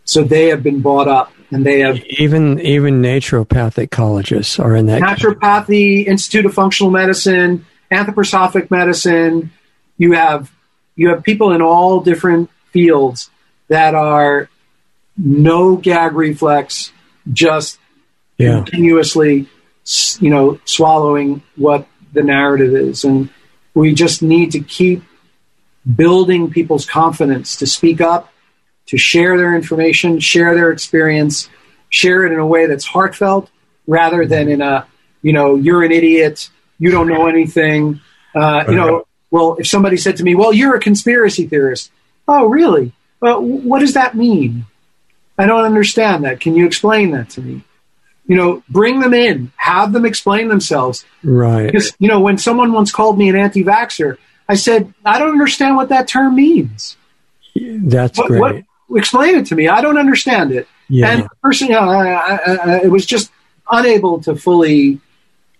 [0.05, 4.87] So they have been bought up and they have even even naturopathic colleges are in
[4.87, 9.51] that naturopathy institute of functional medicine anthroposophic medicine.
[9.99, 10.53] You have
[10.97, 13.31] you have people in all different fields
[13.69, 14.49] that are
[15.17, 16.93] no gag reflex
[17.33, 17.79] just
[18.39, 18.63] yeah.
[18.63, 19.49] continuously
[20.21, 23.05] you know swallowing what the narrative is.
[23.05, 23.31] And
[23.75, 25.03] we just need to keep
[25.97, 28.33] building people's confidence to speak up
[28.91, 31.49] to share their information, share their experience,
[31.91, 33.49] share it in a way that's heartfelt
[33.87, 34.87] rather than in a,
[35.23, 36.51] you know, you're an idiot,
[36.81, 38.01] you don't know anything.
[38.35, 41.93] Uh, you know, well, if somebody said to me, well, you're a conspiracy theorist.
[42.27, 42.93] Oh, really?
[43.21, 44.67] Well, what does that mean?
[45.39, 46.41] I don't understand that.
[46.41, 47.63] Can you explain that to me?
[48.27, 51.05] You know, bring them in, have them explain themselves.
[51.23, 51.67] Right.
[51.67, 54.19] Because, you know, when someone once called me an anti vaxxer,
[54.49, 56.97] I said, I don't understand what that term means.
[57.55, 58.41] That's what, great.
[58.41, 58.65] What,
[58.95, 59.69] explain it to me.
[59.69, 60.69] I don't understand it.
[60.89, 61.11] Yeah.
[61.11, 63.31] And the person, you know, I, I, I, it was just
[63.71, 65.01] unable to fully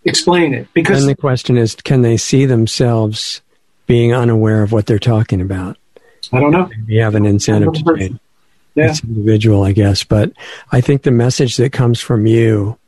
[0.05, 1.03] explain it because.
[1.03, 3.41] And the question is, can they see themselves
[3.87, 5.77] being unaware of what they're talking about?
[6.33, 6.71] I don't know.
[6.87, 8.21] You have an incentive to change.
[8.75, 8.91] Yeah.
[8.91, 10.05] It's individual, I guess.
[10.05, 10.33] But
[10.71, 12.79] I think the message that comes from you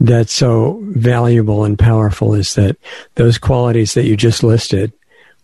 [0.00, 2.76] that's so valuable and powerful is that
[3.16, 4.92] those qualities that you just listed,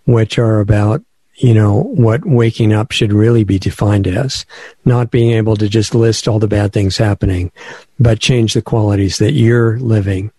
[0.07, 1.03] which are about
[1.37, 4.47] you know, what waking up should really be defined as.
[4.85, 7.51] Not being able to just list all the bad things happening,
[7.99, 10.31] but change the qualities that you're living.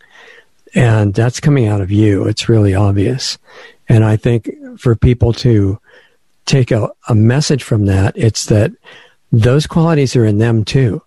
[0.73, 2.27] And that's coming out of you.
[2.27, 3.37] It's really obvious.
[3.87, 5.79] And I think for people to
[6.45, 8.71] take a, a message from that, it's that
[9.31, 11.01] those qualities are in them too.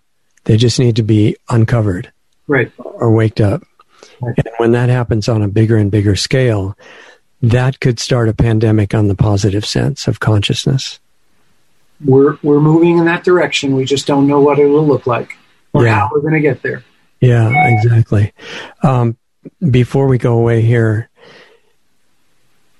[0.45, 2.11] They just need to be uncovered.
[2.47, 2.71] Right.
[2.77, 3.63] Or waked up.
[4.21, 4.35] Right.
[4.37, 6.75] And when that happens on a bigger and bigger scale,
[7.41, 10.99] that could start a pandemic on the positive sense of consciousness.
[12.03, 13.75] We're we're moving in that direction.
[13.75, 15.35] We just don't know what it will look like
[15.73, 15.95] or yeah.
[15.95, 16.83] how we're going to get there.
[17.19, 18.33] Yeah, exactly.
[18.81, 19.17] Um,
[19.69, 21.09] before we go away here,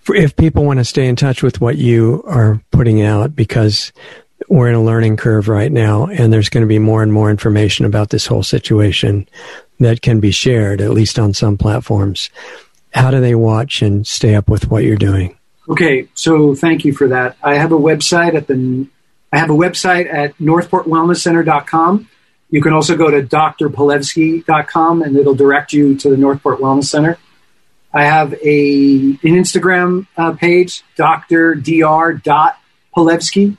[0.08, 3.92] if people want to stay in touch with what you are putting out, because
[4.48, 7.30] we're in a learning curve right now, and there's going to be more and more
[7.30, 9.28] information about this whole situation
[9.80, 12.30] that can be shared, at least on some platforms
[12.94, 15.38] how do they watch and stay up with what you're doing?
[15.68, 17.38] Okay, so thank you for that.
[17.44, 18.88] I have a website at the
[19.32, 22.10] I have a website at northportwellnesscenter.com.
[22.50, 27.20] You can also go to drpalevsky.com and it'll direct you to the Northport Wellness Center.
[27.94, 33.58] I have a an Instagram uh, page, dr.palevsky.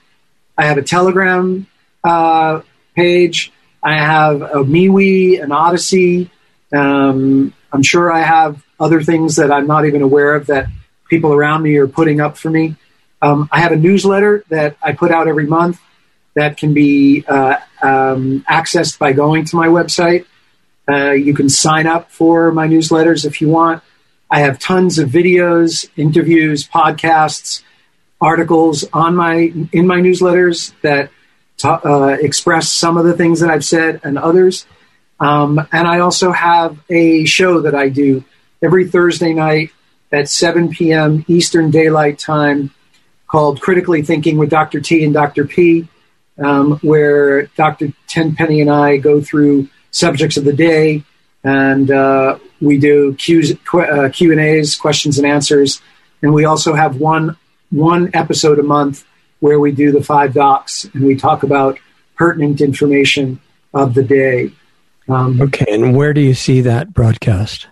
[0.58, 1.68] I have a Telegram
[2.02, 2.62] uh,
[2.96, 3.52] page.
[3.82, 6.28] I have a MeWe, an Odysee.
[6.72, 10.66] Um, I'm sure I have other things that I'm not even aware of that
[11.08, 12.76] people around me are putting up for me.
[13.22, 15.78] Um, I have a newsletter that I put out every month
[16.34, 20.24] that can be uh, um, accessed by going to my website.
[20.88, 23.82] Uh, you can sign up for my newsletters if you want.
[24.30, 27.62] I have tons of videos, interviews, podcasts,
[28.20, 31.10] articles on my in my newsletters that
[31.58, 34.66] ta- uh, express some of the things that I've said and others.
[35.18, 38.24] Um, and I also have a show that I do
[38.62, 39.70] every Thursday night
[40.12, 41.24] at 7 p.m.
[41.28, 42.70] Eastern Daylight Time
[43.26, 44.80] called Critically Thinking with Dr.
[44.80, 45.44] T and Dr.
[45.44, 45.88] P,
[46.38, 47.92] um, where Dr.
[48.08, 51.04] Tenpenny and I go through subjects of the day
[51.42, 55.80] and uh, we do Q's, uh, Q and A's, questions and answers,
[56.22, 57.36] and we also have one
[57.70, 59.04] one episode a month
[59.38, 61.78] where we do the five docs and we talk about
[62.16, 63.40] pertinent information
[63.72, 64.50] of the day.
[65.08, 67.68] Um, Okay, and where do you see that broadcast?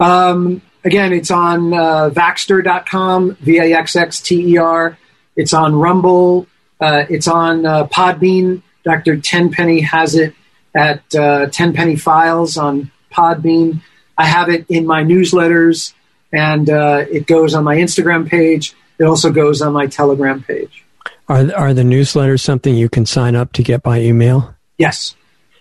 [0.00, 4.98] Um, again, it's on uh, Vaxxter.com, V A X X T E R.
[5.36, 6.46] It's on Rumble.
[6.80, 8.62] Uh, it's on uh, Podbean.
[8.84, 9.16] Dr.
[9.18, 10.34] Tenpenny has it
[10.74, 13.80] at uh, Tenpenny Files on Podbean.
[14.18, 15.92] I have it in my newsletters,
[16.32, 18.74] and uh, it goes on my Instagram page.
[18.98, 20.84] It also goes on my Telegram page.
[21.28, 24.54] Are are the newsletters something you can sign up to get by email?
[24.78, 25.16] Yes,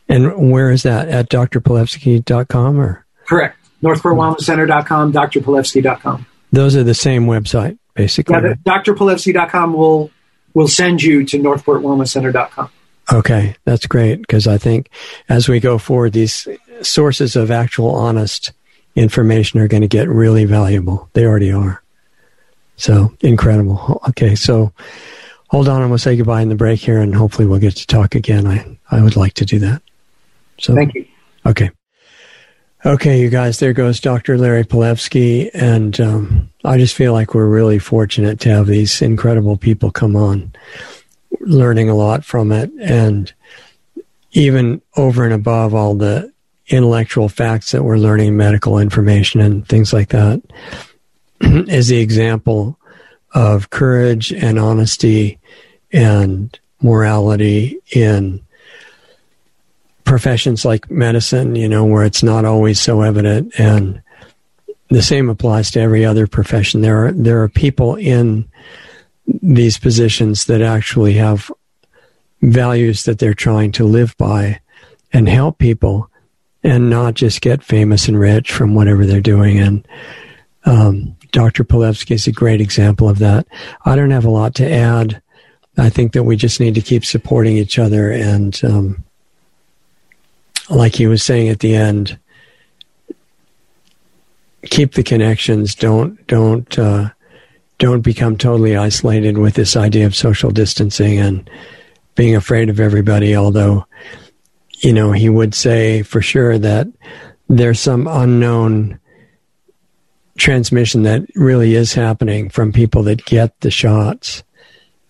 [0.08, 1.08] And where is that?
[1.10, 3.58] At drpalevsky.com or correct.
[3.86, 6.26] NorthportWellnessCenter.com, drpalevsky.com.
[6.52, 8.34] those are the same website, basically.
[8.34, 10.12] Yeah, the, drpalevsky.com will
[10.54, 12.70] will send you to NorthportWellnessCenter.com.
[13.14, 14.90] Okay, that's great because I think
[15.30, 16.48] as we go forward, these
[16.82, 18.52] sources of actual honest
[18.96, 21.10] information are going to get really valuable.
[21.14, 21.84] They already are.
[22.78, 24.02] So incredible.
[24.10, 24.74] Okay, so
[25.50, 27.88] hold on and we'll say goodbye in the break here and hopefully we'll get to
[27.88, 28.48] talk again.
[28.48, 29.82] I, I would like to do that.
[30.60, 31.06] So Thank you.
[31.46, 31.70] Okay.
[32.86, 34.38] Okay, you guys, there goes Dr.
[34.38, 35.50] Larry Palevsky.
[35.56, 40.16] And um, I just feel like we're really fortunate to have these incredible people come
[40.16, 40.54] on,
[41.40, 42.72] learning a lot from it.
[42.80, 43.34] And
[44.34, 46.32] even over and above all the
[46.68, 50.44] intellectual facts that we're learning, medical information and things like that,
[51.42, 52.78] is the example
[53.34, 55.40] of courage and honesty
[55.92, 58.45] and morality in
[60.06, 63.52] professions like medicine, you know, where it's not always so evident.
[63.60, 64.02] And
[64.90, 66.82] the same applies to every other profession.
[66.82, 68.48] There are, there are people in
[69.28, 71.52] these positions that actually have
[72.42, 74.60] values that they're trying to live by
[75.12, 76.10] and help people
[76.64, 79.60] and not just get famous and rich from whatever they're doing.
[79.60, 79.88] And
[80.66, 81.64] um, Dr.
[81.64, 83.48] Palevsky is a great example of that.
[83.86, 85.22] I don't have a lot to add.
[85.78, 89.05] I think that we just need to keep supporting each other and, um,
[90.70, 92.18] like he was saying at the end,
[94.66, 95.76] keep the connections.
[95.76, 97.10] Don't don't uh,
[97.78, 101.50] don't become totally isolated with this idea of social distancing and
[102.16, 103.36] being afraid of everybody.
[103.36, 103.86] Although,
[104.80, 106.88] you know, he would say for sure that
[107.50, 109.00] there's some unknown
[110.38, 114.44] transmission that really is happening from people that get the shots.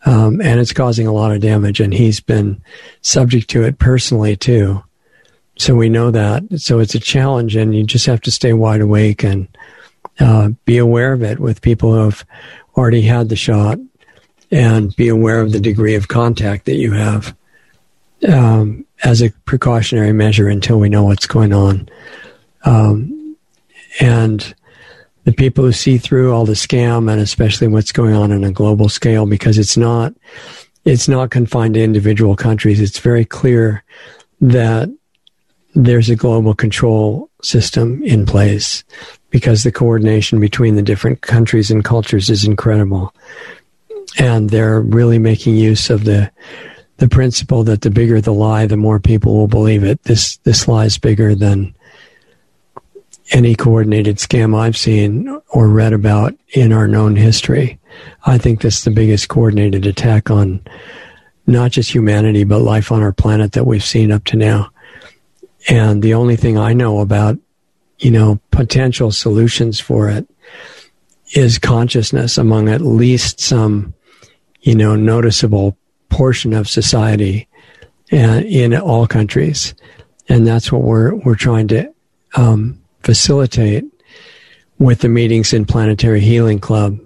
[0.05, 2.61] Um, and it's causing a lot of damage, and he's been
[3.01, 4.83] subject to it personally too.
[5.57, 6.43] So we know that.
[6.59, 9.47] So it's a challenge, and you just have to stay wide awake and
[10.19, 12.25] uh, be aware of it with people who have
[12.77, 13.77] already had the shot,
[14.51, 17.35] and be aware of the degree of contact that you have
[18.27, 21.89] um, as a precautionary measure until we know what's going on.
[22.63, 23.37] Um,
[23.99, 24.53] and
[25.23, 28.51] the people who see through all the scam and especially what's going on on a
[28.51, 30.13] global scale, because it's not
[30.83, 32.79] it's not confined to individual countries.
[32.79, 33.83] It's very clear
[34.41, 34.89] that
[35.75, 38.83] there's a global control system in place
[39.29, 43.13] because the coordination between the different countries and cultures is incredible.
[44.17, 46.31] And they're really making use of the
[46.97, 50.01] the principle that the bigger the lie, the more people will believe it.
[50.03, 51.75] This this lie is bigger than
[53.31, 57.79] any coordinated scam I've seen or read about in our known history.
[58.25, 60.61] I think this is the biggest coordinated attack on
[61.47, 64.71] not just humanity, but life on our planet that we've seen up to now.
[65.67, 67.37] And the only thing I know about,
[67.99, 70.27] you know, potential solutions for it
[71.33, 73.93] is consciousness among at least some,
[74.61, 75.75] you know, noticeable
[76.09, 77.47] portion of society
[78.13, 79.73] uh, in all countries.
[80.29, 81.91] And that's what we're, we're trying to,
[82.35, 83.85] um, facilitate
[84.79, 86.99] with the meetings in Planetary Healing Club.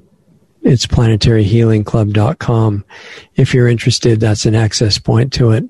[0.61, 2.85] It's planetaryhealingclub.com.
[3.35, 5.63] If you're interested, that's an access point to it.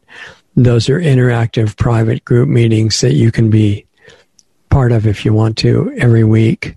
[0.60, 3.86] Those are interactive private group meetings that you can be
[4.70, 6.76] part of if you want to every week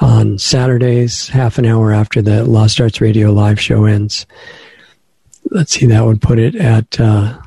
[0.00, 4.26] on Saturdays, half an hour after the Lost Arts Radio live show ends.
[5.50, 7.40] Let's see, that would put it at uh,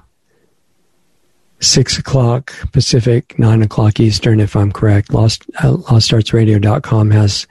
[1.59, 5.13] six o'clock Pacific, nine o'clock Eastern, if I'm correct.
[5.13, 7.45] Lost uh, LostArtsRadio.com has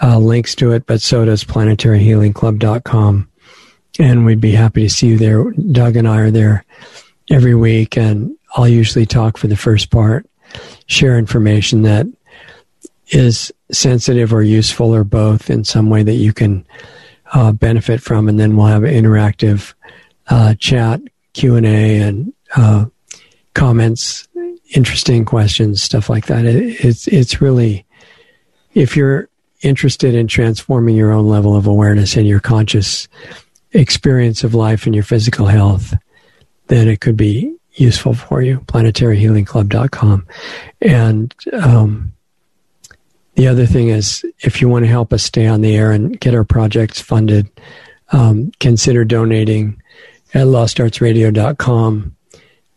[0.00, 3.28] uh, links to it, but so does PlanetaryHealingClub.com.
[3.98, 5.50] And we'd be happy to see you there.
[5.50, 6.64] Doug and I are there
[7.30, 10.26] every week, and I'll usually talk for the first part,
[10.86, 12.06] share information that
[13.08, 16.66] is sensitive or useful or both in some way that you can
[17.32, 19.74] uh, benefit from, and then we'll have an interactive
[20.28, 21.00] uh, chat,
[21.32, 22.86] Q and A, and uh,
[23.54, 24.26] comments,
[24.74, 26.44] interesting questions, stuff like that.
[26.44, 27.84] It, it's it's really
[28.74, 29.28] if you're
[29.62, 33.08] interested in transforming your own level of awareness and your conscious
[33.72, 35.94] experience of life and your physical health,
[36.70, 38.60] then it could be useful for you.
[38.60, 40.26] PlanetaryHealingClub.com.
[40.80, 42.12] And um,
[43.34, 46.20] the other thing is, if you want to help us stay on the air and
[46.20, 47.50] get our projects funded,
[48.12, 49.82] um, consider donating
[50.32, 52.16] at lostartsradio.com.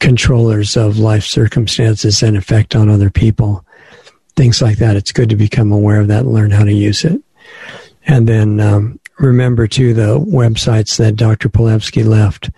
[0.00, 3.64] controllers of life circumstances and effect on other people.
[4.36, 4.96] Things like that.
[4.96, 7.20] It's good to become aware of that and learn how to use it.
[8.06, 11.48] And then um, remember too the websites that Dr.
[11.48, 12.50] Palevsky left,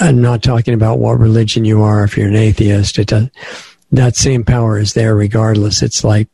[0.00, 2.04] I'm not talking about what religion you are.
[2.04, 3.30] If you're an atheist, it does,
[3.92, 5.82] that same power is there regardless.
[5.82, 6.28] It's like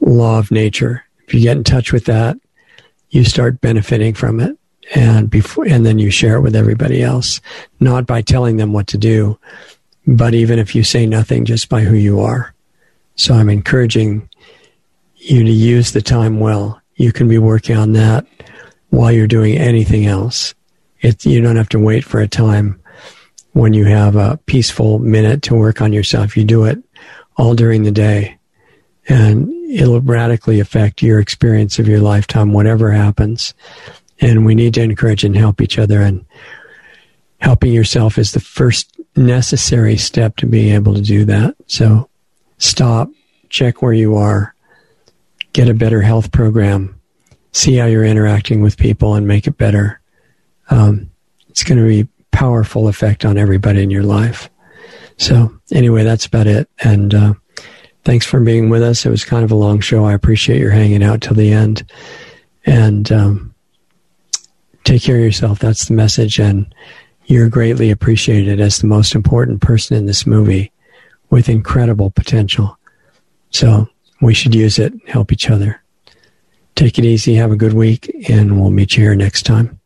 [0.00, 1.04] law of nature.
[1.26, 2.36] If you get in touch with that,
[3.10, 4.58] you start benefiting from it,
[4.94, 7.40] and before, and then you share it with everybody else.
[7.80, 9.38] Not by telling them what to do,
[10.06, 12.52] but even if you say nothing, just by who you are.
[13.16, 14.28] So I'm encouraging
[15.16, 16.82] you to use the time well.
[16.96, 18.26] You can be working on that
[18.90, 20.54] while you're doing anything else.
[21.00, 22.80] It, you don't have to wait for a time
[23.52, 26.36] when you have a peaceful minute to work on yourself.
[26.36, 26.78] You do it
[27.36, 28.38] all during the day
[29.08, 33.54] and it'll radically affect your experience of your lifetime, whatever happens.
[34.20, 36.24] And we need to encourage and help each other and
[37.40, 41.54] helping yourself is the first necessary step to being able to do that.
[41.66, 42.08] So
[42.58, 43.10] stop,
[43.50, 44.53] check where you are,
[45.54, 47.00] get a better health program,
[47.52, 50.00] see how you're interacting with people and make it better
[50.70, 51.10] um,
[51.48, 54.50] it's going to be powerful effect on everybody in your life.
[55.16, 56.68] So anyway, that's about it.
[56.82, 57.34] And uh,
[58.04, 59.06] thanks for being with us.
[59.06, 60.04] It was kind of a long show.
[60.04, 61.88] I appreciate your hanging out till the end.
[62.66, 63.54] And um,
[64.84, 65.58] take care of yourself.
[65.58, 66.40] That's the message.
[66.40, 66.74] And
[67.26, 70.72] you're greatly appreciated as the most important person in this movie
[71.30, 72.78] with incredible potential.
[73.50, 73.88] So
[74.24, 75.80] we should use it, help each other.
[76.74, 77.34] Take it easy.
[77.36, 79.78] Have a good week, and we'll meet you here next time.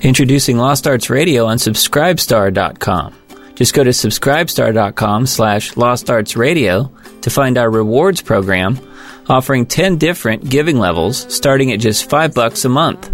[0.00, 3.14] Introducing Lost Arts Radio on Subscribestar.com.
[3.54, 6.90] Just go to subscribestar.com slash Lost Arts Radio
[7.20, 8.80] to find our rewards program
[9.28, 13.10] offering 10 different giving levels starting at just 5 bucks a month.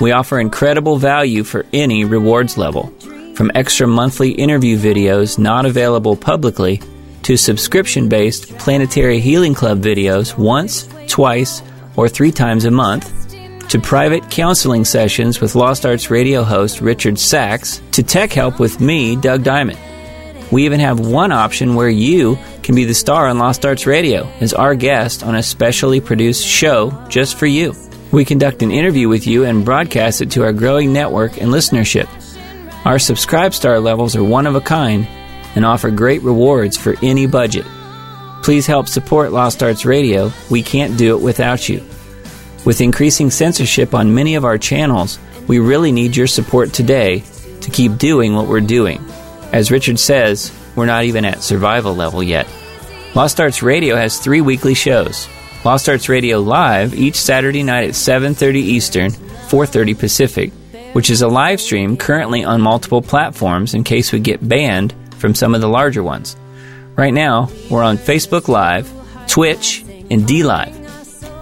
[0.00, 2.92] We offer incredible value for any rewards level,
[3.34, 6.80] from extra monthly interview videos not available publicly
[7.24, 11.62] to subscription based Planetary Healing Club videos once, twice,
[11.96, 13.10] or three times a month,
[13.68, 18.80] to private counseling sessions with Lost Arts radio host Richard Sacks, to tech help with
[18.80, 19.78] me, Doug Diamond.
[20.52, 24.26] We even have one option where you can be the star on Lost Arts Radio
[24.40, 27.74] as our guest on a specially produced show just for you.
[28.12, 32.06] We conduct an interview with you and broadcast it to our growing network and listenership.
[32.84, 35.08] Our subscribe star levels are one of a kind
[35.54, 37.66] and offer great rewards for any budget.
[38.42, 40.30] Please help support Lost Arts Radio.
[40.50, 41.82] We can't do it without you.
[42.64, 45.18] With increasing censorship on many of our channels,
[45.48, 47.22] we really need your support today
[47.60, 49.02] to keep doing what we're doing.
[49.52, 52.46] As Richard says, we're not even at survival level yet.
[53.14, 55.28] Lost Arts Radio has three weekly shows.
[55.64, 59.10] Lost Arts Radio Live each Saturday night at 7:30 Eastern,
[59.48, 60.52] 4:30 Pacific,
[60.92, 64.92] which is a live stream currently on multiple platforms in case we get banned
[65.24, 66.36] from some of the larger ones.
[66.96, 68.92] Right now, we're on Facebook Live,
[69.26, 70.82] Twitch, and DLive.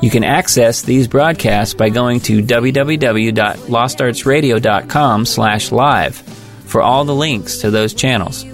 [0.00, 7.58] You can access these broadcasts by going to www.lostartsradio.com slash live for all the links
[7.58, 8.44] to those channels.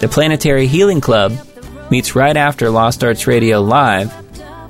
[0.00, 1.34] The Planetary Healing Club
[1.88, 4.12] meets right after Lost Arts Radio Live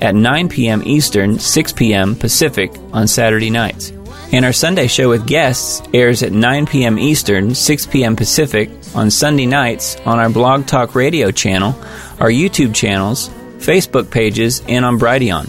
[0.02, 0.82] at 9 p.m.
[0.84, 2.14] Eastern, 6 p.m.
[2.14, 3.90] Pacific on Saturday nights.
[4.32, 6.98] And our Sunday show with guests airs at 9 p.m.
[6.98, 8.16] Eastern, 6 p.m.
[8.16, 11.74] Pacific on Sunday nights on our Blog Talk Radio channel,
[12.20, 15.48] our YouTube channels, Facebook pages, and on Brighteon.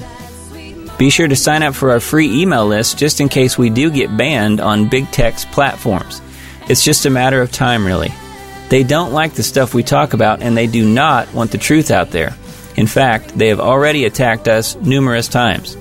[0.97, 3.91] Be sure to sign up for our free email list just in case we do
[3.91, 6.22] get banned on big tech's platforms.
[6.69, 8.13] It's just a matter of time, really.
[8.69, 11.91] They don't like the stuff we talk about, and they do not want the truth
[11.91, 12.35] out there.
[12.76, 15.77] In fact, they have already attacked us numerous times.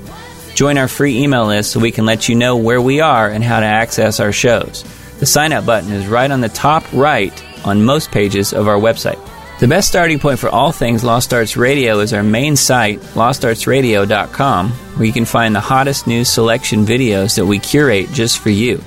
[0.54, 3.42] Join our free email list so we can let you know where we are and
[3.42, 4.84] how to access our shows.
[5.18, 7.32] The sign up button is right on the top right
[7.64, 9.18] on most pages of our website.
[9.60, 14.70] The best starting point for all things Lost Arts Radio is our main site, lostartsradio.com,
[14.70, 18.82] where you can find the hottest news selection videos that we curate just for you.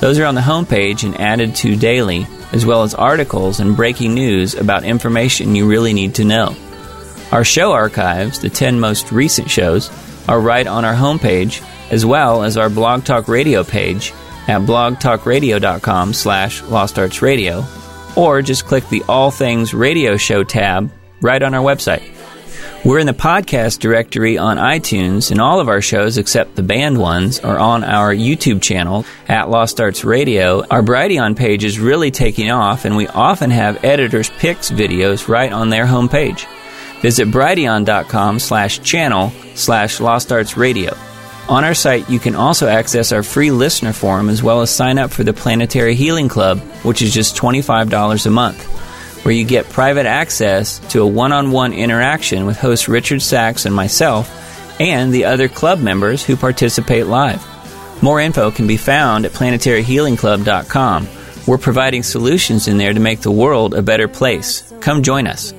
[0.00, 4.14] Those are on the homepage and added to daily, as well as articles and breaking
[4.14, 6.54] news about information you really need to know.
[7.32, 9.90] Our show archives, the 10 most recent shows,
[10.28, 14.12] are right on our homepage, as well as our Blog Talk Radio page
[14.46, 17.64] at blogtalkradio.com slash lostartsradio,
[18.16, 20.90] or just click the All Things Radio Show tab
[21.20, 22.02] right on our website.
[22.84, 26.98] We're in the podcast directory on iTunes, and all of our shows, except the banned
[26.98, 30.64] ones, are on our YouTube channel at Lost Arts Radio.
[30.68, 35.52] Our Brighteon page is really taking off, and we often have editors' picks videos right
[35.52, 36.46] on their homepage.
[37.00, 40.96] Visit brighteon.com slash channel slash Lost Arts Radio.
[41.48, 44.98] On our site, you can also access our free listener forum as well as sign
[44.98, 48.64] up for the Planetary Healing Club, which is just $25 a month,
[49.24, 53.64] where you get private access to a one on one interaction with host Richard Sacks
[53.64, 57.44] and myself and the other club members who participate live.
[58.02, 61.08] More info can be found at planetaryhealingclub.com.
[61.46, 64.72] We're providing solutions in there to make the world a better place.
[64.80, 65.54] Come join us.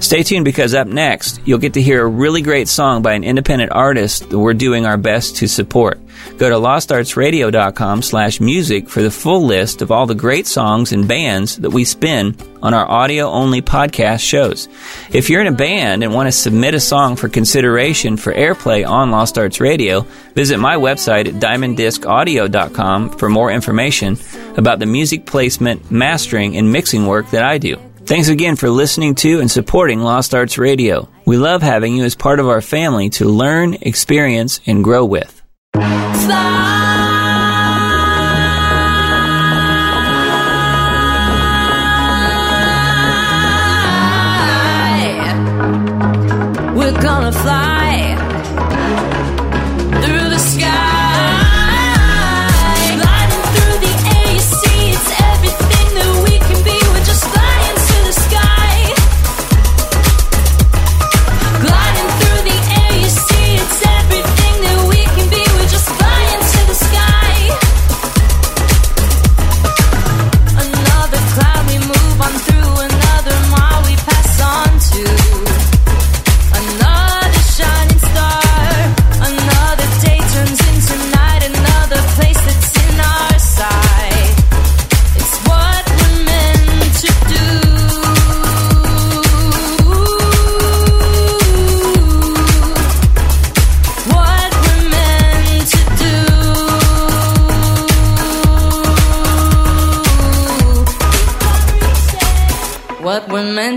[0.00, 3.24] Stay tuned because up next, you'll get to hear a really great song by an
[3.24, 5.98] independent artist that we're doing our best to support.
[6.38, 11.08] Go to lostartsradio.com slash music for the full list of all the great songs and
[11.08, 14.68] bands that we spin on our audio-only podcast shows.
[15.10, 18.86] If you're in a band and want to submit a song for consideration for airplay
[18.86, 20.02] on Lost Arts Radio,
[20.34, 24.18] visit my website at diamonddiscaudio.com for more information
[24.56, 27.80] about the music placement, mastering, and mixing work that I do.
[28.06, 31.08] Thanks again for listening to and supporting Lost Arts Radio.
[31.24, 35.42] We love having you as part of our family to learn, experience, and grow with.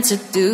[0.09, 0.48] To do.